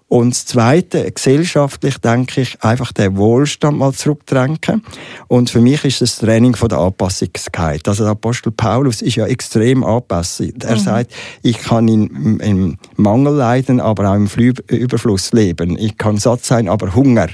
Und 0.07 0.31
das 0.33 0.47
Zweite, 0.47 1.11
gesellschaftlich 1.11 1.99
denke 1.99 2.41
ich, 2.41 2.59
einfach 2.63 2.91
den 2.91 3.15
Wohlstand 3.17 3.77
mal 3.77 3.93
zurückdrängen. 3.93 4.81
Und 5.27 5.51
für 5.51 5.61
mich 5.61 5.85
ist 5.85 6.01
das 6.01 6.17
Training 6.17 6.55
von 6.55 6.69
der 6.69 6.79
Anpassungskeit. 6.79 7.87
Also 7.87 8.03
der 8.03 8.13
Apostel 8.13 8.51
Paulus 8.51 9.03
ist 9.03 9.17
ja 9.17 9.27
extrem 9.27 9.83
anpassend. 9.83 10.63
Er 10.63 10.77
mhm. 10.77 10.79
sagt, 10.79 11.13
ich 11.43 11.59
kann 11.59 11.87
in, 11.87 12.39
im 12.39 12.77
Mangel 12.95 13.35
leiden, 13.35 13.79
aber 13.79 14.09
auch 14.09 14.15
im 14.15 14.27
Überfluss 14.69 15.33
leben. 15.33 15.77
Ich 15.77 15.99
kann 15.99 16.17
satt 16.17 16.43
sein, 16.43 16.67
aber 16.67 16.95
Hunger. 16.95 17.27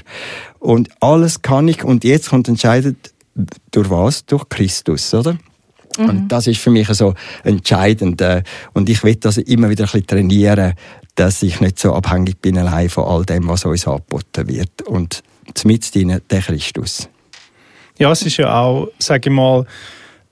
Und 0.58 0.90
alles 1.00 1.42
kann 1.42 1.66
ich. 1.68 1.82
Und 1.82 2.04
jetzt 2.04 2.28
kommt 2.28 2.48
entscheidend, 2.48 3.11
durch 3.70 3.90
was? 3.90 4.24
Durch 4.26 4.48
Christus, 4.48 5.12
oder? 5.14 5.36
Mhm. 5.98 6.08
Und 6.08 6.28
das 6.28 6.46
ist 6.46 6.60
für 6.60 6.70
mich 6.70 6.88
so 6.88 7.14
entscheidend. 7.44 8.20
Äh, 8.20 8.42
und 8.72 8.88
ich 8.88 9.02
will 9.04 9.16
das 9.16 9.38
immer 9.38 9.68
wieder 9.68 9.84
ein 9.84 9.90
bisschen 9.90 10.06
trainieren, 10.06 10.74
dass 11.14 11.42
ich 11.42 11.60
nicht 11.60 11.78
so 11.78 11.94
abhängig 11.94 12.40
bin 12.40 12.56
allein 12.56 12.88
von 12.88 13.04
all 13.04 13.24
dem, 13.24 13.48
was 13.48 13.64
uns 13.64 13.86
angeboten 13.86 14.48
wird. 14.48 14.82
Und 14.82 15.22
mit 15.64 15.94
der 15.94 16.40
Christus. 16.40 17.08
Ja, 17.98 18.10
es 18.10 18.22
ist 18.22 18.38
ja 18.38 18.54
auch, 18.54 18.88
sage 18.98 19.28
ich 19.28 19.34
mal, 19.34 19.66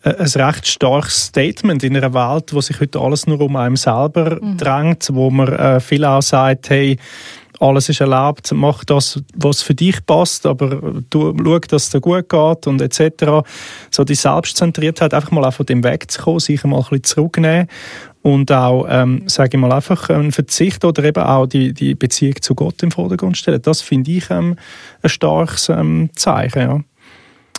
ein 0.03 0.15
recht 0.15 0.67
starkes 0.67 1.27
Statement 1.27 1.85
in 1.85 1.97
einer 1.97 2.15
Welt, 2.15 2.55
wo 2.55 2.61
sich 2.61 2.81
heute 2.81 2.99
alles 2.99 3.27
nur 3.27 3.41
um 3.41 3.55
einen 3.57 3.77
selber 3.77 4.39
mhm. 4.41 4.57
drängt, 4.57 5.09
wo 5.13 5.31
man 5.31 5.49
äh, 5.49 5.81
viel 5.81 6.05
auch 6.05 6.23
sagt, 6.23 6.71
hey, 6.71 6.97
alles 7.61 7.89
ist 7.91 8.01
erlaubt, 8.01 8.51
mach 8.53 8.85
das, 8.85 9.23
was 9.37 9.63
für 9.63 9.75
dich 9.75 10.05
passt, 10.07 10.47
aber 10.47 11.03
du, 11.11 11.37
schau, 11.37 11.59
dass 11.59 11.85
es 11.85 11.91
dir 11.91 12.01
gut 12.01 12.29
geht 12.29 12.67
und 12.67 12.81
etc. 12.81 13.47
So 13.91 14.05
die 14.05 14.15
Selbstzentriertheit, 14.15 15.13
einfach 15.13 15.31
mal 15.31 15.45
auch 15.45 15.53
von 15.53 15.67
dem 15.67 15.85
wegzukommen, 15.85 16.41
sich 16.41 16.65
mal 16.65 16.79
ein 16.79 16.83
bisschen 16.85 17.05
zurücknehmen 17.05 17.69
und 18.23 18.51
auch, 18.51 18.87
ähm, 18.89 19.25
sage 19.27 19.57
ich 19.57 19.61
mal, 19.61 19.73
einfach 19.73 20.09
einen 20.09 20.33
Verzicht 20.33 20.85
oder 20.85 21.05
eben 21.05 21.23
auch 21.23 21.47
die, 21.47 21.73
die 21.75 21.95
Beziehung 21.95 22.41
zu 22.41 22.55
Gott 22.55 22.83
im 22.83 22.91
Vordergrund 22.91 23.37
stellen. 23.37 23.61
Das 23.63 23.83
finde 23.83 24.11
ich 24.11 24.31
ähm, 24.31 24.57
ein 25.03 25.09
starkes 25.11 25.69
ähm, 25.69 26.11
Zeichen, 26.17 26.61
ja. 26.61 26.81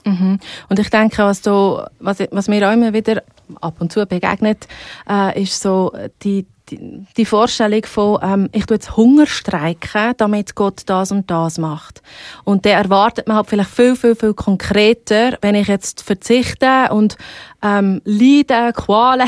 Mhm. 0.04 0.40
Und 0.68 0.80
ich 0.80 0.90
denke, 0.90 1.20
was, 1.20 1.44
du, 1.44 1.80
was, 2.00 2.18
was 2.32 2.48
mir 2.48 2.68
auch 2.68 2.74
immer 2.74 2.92
wieder 2.92 3.22
ab 3.60 3.76
und 3.80 3.92
zu 3.92 4.06
begegnet, 4.08 4.68
äh, 5.08 5.44
ist 5.44 5.62
so 5.62 5.94
die, 6.24 6.48
die, 6.72 7.06
die 7.18 7.26
Vorstellung 7.26 7.86
von, 7.86 8.20
ähm, 8.24 8.50
ich 8.52 8.66
tue 8.66 8.76
jetzt 8.76 8.96
Hunger 8.98 9.28
streiken, 9.28 10.14
damit 10.18 10.56
Gott 10.56 10.84
das 10.86 11.12
und 11.12 11.30
das 11.30 11.58
macht. 11.58 12.02
Und 12.44 12.66
der 12.66 12.78
erwartet 12.78 13.28
man 13.28 13.38
halt 13.38 13.48
vielleicht 13.48 13.70
viel, 13.70 13.96
viel, 13.96 14.16
viel 14.16 14.34
konkreter, 14.34 15.38
wenn 15.42 15.56
ich 15.56 15.68
jetzt 15.68 16.02
verzichte 16.02 16.90
und 16.92 17.18
ähm, 17.62 18.02
leide, 18.06 18.72
Qualen 18.74 19.28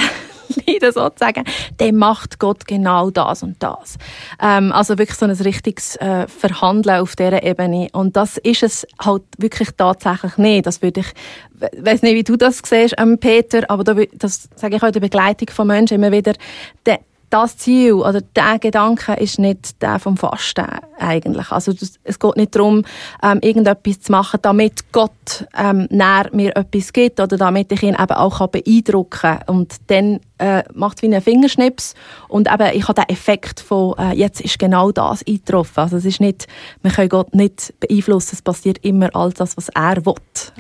leide 0.68 0.92
sozusagen, 0.92 1.44
dann 1.78 1.96
macht 1.96 2.40
Gott 2.40 2.66
genau 2.68 3.10
das 3.10 3.44
und 3.44 3.62
das. 3.62 3.98
Ähm, 4.42 4.72
also 4.72 4.98
wirklich 4.98 5.18
so 5.18 5.26
ein 5.26 5.32
richtiges 5.32 5.96
äh, 5.98 6.28
Verhandeln 6.28 7.02
auf 7.02 7.16
dieser 7.16 7.44
Ebene. 7.44 7.90
Und 7.94 8.16
das 8.16 8.38
ist 8.38 8.64
es 8.64 8.88
halt 9.00 9.24
wirklich 9.38 9.70
tatsächlich 9.78 10.38
nicht. 10.38 10.66
Das 10.66 10.82
würde 10.82 11.02
ich, 11.02 11.14
weiß 11.84 12.02
nicht, 12.02 12.16
wie 12.16 12.24
du 12.24 12.38
das 12.38 12.62
siehst, 12.64 12.96
ähm, 12.98 13.18
Peter, 13.20 13.70
aber 13.70 13.84
da, 13.84 13.96
das 14.14 14.50
sage 14.56 14.76
ich 14.76 14.84
auch 14.84 14.88
in 14.88 14.94
der 14.94 15.00
Begleitung 15.00 15.50
von 15.50 15.68
Menschen 15.68 15.96
immer 15.96 16.12
wieder, 16.12 16.34
der, 16.86 17.00
das 17.34 17.58
Ziel 17.58 17.94
oder 17.94 18.22
der 18.22 18.60
Gedanke 18.60 19.14
ist 19.14 19.40
nicht 19.40 19.82
der 19.82 19.98
vom 19.98 20.18
Fasten 20.18 20.68
eigentlich. 21.00 21.52
Also 21.52 21.74
es 22.04 22.20
geht 22.20 22.38
nicht 22.38 22.56
darum, 22.56 22.86
ähm, 23.24 23.40
irgendetwas 23.42 24.02
zu 24.02 24.12
machen, 24.12 24.40
damit 24.44 24.92
Gott 24.92 25.48
ähm, 25.58 25.88
näher 25.90 26.30
mir 26.32 26.56
etwas 26.56 26.94
gibt 26.94 27.20
oder 27.20 27.36
damit 27.38 27.72
ich 27.72 27.82
ihn 27.82 27.96
eben 28.00 28.12
auch 28.12 28.46
beeindrucken 28.48 29.10
kann. 29.10 29.40
Und 29.48 29.78
dann 29.88 30.20
äh, 30.38 30.64
macht 30.76 30.98
es 30.98 31.02
wie 31.02 31.08
einen 31.08 31.24
Fingerschnips 31.24 31.96
und 32.28 32.52
eben 32.52 32.70
ich 32.76 32.88
habe 32.88 33.02
den 33.02 33.10
Effekt 33.10 33.60
von 33.62 33.96
äh, 33.98 34.14
jetzt 34.14 34.40
ist 34.40 34.60
genau 34.60 34.92
das 34.92 35.26
eingetroffen. 35.26 35.82
Also 35.82 35.98
es 35.98 36.06
ist 36.06 36.22
nicht, 36.22 36.46
wir 36.84 36.92
können 36.92 37.10
Gott 37.10 37.34
nicht 37.34 37.74
beeinflussen, 37.80 38.30
es 38.34 38.44
passiert 38.44 38.78
immer 38.86 39.10
all 39.16 39.32
das, 39.32 39.58
was 39.58 39.70
er 39.70 40.06
will, 40.06 40.14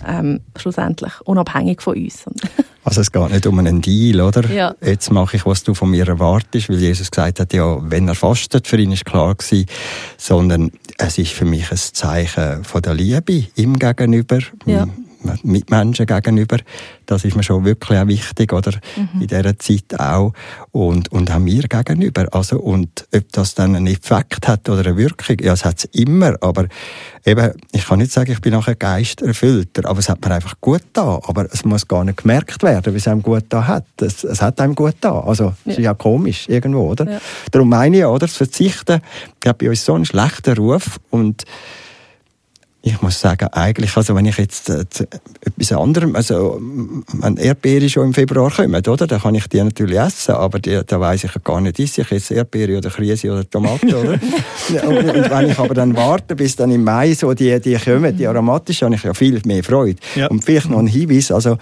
ähm, 0.07 0.39
schlussendlich, 0.55 1.13
unabhängig 1.25 1.83
von 1.83 1.95
uns. 1.95 2.25
Also 2.83 3.01
es 3.01 3.11
geht 3.11 3.31
nicht 3.31 3.47
um 3.47 3.59
einen 3.59 3.81
Deal, 3.81 4.21
oder? 4.21 4.49
Ja. 4.49 4.75
Jetzt 4.81 5.11
mache 5.11 5.37
ich, 5.37 5.45
was 5.45 5.63
du 5.63 5.73
von 5.73 5.89
mir 5.89 6.07
erwartest, 6.07 6.69
weil 6.69 6.79
Jesus 6.79 7.09
gesagt 7.09 7.39
hat, 7.39 7.53
ja, 7.53 7.77
wenn 7.81 8.07
er 8.07 8.15
fastet, 8.15 8.67
für 8.67 8.77
ihn 8.77 8.91
ist 8.91 9.05
klar 9.05 9.35
gewesen, 9.35 9.67
sondern 10.17 10.71
es 10.97 11.17
ist 11.17 11.31
für 11.31 11.45
mich 11.45 11.71
ein 11.71 11.77
Zeichen 11.77 12.63
von 12.63 12.81
der 12.81 12.93
Liebe 12.93 13.45
ihm 13.55 13.79
gegenüber, 13.79 14.39
ja. 14.65 14.87
Mitmenschen 15.43 16.05
gegenüber. 16.05 16.57
Das 17.05 17.25
ist 17.25 17.35
mir 17.35 17.43
schon 17.43 17.65
wirklich 17.65 17.99
auch 17.99 18.07
wichtig, 18.07 18.53
oder? 18.53 18.71
Mhm. 18.95 19.21
In 19.21 19.27
dieser 19.27 19.57
Zeit 19.59 19.99
auch. 19.99 20.33
Und, 20.71 21.11
und 21.11 21.31
auch 21.31 21.39
mir 21.39 21.63
gegenüber. 21.63 22.27
Also, 22.31 22.59
und 22.59 23.07
ob 23.13 23.31
das 23.31 23.55
dann 23.55 23.75
einen 23.75 23.87
Effekt 23.87 24.47
hat 24.47 24.69
oder 24.69 24.85
eine 24.85 24.97
Wirkung, 24.97 25.37
ja, 25.41 25.53
es 25.53 25.65
hat 25.65 25.79
es 25.79 25.85
immer. 25.85 26.35
Aber 26.41 26.67
eben, 27.25 27.51
ich 27.71 27.85
kann 27.85 27.99
nicht 27.99 28.11
sagen, 28.11 28.31
ich 28.31 28.41
bin 28.41 28.53
nachher 28.53 28.75
geisterfüllter, 28.75 29.89
aber 29.89 29.99
es 29.99 30.09
hat 30.09 30.23
mir 30.23 30.33
einfach 30.33 30.55
gut 30.61 30.83
da. 30.93 31.19
Aber 31.23 31.47
es 31.51 31.65
muss 31.65 31.87
gar 31.87 32.03
nicht 32.03 32.17
gemerkt 32.17 32.63
werden, 32.63 32.93
wie 32.93 32.97
es 32.97 33.07
einem 33.07 33.21
gut 33.21 33.45
da 33.49 33.67
hat. 33.67 33.85
Es, 34.01 34.23
es 34.23 34.41
hat 34.41 34.59
einem 34.59 34.75
gut 34.75 34.95
da. 35.01 35.19
Also, 35.19 35.53
es 35.65 35.77
ist 35.77 35.83
ja 35.83 35.93
komisch 35.93 36.47
irgendwo, 36.49 36.89
oder? 36.89 37.09
Ja. 37.09 37.21
Darum 37.51 37.69
meine 37.69 37.97
ich, 37.97 38.05
oder? 38.05 38.19
Das 38.19 38.37
Verzichten 38.37 39.01
hat 39.45 39.57
bei 39.57 39.69
uns 39.69 39.83
so 39.83 39.93
einen 39.93 40.05
schlechten 40.05 40.55
Ruf 40.57 40.99
und 41.09 41.43
ich 42.85 43.01
muss 43.01 43.17
sagen, 43.17 43.47
eigentlich, 43.53 43.95
also 43.95 44.13
wenn 44.13 44.25
ich 44.25 44.37
jetzt 44.37 44.69
äh, 44.69 44.83
etwas 45.39 45.71
anderem, 45.71 46.17
also 46.17 46.59
wenn 47.13 47.37
Erdbeere 47.37 47.87
schon 47.87 48.07
im 48.07 48.13
Februar 48.13 48.51
kommen, 48.51 48.75
oder, 48.75 49.07
dann 49.07 49.21
kann 49.21 49.35
ich 49.35 49.47
die 49.47 49.63
natürlich 49.63 49.97
essen, 49.97 50.35
aber 50.35 50.59
die, 50.59 50.81
da 50.85 50.99
weiss 50.99 51.23
ich 51.23 51.31
gar 51.45 51.61
nicht, 51.61 51.79
ist 51.79 51.97
ich 51.97 52.09
jetzt 52.09 52.29
Erdbeere 52.29 52.77
oder 52.77 52.89
Krise 52.89 53.31
oder 53.31 53.49
Tomate, 53.49 53.87
oder? 53.87 54.19
und, 54.87 54.97
und, 54.97 55.31
wenn 55.31 55.49
ich 55.49 55.57
aber 55.57 55.73
dann 55.73 55.95
warte, 55.95 56.35
bis 56.35 56.57
dann 56.57 56.71
im 56.71 56.83
Mai 56.83 57.13
so 57.13 57.33
die, 57.33 57.57
die 57.61 57.77
kommen, 57.77 58.17
die 58.17 58.27
aromatischen, 58.27 58.87
habe 58.87 58.95
ich 58.95 59.03
ja 59.03 59.13
viel 59.13 59.41
mehr 59.45 59.63
Freude. 59.63 59.99
Ja. 60.15 60.27
Und 60.27 60.43
vielleicht 60.43 60.69
noch 60.69 60.79
ein 60.79 60.87
Hinweis, 60.87 61.31
also 61.31 61.57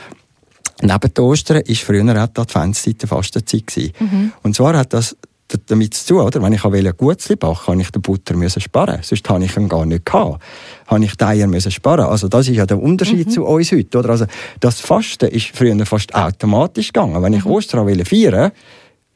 neben 0.82 1.20
Ostern 1.20 1.58
war 1.58 1.76
früher 1.76 2.24
auch 2.24 2.28
die 2.28 2.42
Adventszeit 2.42 3.00
die 3.00 3.06
Fastenzeit. 3.06 3.94
Mhm. 4.00 4.32
Und 4.42 4.56
zwar 4.56 4.76
hat 4.76 4.92
das 4.94 5.16
damit 5.68 5.94
zu 5.94 6.14
tun, 6.14 6.26
oder? 6.26 6.42
Wenn 6.42 6.54
ich 6.54 6.64
ein 6.64 6.94
Gutzli 6.98 7.36
backen 7.36 7.68
habe 7.68 7.82
ich 7.82 7.92
den 7.92 8.02
Butter 8.02 8.36
müssen 8.36 8.62
sparen. 8.62 9.00
Sonst 9.02 9.30
habe 9.30 9.44
ich 9.44 9.56
ihn 9.58 9.70
gar 9.70 9.86
nicht 9.86 10.06
gehabt. 10.06 10.42
Habe 10.88 11.06
ich 11.06 11.16
die 11.16 11.24
Eier 11.24 11.48
müssen 11.48 11.72
sparen. 11.72 12.06
Also 12.06 12.28
das 12.28 12.48
ist 12.48 12.56
ja 12.56 12.66
der 12.66 12.82
Unterschied 12.82 13.28
mhm. 13.28 13.32
zu 13.32 13.46
uns 13.46 13.72
heute, 13.72 14.00
oder? 14.00 14.10
Also 14.10 14.26
das 14.60 14.80
Fasten 14.82 15.30
ist 15.30 15.56
früher 15.56 15.86
fast 15.86 16.14
automatisch 16.14 16.94
gegangen. 16.94 17.22
Wenn 17.22 17.34
ich 17.34 17.46
mhm. 17.46 17.52
Ostern 17.52 18.06
feiern 18.06 18.52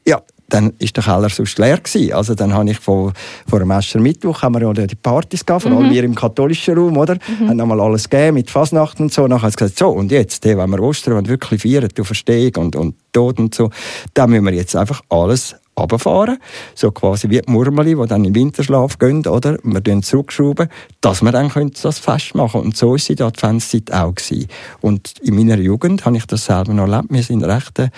ja, 0.08 0.22
dann 0.48 0.72
ist 0.78 0.96
der 0.96 1.04
Keller 1.04 1.28
sonst 1.28 1.58
leer 1.58 1.78
gewesen. 1.78 2.12
Also 2.12 2.34
dann 2.34 2.54
habe 2.54 2.70
ich 2.70 2.78
vor, 2.78 3.12
vor 3.48 3.58
dem 3.58 4.02
Mittwoch 4.02 4.42
haben 4.42 4.54
wir 4.54 4.62
ja 4.62 4.86
die 4.86 4.94
Partys 4.94 5.44
gehabt, 5.44 5.62
vor 5.64 5.72
allem 5.72 5.88
mhm. 5.88 5.92
wir 5.92 6.04
im 6.04 6.14
katholischen 6.14 6.78
Raum, 6.78 6.96
oder? 6.96 7.14
Mhm. 7.14 7.48
Haben 7.48 7.60
einmal 7.60 7.80
alles 7.80 8.08
gegeben 8.08 8.34
mit 8.34 8.50
Fasnacht 8.50 9.00
und 9.00 9.12
so. 9.12 9.26
Nachher 9.26 9.42
hat 9.42 9.50
es 9.50 9.56
gesagt, 9.56 9.78
so, 9.78 9.88
und 9.88 10.12
jetzt, 10.12 10.44
wenn 10.44 10.70
wir 10.70 10.80
Ostern 10.80 11.26
wirklich 11.26 11.62
feiern, 11.62 11.88
du 11.92 12.04
Verstehung 12.04 12.52
und, 12.56 12.76
und 12.76 12.94
Tod 13.12 13.38
und 13.38 13.54
so, 13.54 13.70
dann 14.14 14.30
müssen 14.30 14.44
wir 14.44 14.52
jetzt 14.52 14.76
einfach 14.76 15.00
alles 15.08 15.56
runterfahren, 15.78 16.38
so 16.74 16.90
quasi 16.90 17.28
wie 17.28 17.40
die 17.40 17.50
Murmeli, 17.50 17.94
die 17.94 18.06
dann 18.06 18.24
den 18.24 18.34
Winterschlaf 18.34 18.98
gehen, 18.98 19.26
oder? 19.26 19.58
Wir 19.62 19.82
tun 19.82 20.02
zurückschrauben, 20.02 20.68
dass 21.00 21.22
wir 21.22 21.32
dann 21.32 21.50
das 21.82 21.98
festmachen 21.98 22.62
Und 22.62 22.76
so 22.76 22.90
war 22.90 22.96
es 22.96 23.10
in 23.10 23.16
der 23.16 23.26
Adventszeit 23.26 23.92
auch 23.92 24.14
gewesen. 24.14 24.48
Und 24.80 25.14
in 25.22 25.36
meiner 25.36 25.58
Jugend 25.58 26.04
habe 26.04 26.16
ich 26.16 26.26
das 26.26 26.46
selber 26.46 26.72
noch 26.72 26.88
erlebt. 26.88 27.08
Wir 27.10 27.22
sind 27.22 27.44
recht, 27.44 27.78
äh, 27.78 27.90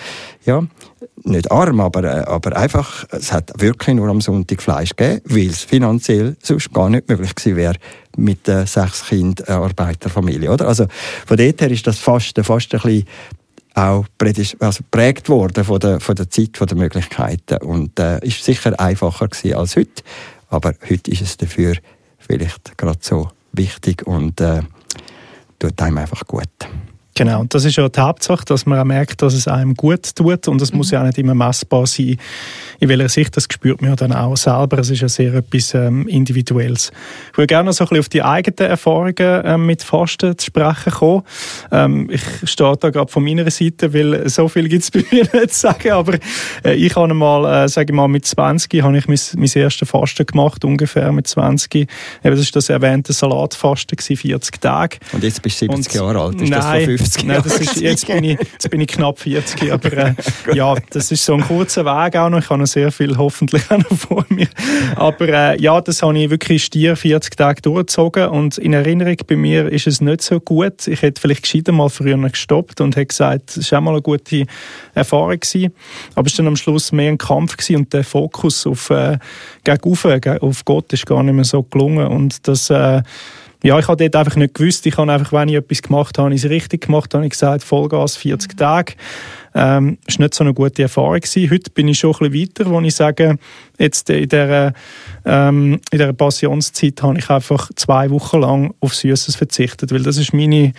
ja, 0.45 0.63
nicht 1.23 1.51
arm, 1.51 1.79
aber, 1.79 2.03
äh, 2.03 2.23
aber 2.25 2.55
einfach, 2.55 3.05
es 3.11 3.31
hat 3.31 3.51
wirklich 3.57 3.95
nur 3.95 4.09
am 4.09 4.21
Sonntag 4.21 4.61
Fleisch 4.61 4.95
gegeben, 4.95 5.21
weil 5.25 5.47
es 5.47 5.63
finanziell 5.63 6.35
sonst 6.41 6.73
gar 6.73 6.89
nicht 6.89 7.07
möglich 7.07 7.35
gewesen 7.35 7.55
wäre 7.55 7.75
mit 8.17 8.47
äh, 8.47 8.65
sechs 8.65 9.05
Kindern 9.07 9.45
äh, 9.47 9.51
Arbeiterfamilie, 9.51 10.51
oder? 10.51 10.67
Also 10.67 10.85
von 11.25 11.37
dort 11.37 11.61
her 11.61 11.71
ist 11.71 11.87
das 11.87 11.99
fast, 11.99 12.39
fast 12.43 12.73
ein 12.73 12.81
bisschen 12.81 13.05
auch 13.75 14.05
also 14.59 14.83
prägt 14.89 15.29
worden 15.29 15.63
von 15.63 15.79
der, 15.79 15.99
von 15.99 16.15
der 16.15 16.29
Zeit, 16.29 16.57
von 16.57 16.67
den 16.67 16.77
Möglichkeiten 16.77 17.57
und 17.57 17.99
äh, 17.99 18.19
ist 18.25 18.43
sicher 18.43 18.79
einfacher 18.79 19.27
gewesen 19.27 19.55
als 19.55 19.75
heute, 19.75 20.03
aber 20.49 20.73
heute 20.89 21.11
ist 21.11 21.21
es 21.21 21.37
dafür 21.37 21.75
vielleicht 22.17 22.77
gerade 22.77 22.99
so 23.01 23.29
wichtig 23.53 24.05
und 24.05 24.41
äh, 24.41 24.61
tut 25.59 25.81
einem 25.81 25.99
einfach 25.99 26.25
gut. 26.25 26.49
Genau, 27.19 27.41
und 27.41 27.53
das 27.53 27.65
ist 27.65 27.75
ja 27.75 27.89
die 27.89 27.99
Hauptsache, 27.99 28.45
dass 28.45 28.65
man 28.65 28.79
auch 28.79 28.85
merkt, 28.85 29.21
dass 29.21 29.33
es 29.33 29.45
einem 29.45 29.73
gut 29.73 30.15
tut 30.15 30.47
und 30.47 30.61
es 30.61 30.71
mhm. 30.71 30.77
muss 30.77 30.91
ja 30.91 31.01
auch 31.01 31.05
nicht 31.05 31.17
immer 31.17 31.35
messbar 31.35 31.85
sein, 31.85 32.15
in 32.79 32.87
welcher 32.87 33.09
Sicht, 33.09 33.35
das 33.35 33.43
spürt 33.51 33.81
man 33.81 33.89
ja 33.89 33.97
dann 33.97 34.13
auch 34.13 34.37
selber, 34.37 34.79
es 34.79 34.89
ist 34.89 35.01
ja 35.01 35.09
sehr 35.09 35.33
etwas 35.33 35.73
ähm, 35.73 36.07
Individuelles. 36.07 36.93
Ich 37.33 37.37
würde 37.37 37.47
gerne 37.47 37.65
noch 37.65 37.73
so 37.73 37.83
ein 37.83 37.89
bisschen 37.89 37.99
auf 37.99 38.07
die 38.07 38.23
eigenen 38.23 38.69
Erfahrungen 38.69 39.13
ähm, 39.19 39.65
mit 39.65 39.83
Fasten 39.83 40.37
zu 40.37 40.45
sprechen 40.45 40.93
kommen. 40.93 41.23
Ähm, 41.73 42.09
ich 42.09 42.21
stehe 42.49 42.77
da 42.79 42.89
gerade 42.89 43.11
von 43.11 43.21
meiner 43.21 43.51
Seite, 43.51 43.93
weil 43.93 44.29
so 44.29 44.47
viel 44.47 44.69
gibt 44.69 44.83
es 44.83 44.91
bei 44.91 45.03
mir 45.11 45.23
nicht 45.23 45.53
zu 45.53 45.59
sagen, 45.59 45.91
aber 45.91 46.13
äh, 46.63 46.75
ich 46.75 46.95
habe 46.95 47.13
mal, 47.13 47.65
äh, 47.65 47.67
sage 47.67 47.91
ich 47.91 47.95
mal, 47.97 48.07
mit 48.07 48.27
20 48.27 48.81
habe 48.81 48.97
ich 48.97 49.09
mein, 49.09 49.19
mein 49.35 49.51
erstes 49.55 49.89
Fasten 49.89 50.25
gemacht, 50.25 50.63
ungefähr 50.63 51.11
mit 51.11 51.27
20. 51.27 51.75
Eben, 51.75 51.89
das 52.23 52.39
ist 52.39 52.55
das 52.55 52.69
erwähnte 52.69 53.11
Salatfasten, 53.11 53.97
40 53.99 54.61
Tage. 54.61 54.99
Und 55.11 55.21
jetzt 55.21 55.41
bist 55.41 55.61
du 55.61 55.65
70 55.65 55.95
Jahre 55.95 56.21
alt, 56.21 56.35
ist 56.35 56.49
nein, 56.49 56.51
das 56.51 56.65
vor 56.65 56.79
50 56.79 57.08
50 57.09 57.25
Nein, 57.25 57.41
das 57.43 57.59
ist, 57.59 57.81
jetzt, 57.81 58.07
bin 58.07 58.23
ich, 58.23 58.39
jetzt 58.39 58.69
bin 58.69 58.81
ich 58.81 58.87
knapp 58.87 59.19
40, 59.19 59.71
aber 59.71 59.93
äh, 59.93 60.13
ja, 60.53 60.75
das 60.91 61.11
ist 61.11 61.25
so 61.25 61.33
ein 61.33 61.41
kurzer 61.41 61.85
Weg 61.85 62.15
auch 62.15 62.29
noch. 62.29 62.39
Ich 62.39 62.49
habe 62.49 62.59
noch 62.59 62.67
sehr 62.67 62.91
viel 62.91 63.17
hoffentlich 63.17 63.63
auch 63.69 63.77
noch 63.77 63.97
vor 63.97 64.25
mir. 64.29 64.47
Aber 64.95 65.27
äh, 65.27 65.61
ja, 65.61 65.81
das 65.81 66.01
habe 66.01 66.17
ich 66.17 66.29
wirklich 66.29 66.63
stier 66.63 66.95
40 66.95 67.35
Tage 67.35 67.61
durchgezogen 67.61 68.27
und 68.27 68.57
in 68.57 68.73
Erinnerung 68.73 69.17
bei 69.27 69.35
mir 69.35 69.71
ist 69.71 69.87
es 69.87 70.01
nicht 70.01 70.21
so 70.21 70.39
gut. 70.39 70.87
Ich 70.87 71.01
hätte 71.01 71.19
vielleicht 71.19 71.43
gescheiter 71.43 71.71
mal 71.71 71.89
früher 71.89 72.17
gestoppt 72.17 72.81
und 72.81 72.95
hätte 72.95 73.07
gesagt, 73.07 73.57
es 73.57 73.71
war 73.71 73.79
auch 73.79 73.83
mal 73.83 73.91
eine 73.91 74.01
gute 74.01 74.45
Erfahrung 74.93 75.39
gewesen. 75.39 75.73
Aber 76.15 76.27
es 76.27 76.33
war 76.33 76.43
dann 76.43 76.47
am 76.47 76.55
Schluss 76.55 76.91
mehr 76.91 77.11
ein 77.11 77.17
Kampf 77.17 77.57
gewesen 77.57 77.77
und 77.77 77.93
der 77.93 78.03
Fokus 78.03 78.67
auf, 78.67 78.89
äh, 78.89 79.17
gegen 79.63 80.39
auf 80.41 80.65
Gott 80.65 80.93
ist 80.93 81.05
gar 81.05 81.23
nicht 81.23 81.33
mehr 81.33 81.43
so 81.43 81.63
gelungen 81.63 82.07
und 82.07 82.47
das 82.47 82.69
äh, 82.69 83.01
ja, 83.61 83.77
ich 83.77 83.87
habe 83.89 83.97
dort 83.97 84.15
einfach 84.15 84.37
nicht 84.37 84.53
gewusst. 84.53 84.85
Ich 84.85 84.97
habe 84.97 85.11
einfach, 85.11 85.33
wenn 85.33 85.49
ich 85.49 85.55
etwas 85.55 85.81
gemacht 85.81 86.17
habe, 86.17 86.33
ich 86.33 86.43
es 86.43 86.49
richtig 86.49 86.85
gemacht. 86.85 87.13
Habe 87.13 87.25
ich 87.25 87.31
gesagt, 87.31 87.61
Vollgas 87.63 88.15
40 88.15 88.55
Tage. 88.55 88.93
Ähm, 89.53 89.97
das 90.05 90.17
war 90.17 90.25
nicht 90.25 90.33
so 90.33 90.43
eine 90.45 90.53
gute 90.53 90.83
Erfahrung. 90.83 91.19
Gewesen. 91.19 91.51
Heute 91.51 91.69
bin 91.71 91.89
ich 91.89 91.99
schon 91.99 92.13
ein 92.13 92.31
bisschen 92.31 92.49
weiter, 92.55 92.69
wo 92.69 92.79
ich 92.79 92.95
sage, 92.95 93.37
jetzt 93.77 94.09
in 94.09 94.29
dieser, 94.29 94.73
ähm, 95.25 95.73
in 95.91 95.97
dieser 95.97 96.13
Passionszeit 96.13 97.01
habe 97.01 97.17
ich 97.17 97.29
einfach 97.29 97.69
zwei 97.75 98.09
Wochen 98.11 98.39
lang 98.39 98.73
auf 98.79 98.93
Süßes 98.93 99.35
verzichtet, 99.35 99.91
weil 99.91 100.03
das 100.03 100.17
ist 100.17 100.33
meine 100.33 100.73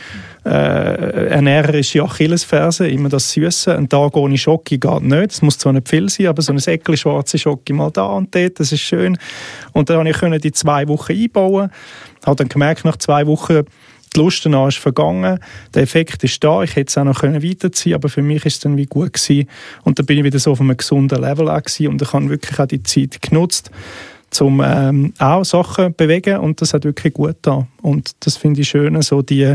äh, 0.46 1.28
ernährerische 1.28 2.02
Achillesferse, 2.02 2.88
immer 2.88 3.08
das 3.08 3.32
Süße. 3.32 3.76
Ein 3.76 3.90
Tag 3.90 4.16
ohne 4.16 4.38
Schocke 4.38 4.78
geht 4.78 5.02
nicht. 5.02 5.32
Es 5.32 5.42
muss 5.42 5.58
zwar 5.58 5.74
nicht 5.74 5.88
viel 5.88 6.08
sein, 6.08 6.28
aber 6.28 6.40
so 6.40 6.52
eine 6.52 6.60
Säckchen 6.60 6.96
schwarze 6.96 7.38
Schocke 7.38 7.74
mal 7.74 7.90
da 7.90 8.06
und 8.06 8.34
dort, 8.34 8.58
das 8.58 8.72
ist 8.72 8.80
schön. 8.80 9.18
Und 9.72 9.90
dann 9.90 10.10
konnte 10.12 10.36
ich 10.36 10.42
die 10.42 10.52
zwei 10.52 10.88
Wochen 10.88 11.12
einbauen. 11.12 11.70
Habe 12.24 12.36
dann 12.36 12.48
gemerkt, 12.48 12.84
nach 12.84 12.96
zwei 12.96 13.26
Wochen, 13.26 13.62
die 14.14 14.18
Lust 14.18 14.44
danach 14.44 14.68
ist 14.68 14.78
vergangen, 14.78 15.38
der 15.74 15.82
Effekt 15.82 16.24
ist 16.24 16.42
da, 16.42 16.62
ich 16.62 16.74
hätte 16.74 16.88
es 16.88 16.98
auch 16.98 17.04
noch 17.04 17.22
weiterziehen 17.22 17.94
aber 17.94 18.08
für 18.08 18.22
mich 18.22 18.44
ist 18.44 18.54
es 18.54 18.60
dann 18.60 18.76
wie 18.76 18.86
gut 18.86 19.12
gewesen. 19.12 19.48
Und 19.84 19.98
dann 19.98 20.06
bin 20.06 20.18
ich 20.18 20.24
wieder 20.24 20.38
so 20.38 20.52
auf 20.52 20.60
einem 20.60 20.76
gesunden 20.76 21.20
Level 21.20 21.48
auch 21.48 21.62
gewesen 21.62 21.88
und 21.88 22.02
ich 22.02 22.12
habe 22.12 22.28
wirklich 22.28 22.58
auch 22.58 22.66
die 22.66 22.82
Zeit 22.82 23.22
genutzt, 23.22 23.70
um 24.40 24.62
ähm, 24.64 25.12
auch 25.18 25.44
Sachen 25.44 25.86
zu 25.86 25.92
bewegen 25.92 26.38
und 26.38 26.60
das 26.60 26.74
hat 26.74 26.84
wirklich 26.84 27.14
gut 27.14 27.36
da 27.42 27.66
Und 27.82 28.12
das 28.20 28.36
finde 28.36 28.62
ich 28.62 28.68
schön, 28.68 29.00
so 29.02 29.22
die 29.22 29.54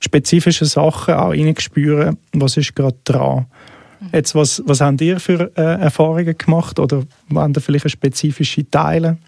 spezifischen 0.00 0.66
Sachen 0.66 1.14
auch 1.14 1.30
reinspüren, 1.30 2.18
was 2.32 2.56
ist 2.56 2.74
gerade 2.76 2.96
dran. 3.04 3.46
Mhm. 4.00 4.08
Jetzt, 4.12 4.34
was, 4.34 4.62
was 4.64 4.80
habt 4.80 5.00
ihr 5.00 5.18
für 5.18 5.50
äh, 5.56 5.80
Erfahrungen 5.80 6.36
gemacht 6.38 6.78
oder 6.78 7.02
waren 7.28 7.52
da 7.52 7.60
vielleicht 7.60 7.90
spezifische 7.90 8.68
Teile? 8.70 9.18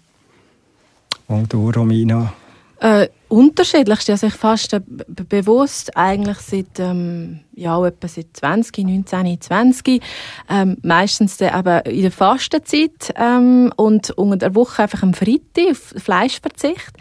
Und 1.27 1.51
du, 1.51 1.69
Romina? 1.69 2.33
Äh, 2.81 3.09
unterschiedlichste, 3.27 4.13
also 4.13 4.25
ich 4.25 4.33
faste 4.33 4.79
bewusst 4.81 5.95
eigentlich 5.95 6.39
seit, 6.39 6.79
ähm, 6.79 7.41
ja, 7.53 7.85
etwa 7.85 8.07
seit 8.07 8.35
20, 8.35 8.75
19, 9.05 9.39
20, 9.39 10.01
ähm, 10.49 10.77
meistens 10.81 11.37
dann 11.37 11.59
eben 11.59 11.95
in 11.95 12.01
der 12.01 12.11
Fastenzeit 12.11 13.13
ähm, 13.17 13.71
und 13.75 14.09
unter 14.09 14.37
der 14.37 14.55
Woche 14.55 14.81
einfach 14.81 15.03
am 15.03 15.13
Freitag 15.13 15.69
auf 15.69 15.93
Fleischverzicht. 15.95 16.93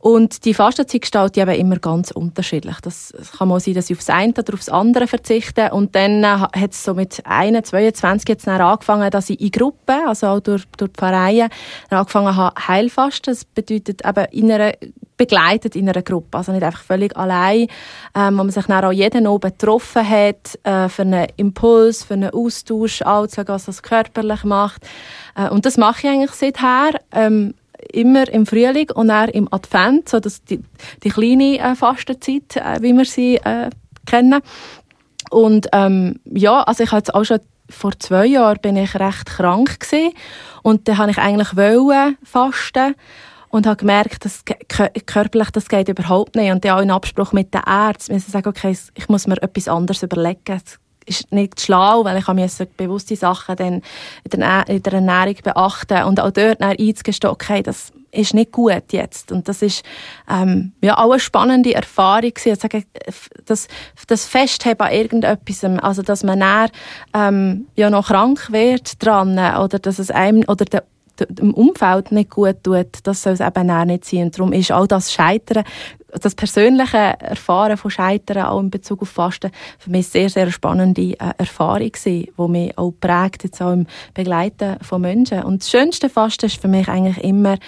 Und 0.00 0.46
die 0.46 0.54
Fastenzeit 0.54 1.02
gestaltet 1.02 1.36
eben 1.36 1.60
immer 1.60 1.76
ganz 1.76 2.10
unterschiedlich. 2.10 2.76
Das 2.80 3.12
kann 3.36 3.48
mal 3.48 3.60
sein, 3.60 3.74
dass 3.74 3.90
ich 3.90 3.98
aufs 3.98 4.08
eine 4.08 4.32
oder 4.32 4.54
aufs 4.54 4.70
andere 4.70 5.06
verzichte. 5.06 5.72
Und 5.72 5.94
dann 5.94 6.24
äh, 6.24 6.26
hat 6.26 6.72
es 6.72 6.82
so 6.82 6.94
mit 6.94 7.20
1, 7.24 7.68
22 7.68 8.28
jetzt 8.28 8.48
angefangen, 8.48 9.10
dass 9.10 9.28
ich 9.28 9.38
in 9.38 9.50
Gruppen, 9.50 10.06
also 10.06 10.28
auch 10.28 10.40
durch, 10.40 10.64
durch 10.78 10.90
Pfarreien, 10.92 11.50
angefangen 11.90 12.34
habe, 12.34 12.66
Heilfasten. 12.66 13.34
Das 13.34 13.44
bedeutet 13.44 14.02
eben 14.06 14.24
in 14.32 14.50
einer 14.50 14.72
begleitet 15.20 15.76
in 15.76 15.86
einer 15.86 16.00
Gruppe, 16.00 16.38
also 16.38 16.50
nicht 16.50 16.64
einfach 16.64 16.82
völlig 16.82 17.14
allein, 17.14 17.66
ähm, 18.14 18.38
wo 18.38 18.42
man 18.42 18.50
sich 18.50 18.64
dann 18.64 18.82
auch 18.82 18.90
jeden 18.90 19.26
oben 19.26 19.50
getroffen 19.50 20.08
hat, 20.08 20.58
äh, 20.62 20.88
für 20.88 21.02
einen 21.02 21.26
Impuls, 21.36 22.04
für 22.04 22.14
einen 22.14 22.30
Austausch, 22.30 23.02
anzuschauen, 23.02 23.48
was 23.48 23.66
das 23.66 23.82
körperlich 23.82 24.44
macht. 24.44 24.80
Äh, 25.36 25.50
und 25.50 25.66
das 25.66 25.76
mache 25.76 26.06
ich 26.06 26.08
eigentlich 26.08 26.30
seither. 26.30 26.92
Ähm, 27.12 27.52
immer 27.92 28.28
im 28.28 28.46
Frühling 28.46 28.90
und 28.92 29.08
dann 29.08 29.28
im 29.30 29.48
Advent, 29.52 30.08
so 30.08 30.20
dass 30.20 30.44
die, 30.44 30.60
die 31.02 31.10
kleine 31.10 31.58
äh, 31.58 31.74
Fastenzeit, 31.74 32.56
äh, 32.56 32.82
wie 32.82 32.92
wir 32.92 33.04
sie 33.04 33.36
äh, 33.36 33.70
kennen. 34.06 34.40
Und 35.30 35.68
ähm, 35.72 36.20
ja, 36.24 36.62
also 36.62 36.82
ich 36.82 36.92
hatte 36.92 37.14
auch 37.14 37.24
schon 37.24 37.40
vor 37.68 37.92
zwei 37.98 38.26
Jahren 38.26 38.58
bin 38.60 38.76
ich 38.76 38.94
recht 38.96 39.26
krank 39.26 39.80
gewesen. 39.80 40.12
und 40.62 40.88
dann 40.88 40.98
habe 40.98 41.12
ich 41.12 41.18
eigentlich 41.18 41.56
wollen 41.56 42.16
fasten 42.24 42.94
und 43.50 43.66
habe 43.66 43.76
gemerkt, 43.76 44.24
dass 44.24 44.44
körperlich 45.06 45.50
das 45.50 45.68
geht 45.68 45.88
überhaupt 45.88 46.36
nicht 46.36 46.50
und 46.50 46.64
dann 46.64 46.78
auch 46.78 46.82
in 46.82 46.90
Abspruch 46.90 47.32
mit 47.32 47.52
den 47.54 47.62
Ärzten 47.66 48.14
müssen 48.14 48.30
sagen, 48.30 48.48
okay, 48.48 48.76
ich 48.94 49.08
muss 49.08 49.26
mir 49.26 49.40
etwas 49.42 49.68
anderes 49.68 50.02
überlegen 50.02 50.60
ist 51.06 51.32
nicht 51.32 51.60
schlau, 51.60 52.04
weil 52.04 52.18
ich 52.18 52.52
so 52.52 52.64
bewusste 52.76 53.16
Sachen 53.16 53.56
dann 53.56 53.82
in 54.68 54.82
der 54.82 54.92
Ernährung 54.92 55.36
beachten 55.42 56.04
und 56.04 56.20
auch 56.20 56.30
dort 56.30 56.60
einzugestehen, 56.60 57.32
okay, 57.32 57.62
das 57.62 57.92
ist 58.12 58.34
nicht 58.34 58.52
gut 58.52 58.92
jetzt. 58.92 59.32
Und 59.32 59.48
das 59.48 59.62
ist 59.62 59.84
ähm, 60.28 60.72
ja 60.82 60.98
auch 60.98 61.10
eine 61.10 61.20
spannende 61.20 61.74
Erfahrung 61.74 62.32
gewesen. 62.34 62.84
Das, 63.46 63.68
das 64.06 64.26
Festheben 64.26 64.86
an 64.86 64.92
irgendetwas, 64.92 65.64
also 65.64 66.02
dass 66.02 66.22
man 66.22 66.40
dann, 66.40 66.70
ähm, 67.14 67.66
ja 67.76 67.90
noch 67.90 68.08
krank 68.08 68.50
wird 68.50 69.04
dran 69.04 69.32
oder 69.32 69.78
dass 69.78 69.98
es 69.98 70.10
einem 70.10 70.44
oder 70.48 70.64
der 70.64 70.84
dem 71.28 71.54
Umfeld 71.54 72.12
nicht 72.12 72.30
gut 72.30 72.62
tut, 72.62 72.98
das 73.02 73.22
soll 73.22 73.34
es 73.34 73.40
eben 73.40 73.70
auch 73.70 73.84
nicht 73.84 74.04
sein. 74.04 74.24
Und 74.24 74.38
darum 74.38 74.52
ist 74.52 74.72
auch 74.72 74.86
das 74.86 75.12
Scheitern, 75.12 75.64
das 76.18 76.34
persönliche 76.34 76.96
Erfahren 76.96 77.76
von 77.76 77.90
Scheitern 77.90 78.44
auch 78.44 78.60
in 78.60 78.70
Bezug 78.70 79.02
auf 79.02 79.10
Fasten 79.10 79.50
für 79.78 79.90
mich 79.90 80.08
sehr, 80.08 80.28
sehr 80.28 80.50
spannende 80.50 81.12
äh, 81.12 81.16
Erfahrung 81.38 81.90
gewesen, 81.90 82.28
die 82.36 82.48
mich 82.48 82.78
auch 82.78 82.92
prägt, 83.00 83.44
jetzt 83.44 83.62
auch 83.62 83.72
im 83.72 83.86
Begleiten 84.14 84.76
von 84.82 85.02
Menschen. 85.02 85.42
Und 85.42 85.62
das 85.62 85.70
schönste 85.70 86.08
Fasten 86.08 86.46
ist 86.46 86.60
für 86.60 86.68
mich 86.68 86.88
eigentlich 86.88 87.18
immer 87.18 87.58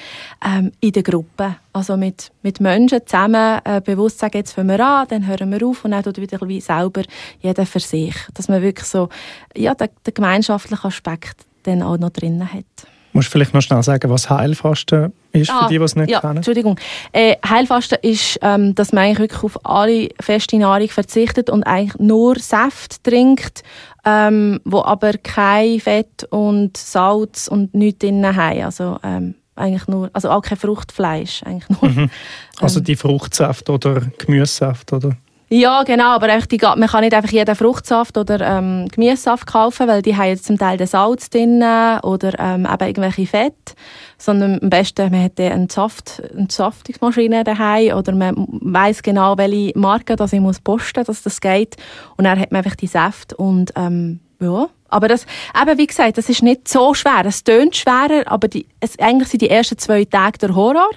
ähm, 0.45 0.73
in 0.81 0.93
der 0.93 1.03
Gruppe. 1.03 1.57
Also 1.73 1.97
mit, 1.97 2.33
mit 2.43 2.61
Menschen 2.61 3.07
zusammen 3.07 3.61
äh, 3.65 3.81
bewusst 3.81 4.19
sagen, 4.19 4.39
jetzt 4.39 4.53
fangen 4.53 4.69
wir 4.69 4.85
an, 4.85 5.09
dann 5.09 5.27
hören 5.27 5.51
wir 5.51 5.67
auf 5.67 5.85
und 5.85 5.93
dann 5.93 6.03
tut 6.03 6.19
wieder 6.19 6.39
wie 6.47 6.61
selber 6.61 7.03
jeder 7.41 7.65
für 7.65 7.81
sich. 7.81 8.15
Dass 8.35 8.49
man 8.49 8.63
wirklich 8.63 8.89
so, 8.89 9.09
ja, 9.57 9.75
den, 9.75 9.89
den 10.07 10.15
gemeinschaftlichen 10.15 10.87
Aspekt 10.87 11.47
dann 11.63 11.83
auch 11.83 11.97
noch 11.97 12.11
drinnen 12.11 12.53
hat. 12.53 12.92
Musst 13.13 13.29
du 13.29 13.33
vielleicht 13.33 13.53
noch 13.53 13.61
schnell 13.61 13.83
sagen, 13.83 14.11
was 14.11 14.31
Heilfasten 14.31 15.13
ist, 15.33 15.51
ah, 15.51 15.65
für 15.65 15.69
die, 15.69 15.79
die 15.79 15.85
es 15.85 15.97
nicht 15.97 16.11
ja, 16.11 16.21
kennen? 16.21 16.37
Entschuldigung. 16.37 16.81
Äh, 17.13 17.37
Heilfasten 17.47 17.99
ist, 18.03 18.39
ähm, 18.43 18.75
dass 18.75 18.93
man 18.93 19.05
eigentlich 19.05 19.19
wirklich 19.19 19.45
auf 19.45 19.67
alle 19.67 20.09
feste 20.21 20.57
Nahrung 20.57 20.89
verzichtet 20.89 21.51
und 21.51 21.65
eigentlich 21.65 21.99
nur 22.01 22.39
Saft 22.39 23.05
trinkt, 23.05 23.63
ähm, 24.05 24.61
wo 24.65 24.83
aber 24.83 25.13
kein 25.15 25.81
Fett 25.81 26.25
und 26.31 26.77
Salz 26.77 27.49
und 27.49 27.75
nichts 27.75 27.99
drin 28.01 28.25
haben. 28.25 28.63
Also, 28.63 28.99
ähm, 29.03 29.35
eigentlich 29.55 29.87
nur, 29.87 30.11
also 30.13 30.31
auch 30.31 30.43
kein 30.43 30.59
Fruchtfleisch. 30.59 31.43
Eigentlich 31.45 31.81
nur, 31.81 31.91
mhm. 31.91 32.11
Also 32.61 32.81
die 32.81 32.97
Fruchtsaft 32.97 33.69
oder 33.69 34.01
Gemüsesaft, 34.19 34.93
oder? 34.93 35.17
Ja, 35.55 35.83
genau, 35.83 36.15
aber 36.15 36.29
die, 36.39 36.57
man 36.57 36.89
kann 36.89 37.03
nicht 37.03 37.13
einfach 37.13 37.31
jeden 37.31 37.55
Fruchtsaft 37.55 38.17
oder 38.17 38.41
ähm, 38.41 38.89
Gemüsesaft 38.89 39.47
kaufen, 39.47 39.87
weil 39.87 40.01
die 40.01 40.17
haben 40.17 40.29
jetzt 40.29 40.47
zum 40.47 40.57
Teil 40.57 40.79
den 40.79 40.87
Salz 40.87 41.29
drin 41.29 41.59
oder 41.59 42.39
ähm, 42.39 42.67
eben 42.67 42.89
irgendwelche 42.89 43.27
Fett, 43.27 43.75
sondern 44.17 44.61
am 44.63 44.71
besten 44.71 45.11
man 45.11 45.23
hat 45.23 45.39
eine, 45.39 45.67
Saft, 45.69 46.23
eine 46.35 46.47
Saftungsmaschine 46.49 47.45
daheim 47.45 47.99
oder 47.99 48.15
man 48.15 48.35
weiß 48.49 49.03
genau, 49.03 49.37
welche 49.37 49.79
Marke 49.79 50.17
das 50.17 50.33
ich 50.33 50.41
muss 50.41 50.59
posten, 50.59 51.05
dass 51.05 51.23
das 51.23 51.39
geht 51.39 51.77
und 52.17 52.25
dann 52.25 52.41
hat 52.41 52.51
man 52.51 52.65
einfach 52.65 52.77
die 52.77 52.87
Saft 52.87 53.35
und 53.35 53.75
ähm, 53.77 54.21
Ja, 54.41 54.71
aber 54.89 55.09
das, 55.09 55.27
eben 55.61 55.77
wie 55.77 55.87
gesagt, 55.87 56.17
das 56.17 56.31
ist 56.31 56.43
nicht 56.43 56.67
so 56.67 56.95
schwer. 56.95 57.27
Es 57.27 57.45
tönt 57.45 57.77
schwerer, 57.77 58.23
aber 58.25 58.49
die, 58.49 58.67
es, 58.81 58.99
eigentlich 58.99 59.29
sind 59.29 59.43
die 59.43 59.51
ersten 59.51 59.77
zwei 59.77 60.07
Tage 60.07 60.39
der 60.39 60.55
Horror. 60.55 60.89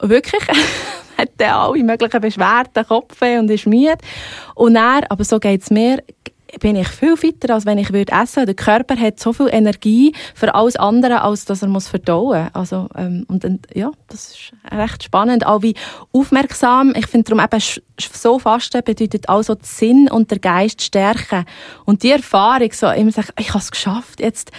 Wirklich. 0.00 0.42
hat 1.18 1.30
dann 1.38 1.50
alle 1.50 1.84
möglichen 1.84 2.20
Beschwerden, 2.20 2.86
Kopfweh 2.86 3.38
und 3.38 3.50
ist 3.50 3.66
müde. 3.66 3.98
Und 4.54 4.74
dann, 4.74 5.04
aber 5.08 5.24
so 5.24 5.38
geht's 5.38 5.70
mir, 5.70 6.02
bin 6.60 6.76
ich 6.76 6.88
viel 6.88 7.16
fitter, 7.16 7.54
als 7.54 7.66
wenn 7.66 7.78
ich 7.78 7.92
würde 7.92 8.12
essen. 8.12 8.46
Der 8.46 8.54
Körper 8.54 8.96
hat 8.96 9.20
so 9.20 9.32
viel 9.32 9.48
Energie 9.50 10.14
für 10.34 10.54
alles 10.54 10.76
andere, 10.76 11.22
als 11.22 11.44
dass 11.44 11.62
er 11.62 11.68
muss 11.68 11.88
verdauen. 11.88 12.48
Also 12.52 12.88
ähm, 12.96 13.24
und 13.28 13.44
dann, 13.44 13.60
ja, 13.74 13.90
das 14.08 14.28
ist 14.28 14.52
recht 14.70 15.04
spannend. 15.04 15.46
Auch 15.46 15.62
wie 15.62 15.74
aufmerksam. 16.12 16.92
Ich 16.96 17.06
finde 17.06 17.30
darum 17.30 17.44
eben 17.44 17.62
so 17.98 18.38
Fasten 18.38 18.82
bedeutet 18.84 19.28
also 19.28 19.54
den 19.54 19.64
Sinn 19.64 20.10
und 20.10 20.30
der 20.30 20.38
Geist 20.38 20.82
stärken 20.82 21.44
und 21.84 22.02
die 22.02 22.10
Erfahrung 22.10 22.72
so 22.72 22.90
immer 22.90 23.12
sagen, 23.12 23.28
ich 23.38 23.48
habe 23.48 23.58
es 23.58 23.70
geschafft 23.70 24.20
jetzt. 24.20 24.50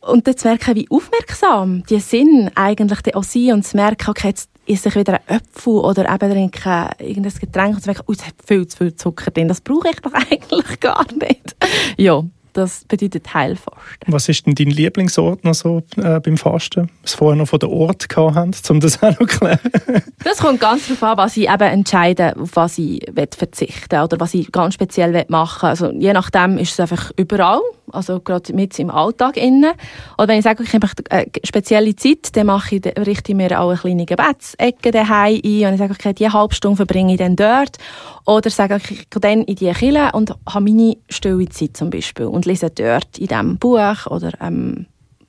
Und 0.00 0.26
dann 0.26 0.36
zu 0.36 0.48
merken, 0.48 0.74
wie 0.74 0.90
aufmerksam 0.90 1.82
die 1.84 1.98
Sinn 1.98 2.50
eigentlich 2.54 3.14
auch 3.14 3.22
sind 3.22 3.52
und 3.52 3.64
zu 3.64 3.76
merken, 3.76 4.10
okay, 4.10 4.28
jetzt 4.28 4.50
esse 4.66 4.88
ich 4.88 4.96
wieder 4.96 5.20
einen 5.26 5.40
Apfel 5.40 5.74
oder 5.74 6.12
eben 6.12 6.32
trinke 6.32 6.90
irgendein 6.98 7.34
Getränk 7.34 7.76
und 7.76 7.86
merken, 7.86 8.02
oh, 8.06 8.12
es 8.12 8.26
hat 8.26 8.34
viel 8.44 8.66
zu 8.66 8.78
viel 8.78 8.94
Zucker 8.94 9.30
drin. 9.30 9.48
Das 9.48 9.60
brauche 9.60 9.88
ich 9.88 10.00
doch 10.00 10.12
eigentlich 10.30 10.80
gar 10.80 11.06
nicht. 11.12 11.56
ja, 11.96 12.22
das 12.54 12.84
bedeutet 12.86 13.32
Heilfasten. 13.34 14.06
Was 14.06 14.28
ist 14.28 14.46
denn 14.46 14.54
dein 14.54 14.70
Lieblingsort 14.70 15.44
noch 15.44 15.54
so 15.54 15.82
äh, 15.96 16.20
beim 16.20 16.36
Fasten? 16.36 16.90
Was 17.02 17.14
vorher 17.14 17.36
noch 17.36 17.48
von 17.48 17.58
der 17.58 17.70
Ort 17.70 18.08
gehabt 18.08 18.34
haben, 18.34 18.52
um 18.68 18.80
das 18.80 19.02
auch 19.02 19.10
noch 19.10 19.18
zu 19.18 19.38
klären? 19.38 19.58
das 20.24 20.38
kommt 20.38 20.60
ganz 20.60 20.86
darauf 20.86 21.02
an, 21.02 21.16
was 21.18 21.36
ich 21.36 21.48
eben 21.48 21.62
entscheide, 21.62 22.36
auf 22.36 22.50
was 22.54 22.78
ich 22.78 23.06
verzichten 23.36 24.00
oder 24.00 24.18
was 24.20 24.34
ich 24.34 24.50
ganz 24.50 24.74
speziell 24.74 25.24
machen 25.28 25.62
will. 25.62 25.68
Also 25.68 25.90
je 25.90 26.12
nachdem 26.12 26.58
ist 26.58 26.72
es 26.72 26.80
einfach 26.80 27.10
überall 27.16 27.60
also 27.92 28.20
gerade 28.20 28.52
mit 28.54 28.78
im 28.78 28.90
Alltag 28.90 29.36
innen. 29.36 29.72
Oder 30.18 30.28
wenn 30.28 30.38
ich 30.38 30.44
sage, 30.44 30.62
ich 30.62 30.72
habe 30.72 30.88
eine 31.10 31.26
spezielle 31.44 31.94
Zeit, 31.96 32.34
dann 32.34 32.46
mache 32.46 32.76
ich, 32.76 32.86
richte 33.06 33.32
ich 33.32 33.36
mir 33.36 33.60
auch 33.60 33.68
eine 33.68 33.78
kleine 33.78 34.06
Gebetsecke 34.06 34.90
daheim 34.90 35.14
ein 35.24 35.66
und 35.66 35.72
ich 35.74 35.78
sage, 35.78 35.92
okay, 35.92 36.12
die 36.12 36.28
halbe 36.28 36.54
Stunde 36.54 36.76
verbringe 36.76 37.12
ich 37.12 37.18
dann 37.18 37.36
dort. 37.36 37.78
Oder 38.26 38.50
sage 38.50 38.76
ich, 38.76 38.90
ich 38.90 39.10
gehe 39.10 39.20
dann 39.20 39.42
in 39.42 39.56
die 39.56 39.70
Kille 39.72 40.12
und 40.12 40.34
habe 40.48 40.64
meine 40.64 40.96
stille 41.08 41.48
Zeit 41.48 41.76
zum 41.76 41.90
Beispiel 41.90 42.26
und 42.26 42.43
lese 42.44 42.70
dort 42.70 43.18
in 43.18 43.26
diesem 43.26 43.58
Buch 43.58 44.06
oder 44.06 44.32
ähm, 44.40 44.86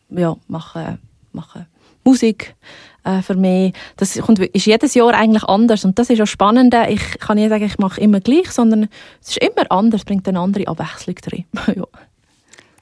ja, 0.10 0.36
mache, 0.48 0.98
mache 1.32 1.68
Musik 2.04 2.56
äh, 3.04 3.22
für 3.22 3.36
mich. 3.36 3.74
Das 3.98 4.18
kommt, 4.20 4.40
ist 4.40 4.66
jedes 4.66 4.94
Jahr 4.94 5.14
eigentlich 5.14 5.44
anders 5.44 5.86
und 5.86 5.98
das 5.98 6.10
ist 6.10 6.22
auch 6.22 6.28
spannend. 6.28 6.76
Ich 6.90 7.20
kann 7.20 7.38
nicht 7.38 7.50
sagen, 7.50 7.66
ich 7.66 7.78
mache 7.78 8.02
immer 8.02 8.20
gleich, 8.20 8.52
sondern 8.52 8.90
es 9.22 9.30
ist 9.30 9.38
immer 9.38 9.72
anders, 9.72 10.06
bringt 10.06 10.28
eine 10.28 10.40
andere 10.40 10.68
Abwechslung 10.68 11.16
drin. 11.16 11.46
ja. 11.76 11.86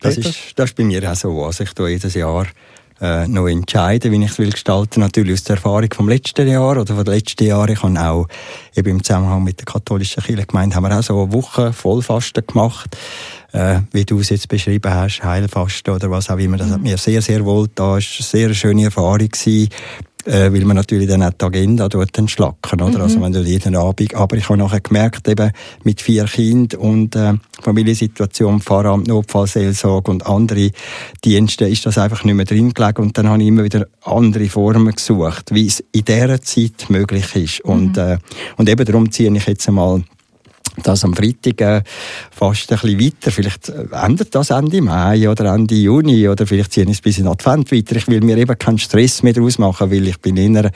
Das 0.02 0.18
ist, 0.18 0.60
das 0.60 0.72
ist 0.72 0.76
bei 0.76 0.84
mir 0.84 1.10
auch 1.10 1.16
so. 1.16 1.44
Also 1.46 1.64
ich 1.64 1.74
tue 1.74 1.92
jedes 1.92 2.14
Jahr 2.14 2.46
äh, 3.04 3.28
noch 3.28 3.48
entscheiden, 3.48 4.14
wie 4.14 4.24
ich 4.24 4.32
es 4.32 4.40
will 4.40 4.52
gestalten. 4.52 5.02
Natürlich 5.02 5.34
aus 5.34 5.44
der 5.44 5.58
Erfahrung 5.58 5.90
vom 5.94 6.08
letzten 6.08 6.48
Jahr 6.48 6.72
oder 6.72 6.96
von 6.96 7.04
den 7.04 7.14
letzten 7.14 7.44
Jahren. 7.44 7.74
Ich 7.74 7.84
habe 7.84 8.00
auch 8.00 8.28
eben 8.76 8.90
im 8.90 9.04
Zusammenhang 9.04 9.44
mit 9.44 9.60
der 9.60 9.66
katholischen 9.66 10.24
Kirchengemeinde 10.24 10.76
haben 10.76 10.84
wir 10.84 10.98
auch 10.98 11.04
so 11.04 11.22
eine 11.22 11.34
Woche 11.34 11.74
Vollfasten 11.74 12.48
gemacht. 12.48 12.96
Äh, 13.52 13.82
wie 13.92 14.06
du 14.06 14.20
es 14.20 14.30
jetzt 14.30 14.48
beschrieben 14.48 14.92
hast, 14.92 15.22
Heilfasten 15.22 15.94
oder 15.94 16.10
was 16.10 16.30
auch 16.30 16.40
immer. 16.40 16.58
Das 16.58 16.72
hat 16.72 16.78
mhm. 16.78 16.84
mir 16.84 16.98
sehr, 16.98 17.22
sehr 17.22 17.44
wohl 17.46 17.68
da. 17.76 17.98
Es 17.98 18.06
war 18.06 18.18
eine 18.18 18.26
sehr 18.26 18.54
schöne 18.54 18.86
Erfahrung 18.86 19.28
gewesen 19.28 19.70
äh, 20.26 20.52
weil 20.52 20.66
man 20.66 20.76
natürlich 20.76 21.08
dann 21.08 21.24
auch 21.24 21.32
die 21.32 21.46
Agenda 21.46 21.90
dort 21.90 22.18
entschlacken, 22.18 22.82
oder? 22.82 23.02
Also 23.02 23.18
mhm. 23.18 23.24
Also 23.24 23.24
wenn 23.24 23.34
du 23.34 23.42
jeden 23.42 23.76
Abend, 23.76 24.16
aber 24.16 24.38
ich 24.38 24.50
habe 24.50 24.58
nachher 24.58 24.80
gemerkt, 24.80 25.28
eben 25.28 25.52
mit 25.84 26.02
vier 26.02 26.26
Kindern 26.26 26.80
und 26.80 27.16
äh, 27.16 27.34
Familiensituation, 27.62 28.62
Pfarramt, 28.62 29.08
Notfallseelsorge 29.08 30.12
und 30.12 30.26
andere 30.26 30.72
Dienste 31.24 31.68
ist 31.68 31.86
das 31.86 31.98
einfach 31.98 32.24
nicht 32.24 32.36
mehr 32.36 32.46
drin 32.46 32.74
gelegen 32.74 33.02
und 33.02 33.18
dann 33.18 33.30
habe 33.30 33.42
ich 33.42 33.48
immer 33.48 33.64
wieder 33.64 33.88
andere 34.02 34.48
Formen 34.50 34.94
gesucht, 34.94 35.54
wie 35.54 35.68
es 35.68 35.84
in 35.92 36.06
dieser 36.06 36.42
Zeit 36.42 36.90
möglich 36.90 37.36
ist 37.36 37.62
und, 37.62 37.98
mhm. 37.98 38.04
äh, 38.04 38.18
und 38.58 38.70
eben 38.70 38.86
darum 38.86 39.12
ziehe 39.12 39.32
ich 39.36 39.46
jetzt 39.46 39.68
einmal 39.68 40.04
das 40.82 41.04
am 41.04 41.14
Freitag 41.14 41.62
äh, 41.62 41.84
fast 42.32 42.72
ein 42.72 42.80
bisschen 42.80 43.00
weiter. 43.00 43.32
Vielleicht 43.32 43.70
äh, 43.70 43.86
ändert 43.92 44.34
das 44.34 44.50
Ende 44.50 44.82
Mai 44.82 45.30
oder 45.30 45.54
Ende 45.54 45.76
Juni 45.76 46.28
oder 46.28 46.48
vielleicht 46.48 46.74
ziehe 46.74 46.86
ich 46.86 46.94
es 46.94 47.02
bis 47.02 47.20
in 47.20 47.28
Advent 47.28 47.72
weiter. 47.72 47.96
Ich 47.96 48.08
will 48.08 48.22
mir 48.22 48.38
eben 48.38 48.58
keinen 48.58 48.80
Stress 48.80 49.22
mehr 49.22 49.34
daraus 49.34 49.60
machen, 49.60 49.92
weil 49.92 50.08
ich 50.08 50.20
bin 50.20 50.38
inner, 50.38 50.72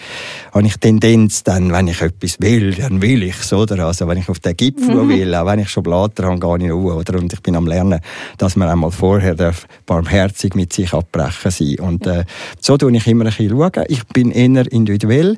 habe 0.54 0.68
ich 0.68 0.78
Tendenz, 0.78 1.44
dann, 1.44 1.72
wenn 1.72 1.88
ich 1.88 2.02
etwas 2.02 2.40
will, 2.40 2.76
dann 2.76 3.02
will 3.02 3.24
ich 3.24 3.40
es, 3.40 3.52
oder? 3.54 3.86
Also, 3.86 4.08
wenn 4.08 4.18
ich 4.18 4.30
auf 4.30 4.40
den 4.40 4.56
Gipfel 4.56 4.96
mhm. 4.96 5.10
will, 5.10 5.36
auch 5.36 5.46
wenn 5.48 5.60
ich 5.60 5.70
schon 5.70 5.84
Blatter 5.84 6.26
habe, 6.26 6.40
gehe 6.40 6.68
ich 6.68 6.74
ruhe, 6.74 6.96
oder? 6.96 7.18
Und 7.18 7.34
ich 7.34 7.42
bin 7.42 7.56
am 7.56 7.66
Lernen, 7.66 8.00
dass 8.38 8.56
man 8.56 8.70
einmal 8.70 8.92
vorher 8.92 9.36
darf 9.36 9.68
barmherzig 9.86 10.56
mit 10.56 10.74
sich 10.74 10.94
abbrechen 10.94 11.52
sein. 11.52 11.76
Und, 11.80 12.06
äh, 12.06 12.26
so 12.60 12.78
tue 12.78 12.96
ich 12.96 13.08
immer 13.08 13.26
ein 13.26 13.32
bisschen 13.32 13.50
schauen. 13.50 13.86
Ich 13.88 14.06
bin 14.08 14.32
eher 14.32 14.72
individuell, 14.72 15.38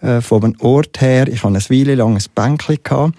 äh, 0.00 0.20
von 0.20 0.44
einem 0.44 0.54
Ort 0.60 1.00
her. 1.00 1.26
Ich 1.26 1.42
hatte 1.42 1.54
ein 1.54 1.70
Weile 1.70 1.94
lang 1.94 2.16
ein 2.16 2.24
Bänkchen 2.34 2.78
gehabt 2.82 3.14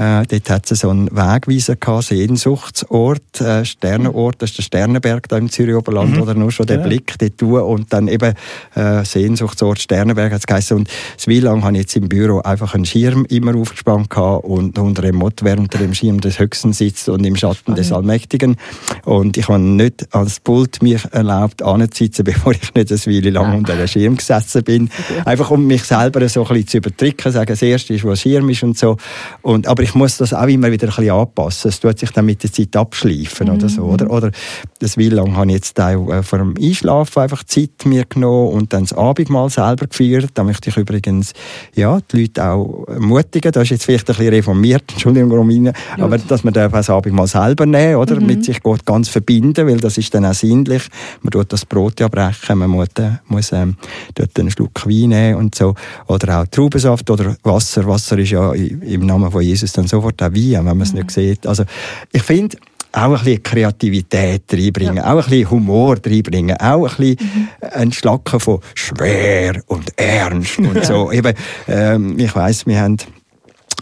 äh, 0.00 0.24
dort 0.26 0.48
hat 0.48 0.70
es 0.70 0.80
so 0.80 0.88
einen 0.88 1.10
Wegweiser 1.10 1.76
gehabt, 1.76 2.04
Sehnsuchtsort, 2.04 3.40
äh, 3.42 3.66
Sternenort, 3.66 4.36
das 4.38 4.50
ist 4.50 4.58
der 4.58 4.62
Sternenberg 4.62 5.28
da 5.28 5.36
im 5.36 5.50
Zürich 5.50 5.74
Oberland, 5.74 6.16
mhm. 6.16 6.22
oder 6.22 6.32
nur 6.32 6.50
schon 6.50 6.64
der 6.64 6.78
ja. 6.78 6.86
Blick 6.86 7.16
dort 7.18 7.42
und 7.42 7.92
dann 7.92 8.08
eben 8.08 8.32
äh, 8.76 9.04
Sehnsuchtsort 9.04 9.78
Sternenberg 9.78 10.32
hat 10.32 10.40
es 10.40 10.46
geheißen. 10.46 10.74
Und 10.78 10.88
wie 11.26 11.40
lange 11.40 11.62
habe 11.64 11.74
ich 11.74 11.80
jetzt 11.80 11.96
im 11.96 12.08
Büro 12.08 12.38
einfach 12.40 12.74
einen 12.74 12.86
Schirm 12.86 13.26
immer 13.26 13.54
aufgespannt 13.54 14.08
gehabt 14.08 14.46
und 14.46 14.78
unter 14.78 15.02
dem 15.02 15.16
Motto, 15.16 15.44
wer 15.44 15.58
unter 15.58 15.76
dem 15.76 15.92
Schirm 15.92 16.22
des 16.22 16.38
Höchsten 16.38 16.72
sitzt 16.72 17.10
und 17.10 17.26
im 17.26 17.36
Schatten 17.36 17.74
des 17.74 17.92
Allmächtigen. 17.92 18.56
Und 19.04 19.36
ich 19.36 19.48
habe 19.48 19.58
nicht 19.58 20.14
als 20.14 20.40
Pult 20.40 20.82
mich 20.82 21.04
erlaubt 21.12 21.62
anzusitzen, 21.62 22.24
bevor 22.24 22.52
ich 22.52 22.74
nicht 22.74 22.90
eine 22.90 23.00
Weile 23.16 23.30
lang 23.30 23.58
unter 23.58 23.76
dem 23.76 23.86
Schirm 23.86 24.16
gesessen 24.16 24.64
bin. 24.64 24.90
Einfach 25.26 25.50
um 25.50 25.66
mich 25.66 25.84
selber 25.84 26.26
so 26.30 26.40
ein 26.40 26.48
bisschen 26.48 26.68
zu 26.68 26.76
übertricken, 26.78 27.32
sagen, 27.32 27.48
das 27.48 27.60
Erste 27.60 27.92
ist, 27.92 28.04
was 28.06 28.22
Schirm 28.22 28.48
ist 28.48 28.62
und 28.62 28.78
so. 28.78 28.96
Und, 29.42 29.68
aber 29.68 29.82
ich 29.82 29.89
ich 29.90 29.94
muss 29.96 30.18
das 30.18 30.32
auch 30.32 30.46
immer 30.46 30.70
wieder 30.70 30.86
ein 30.86 30.94
bisschen 30.94 31.10
anpassen. 31.10 31.68
Es 31.68 31.80
tut 31.80 31.98
sich 31.98 32.12
dann 32.12 32.24
mit 32.24 32.44
der 32.44 32.52
Zeit 32.52 32.76
abschleifen 32.76 33.48
mhm. 33.48 33.54
oder 33.54 33.68
so, 33.68 33.82
oder? 33.82 34.04
Mhm. 34.04 34.10
Oder 34.12 34.30
das 34.78 34.96
wie 34.96 35.08
lange 35.08 35.34
habe 35.34 35.48
ich 35.48 35.54
jetzt 35.54 35.80
auch 35.80 36.12
äh, 36.12 36.22
vor 36.22 36.38
dem 36.38 36.54
Einschlafen 36.56 37.20
einfach 37.20 37.42
Zeit 37.42 37.70
mir 37.84 38.04
genommen 38.04 38.52
und 38.52 38.72
dann 38.72 38.84
das 38.84 38.92
Abendmahl 38.92 39.50
selber 39.50 39.88
geführt. 39.88 40.30
Da 40.34 40.44
möchte 40.44 40.70
ich 40.70 40.76
übrigens, 40.76 41.32
ja, 41.74 41.98
die 42.12 42.20
Leute 42.20 42.44
auch 42.44 42.86
ermutigen. 42.86 43.50
Das 43.50 43.64
ist 43.64 43.70
jetzt 43.70 43.84
vielleicht 43.84 44.08
ein 44.10 44.16
bisschen 44.16 44.32
reformiert, 44.32 44.84
Entschuldigung, 44.92 45.32
Romina, 45.32 45.72
ja. 45.98 46.04
aber 46.04 46.18
dass 46.18 46.44
man 46.44 46.54
darf 46.54 46.70
das 46.70 46.88
Abendmahl 46.88 47.26
selber 47.26 47.66
nehmen, 47.66 47.96
oder? 47.96 48.20
Mhm. 48.20 48.26
Mit 48.26 48.44
sich 48.44 48.62
Gott 48.62 48.86
ganz 48.86 49.08
verbinden, 49.08 49.66
weil 49.66 49.78
das 49.78 49.98
ist 49.98 50.14
dann 50.14 50.24
auch 50.24 50.34
sinnlich. 50.34 50.84
Man 51.22 51.32
tut 51.32 51.52
das 51.52 51.66
Brot 51.66 51.98
ja 51.98 52.06
brechen, 52.06 52.58
man 52.58 52.70
muss, 52.70 52.88
äh, 52.96 53.10
muss 53.26 53.50
ähm, 53.50 53.74
dort 54.14 54.38
einen 54.38 54.52
Schluck 54.52 54.86
Wein 54.86 55.08
nehmen 55.08 55.34
und 55.34 55.56
so. 55.56 55.74
Oder 56.06 56.40
auch 56.42 56.46
Traubensaft 56.46 57.10
oder 57.10 57.34
Wasser. 57.42 57.88
Wasser 57.88 58.18
ist 58.18 58.30
ja 58.30 58.52
im 58.52 59.04
Namen 59.04 59.32
von 59.32 59.42
Jesus 59.42 59.72
dann 59.80 59.88
sofort 59.88 60.22
auch 60.22 60.32
Wein, 60.32 60.34
wenn 60.34 60.64
man 60.64 60.80
es 60.82 60.92
mhm. 60.92 61.00
nicht 61.00 61.10
sieht. 61.10 61.46
Also 61.46 61.64
ich 62.12 62.22
finde, 62.22 62.56
auch 62.92 63.02
ein 63.02 63.12
bisschen 63.12 63.42
Kreativität 63.42 64.42
reinbringen, 64.52 64.96
ja. 64.96 65.12
auch 65.12 65.22
ein 65.22 65.30
bisschen 65.30 65.50
Humor 65.50 65.96
reinbringen, 66.04 66.56
auch 66.56 66.88
ein 66.88 66.96
bisschen 66.96 67.16
mhm. 67.20 67.48
ein 67.72 67.92
Schlacken 67.92 68.40
von 68.40 68.60
schwer 68.74 69.62
und 69.66 69.92
ernst 69.96 70.58
und 70.58 70.84
so. 70.84 71.12
Eben, 71.12 71.34
ähm, 71.68 72.18
ich 72.18 72.34
weiss, 72.34 72.66
wir 72.66 72.80
haben 72.80 72.96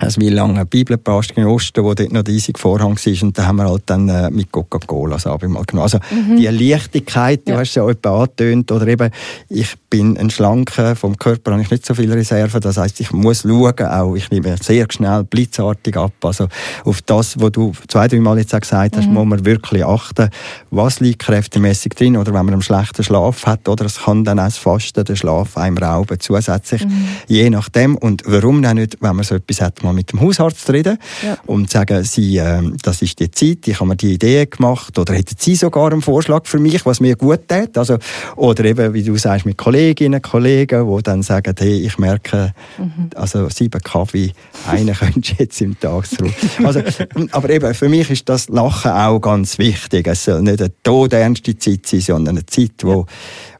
also 0.01 0.21
wie 0.21 0.29
lange 0.29 0.65
Bibelpast 0.65 1.33
in 1.33 1.45
Osten, 1.45 1.83
wo 1.83 1.93
dort 1.93 2.13
noch 2.13 2.25
riesig 2.27 2.59
Vorhang 2.59 2.97
war 2.97 3.23
und 3.23 3.37
da 3.39 3.47
haben 3.47 3.57
wir 3.57 3.69
halt 3.69 3.83
dann 3.87 4.09
äh, 4.09 4.31
mit 4.31 4.53
Coca-Cola 4.53 5.17
das 5.17 5.25
mal 5.25 5.39
genommen. 5.39 5.83
Also 5.83 5.99
mhm. 6.11 6.37
die 6.37 6.47
Leichtigkeit, 6.47 7.41
du 7.47 7.53
ja. 7.53 7.59
hast 7.59 7.71
es 7.71 7.75
ja 7.75 7.89
etwa 7.89 8.23
angetönt, 8.23 8.71
oder 8.71 8.87
eben, 8.87 9.11
ich 9.49 9.75
bin 9.91 10.19
ein 10.19 10.31
Schlanker, 10.31 10.97
vom 10.97 11.17
Körper 11.17 11.53
habe 11.53 11.63
ich 11.63 11.71
nicht 11.71 11.87
so 11.87 11.95
viele 11.95 12.15
Reserven, 12.15 12.61
das 12.61 12.77
heißt 12.77 13.01
ich 13.01 13.13
muss 13.13 13.43
schauen, 13.43 13.87
auch 13.87 14.15
ich 14.15 14.31
nehme 14.31 14.57
sehr 14.61 14.87
schnell, 14.91 15.25
blitzartig 15.25 15.97
ab, 15.97 16.13
also 16.23 16.49
auf 16.85 17.03
das, 17.03 17.41
was 17.41 17.53
du 17.53 17.73
zwei, 17.89 18.09
drei 18.09 18.21
Mal 18.21 18.39
jetzt 18.39 18.55
auch 18.55 18.61
gesagt 18.61 18.97
hast, 18.97 19.07
mhm. 19.07 19.15
muss 19.15 19.27
man 19.27 19.45
wirklich 19.45 19.85
achten, 19.85 20.29
was 20.71 21.01
liegt 21.01 21.21
kräftemäßig 21.21 21.95
drin, 21.95 22.17
oder 22.17 22.33
wenn 22.35 22.45
man 22.45 22.55
einen 22.55 22.63
schlechten 22.63 23.03
Schlaf 23.03 23.47
hat, 23.47 23.69
oder 23.69 23.87
es 23.87 24.01
kann 24.05 24.25
dann 24.25 24.39
auch 24.39 24.45
das 24.45 24.59
Fasten 24.59 25.05
den 25.05 25.17
Schlaf 25.17 25.57
einem 25.57 25.79
rauben, 25.79 26.21
zusätzlich, 26.21 26.85
mhm. 26.85 27.09
je 27.27 27.49
nachdem, 27.51 27.97
und 27.97 28.23
warum 28.27 28.63
dann 28.63 28.77
nicht, 28.77 28.99
wenn 29.01 29.17
man 29.17 29.25
so 29.25 29.37
etwas 29.37 29.61
hat, 29.61 29.83
mal 29.83 29.93
mit 29.93 30.13
dem 30.13 30.21
Hausarzt 30.21 30.71
reden 30.71 30.99
ja. 31.25 31.37
und 31.47 31.71
sagen, 31.71 32.05
sie, 32.05 32.39
äh, 32.39 32.63
das 32.83 33.03
ist 33.03 33.19
die 33.21 33.31
Zeit, 33.31 33.67
ich 33.67 33.81
habe 33.81 33.89
mir 33.89 33.97
die 33.97 34.15
Idee 34.15 34.47
gemacht 34.47 34.99
oder 34.99 35.15
hätten 35.15 35.35
Sie 35.39 35.55
sogar 35.55 35.93
einen 35.93 36.03
Vorschlag 36.03 36.47
für 36.47 36.59
mich, 36.59 36.85
was 36.85 37.01
mir 37.01 37.17
gut 37.17 37.49
tät? 37.49 37.77
Also, 37.79 37.99
oder 38.37 38.65
eben, 38.65 38.93
wie 38.95 39.03
du 39.03 39.17
sagst, 39.17 39.47
mit 39.47 39.57
Kolleginnen, 39.79 40.21
Kollegen, 40.21 40.97
die 40.97 41.03
dann 41.05 41.23
sagen, 41.23 41.55
hey, 41.57 41.87
ich 41.87 41.99
merke, 41.99 42.53
mhm. 42.79 43.11
also 43.15 43.49
sieben 43.49 43.81
Kaffee, 43.81 44.33
einen 44.67 44.93
könntest 44.99 45.31
du 45.31 45.35
jetzt 45.39 45.61
im 45.61 45.79
Tag 45.79 46.05
zurück. 46.09 46.35
Also, 46.65 46.81
aber 47.31 47.51
eben, 47.51 47.73
für 47.75 47.89
mich 47.89 48.11
ist 48.11 48.29
das 48.29 48.49
Lachen 48.49 48.91
auch 48.91 49.21
ganz 49.21 49.57
wichtig. 49.59 50.09
Es 50.09 50.25
soll 50.25 50.43
nicht 50.43 50.61
eine 50.61 50.73
todernste 50.83 51.57
Zeit 51.57 51.87
sein, 51.87 52.01
sondern 52.01 52.39
eine 52.39 52.47
Zeit, 52.47 52.73
wo, 52.83 53.07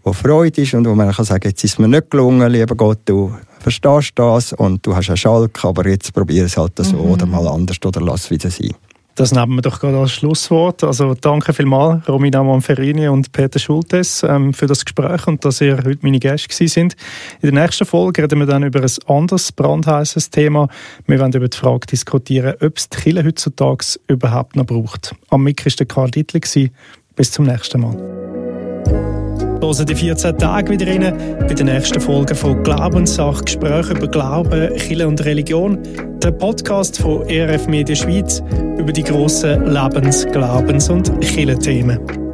wo 0.03 0.13
Freude 0.13 0.63
ist 0.63 0.75
und 0.75 0.89
wo 0.89 0.95
man 0.97 1.13
kann 1.13 1.25
sagen, 1.25 1.47
jetzt 1.47 1.63
ist 1.63 1.79
mir 1.79 1.87
nicht 1.87 2.11
gelungen, 2.11 2.51
lieber 2.51 2.75
Gott, 2.75 2.99
du 3.05 3.33
verstehst 3.61 4.11
das 4.17 4.53
und 4.55 4.85
du 4.85 4.97
hast 4.97 5.11
einen 5.11 5.17
Schalk, 5.17 5.65
aber 5.65 5.87
jetzt 5.87 6.13
probier 6.13 6.47
es 6.47 6.57
halt 6.57 6.73
so 6.79 6.97
mhm. 6.97 7.11
oder 7.13 7.27
mal 7.27 7.47
anders 7.47 7.77
oder 7.85 8.01
lass 8.01 8.25
es 8.25 8.31
wieder 8.33 8.51
sein. 8.51 8.75
Das 9.19 9.33
nehmen 9.33 9.57
wir 9.57 9.63
doch 9.63 9.81
gerade 9.81 9.99
als 9.99 10.13
Schlusswort. 10.13 10.85
Also 10.85 11.13
danke 11.13 11.53
vielmals, 11.53 12.09
Romina 12.09 12.41
Manferini 12.41 13.09
und 13.09 13.33
Peter 13.33 13.59
Schultes, 13.59 14.23
ähm, 14.23 14.55
für 14.55 14.69
das 14.69 14.85
Gespräch 14.85 15.27
und 15.27 15.45
dass 15.45 15.61
ihr 15.61 15.77
heute 15.79 15.99
meine 16.03 16.21
Gäste 16.21 16.47
gewesen 16.47 16.69
sind. 16.69 16.97
In 17.43 17.53
der 17.53 17.65
nächsten 17.65 17.85
Folge 17.85 18.23
reden 18.23 18.39
wir 18.39 18.47
dann 18.47 18.63
über 18.63 18.81
ein 18.81 18.91
anderes 19.09 19.51
brandheißes 19.51 20.31
Thema. 20.31 20.69
Wir 21.09 21.19
werden 21.19 21.33
über 21.33 21.49
die 21.49 21.57
Frage 21.57 21.89
diskutieren, 21.89 22.55
ob 22.61 22.77
es 22.77 22.91
die 22.91 22.97
Kirche 22.97 23.25
heutzutage 23.25 23.85
überhaupt 24.07 24.55
noch 24.55 24.67
braucht. 24.67 25.17
Am 25.31 25.43
Mic 25.43 25.67
war 25.67 25.73
der 25.73 25.87
Karl 25.87 26.13
Dittli. 26.13 26.71
Bis 27.17 27.33
zum 27.33 27.47
nächsten 27.47 27.81
Mal. 27.81 28.38
Hören 29.61 29.87
die 29.87 29.95
14 29.95 30.39
Tage 30.39 30.73
wieder 30.73 30.87
rein 30.87 31.37
bei 31.41 31.53
der 31.53 31.65
nächsten 31.65 32.01
Folge 32.01 32.35
von 32.35 32.63
Glaubenssache, 32.63 33.43
Gespräche 33.43 33.93
über 33.93 34.07
Glauben, 34.07 34.75
Kirche 34.77 35.09
und 35.09 35.25
Religion. 35.25 35.79
Der 36.23 36.31
Podcast 36.31 36.99
von 36.99 37.29
ERF 37.29 37.67
Media 37.67 37.97
Schweiz 37.97 38.41
über 38.79 38.93
die 38.93 39.03
grossen 39.03 39.67
Lebens-, 39.67 40.27
Glaubens- 40.27 40.89
und 40.89 41.21
Kirchenthemen. 41.21 42.28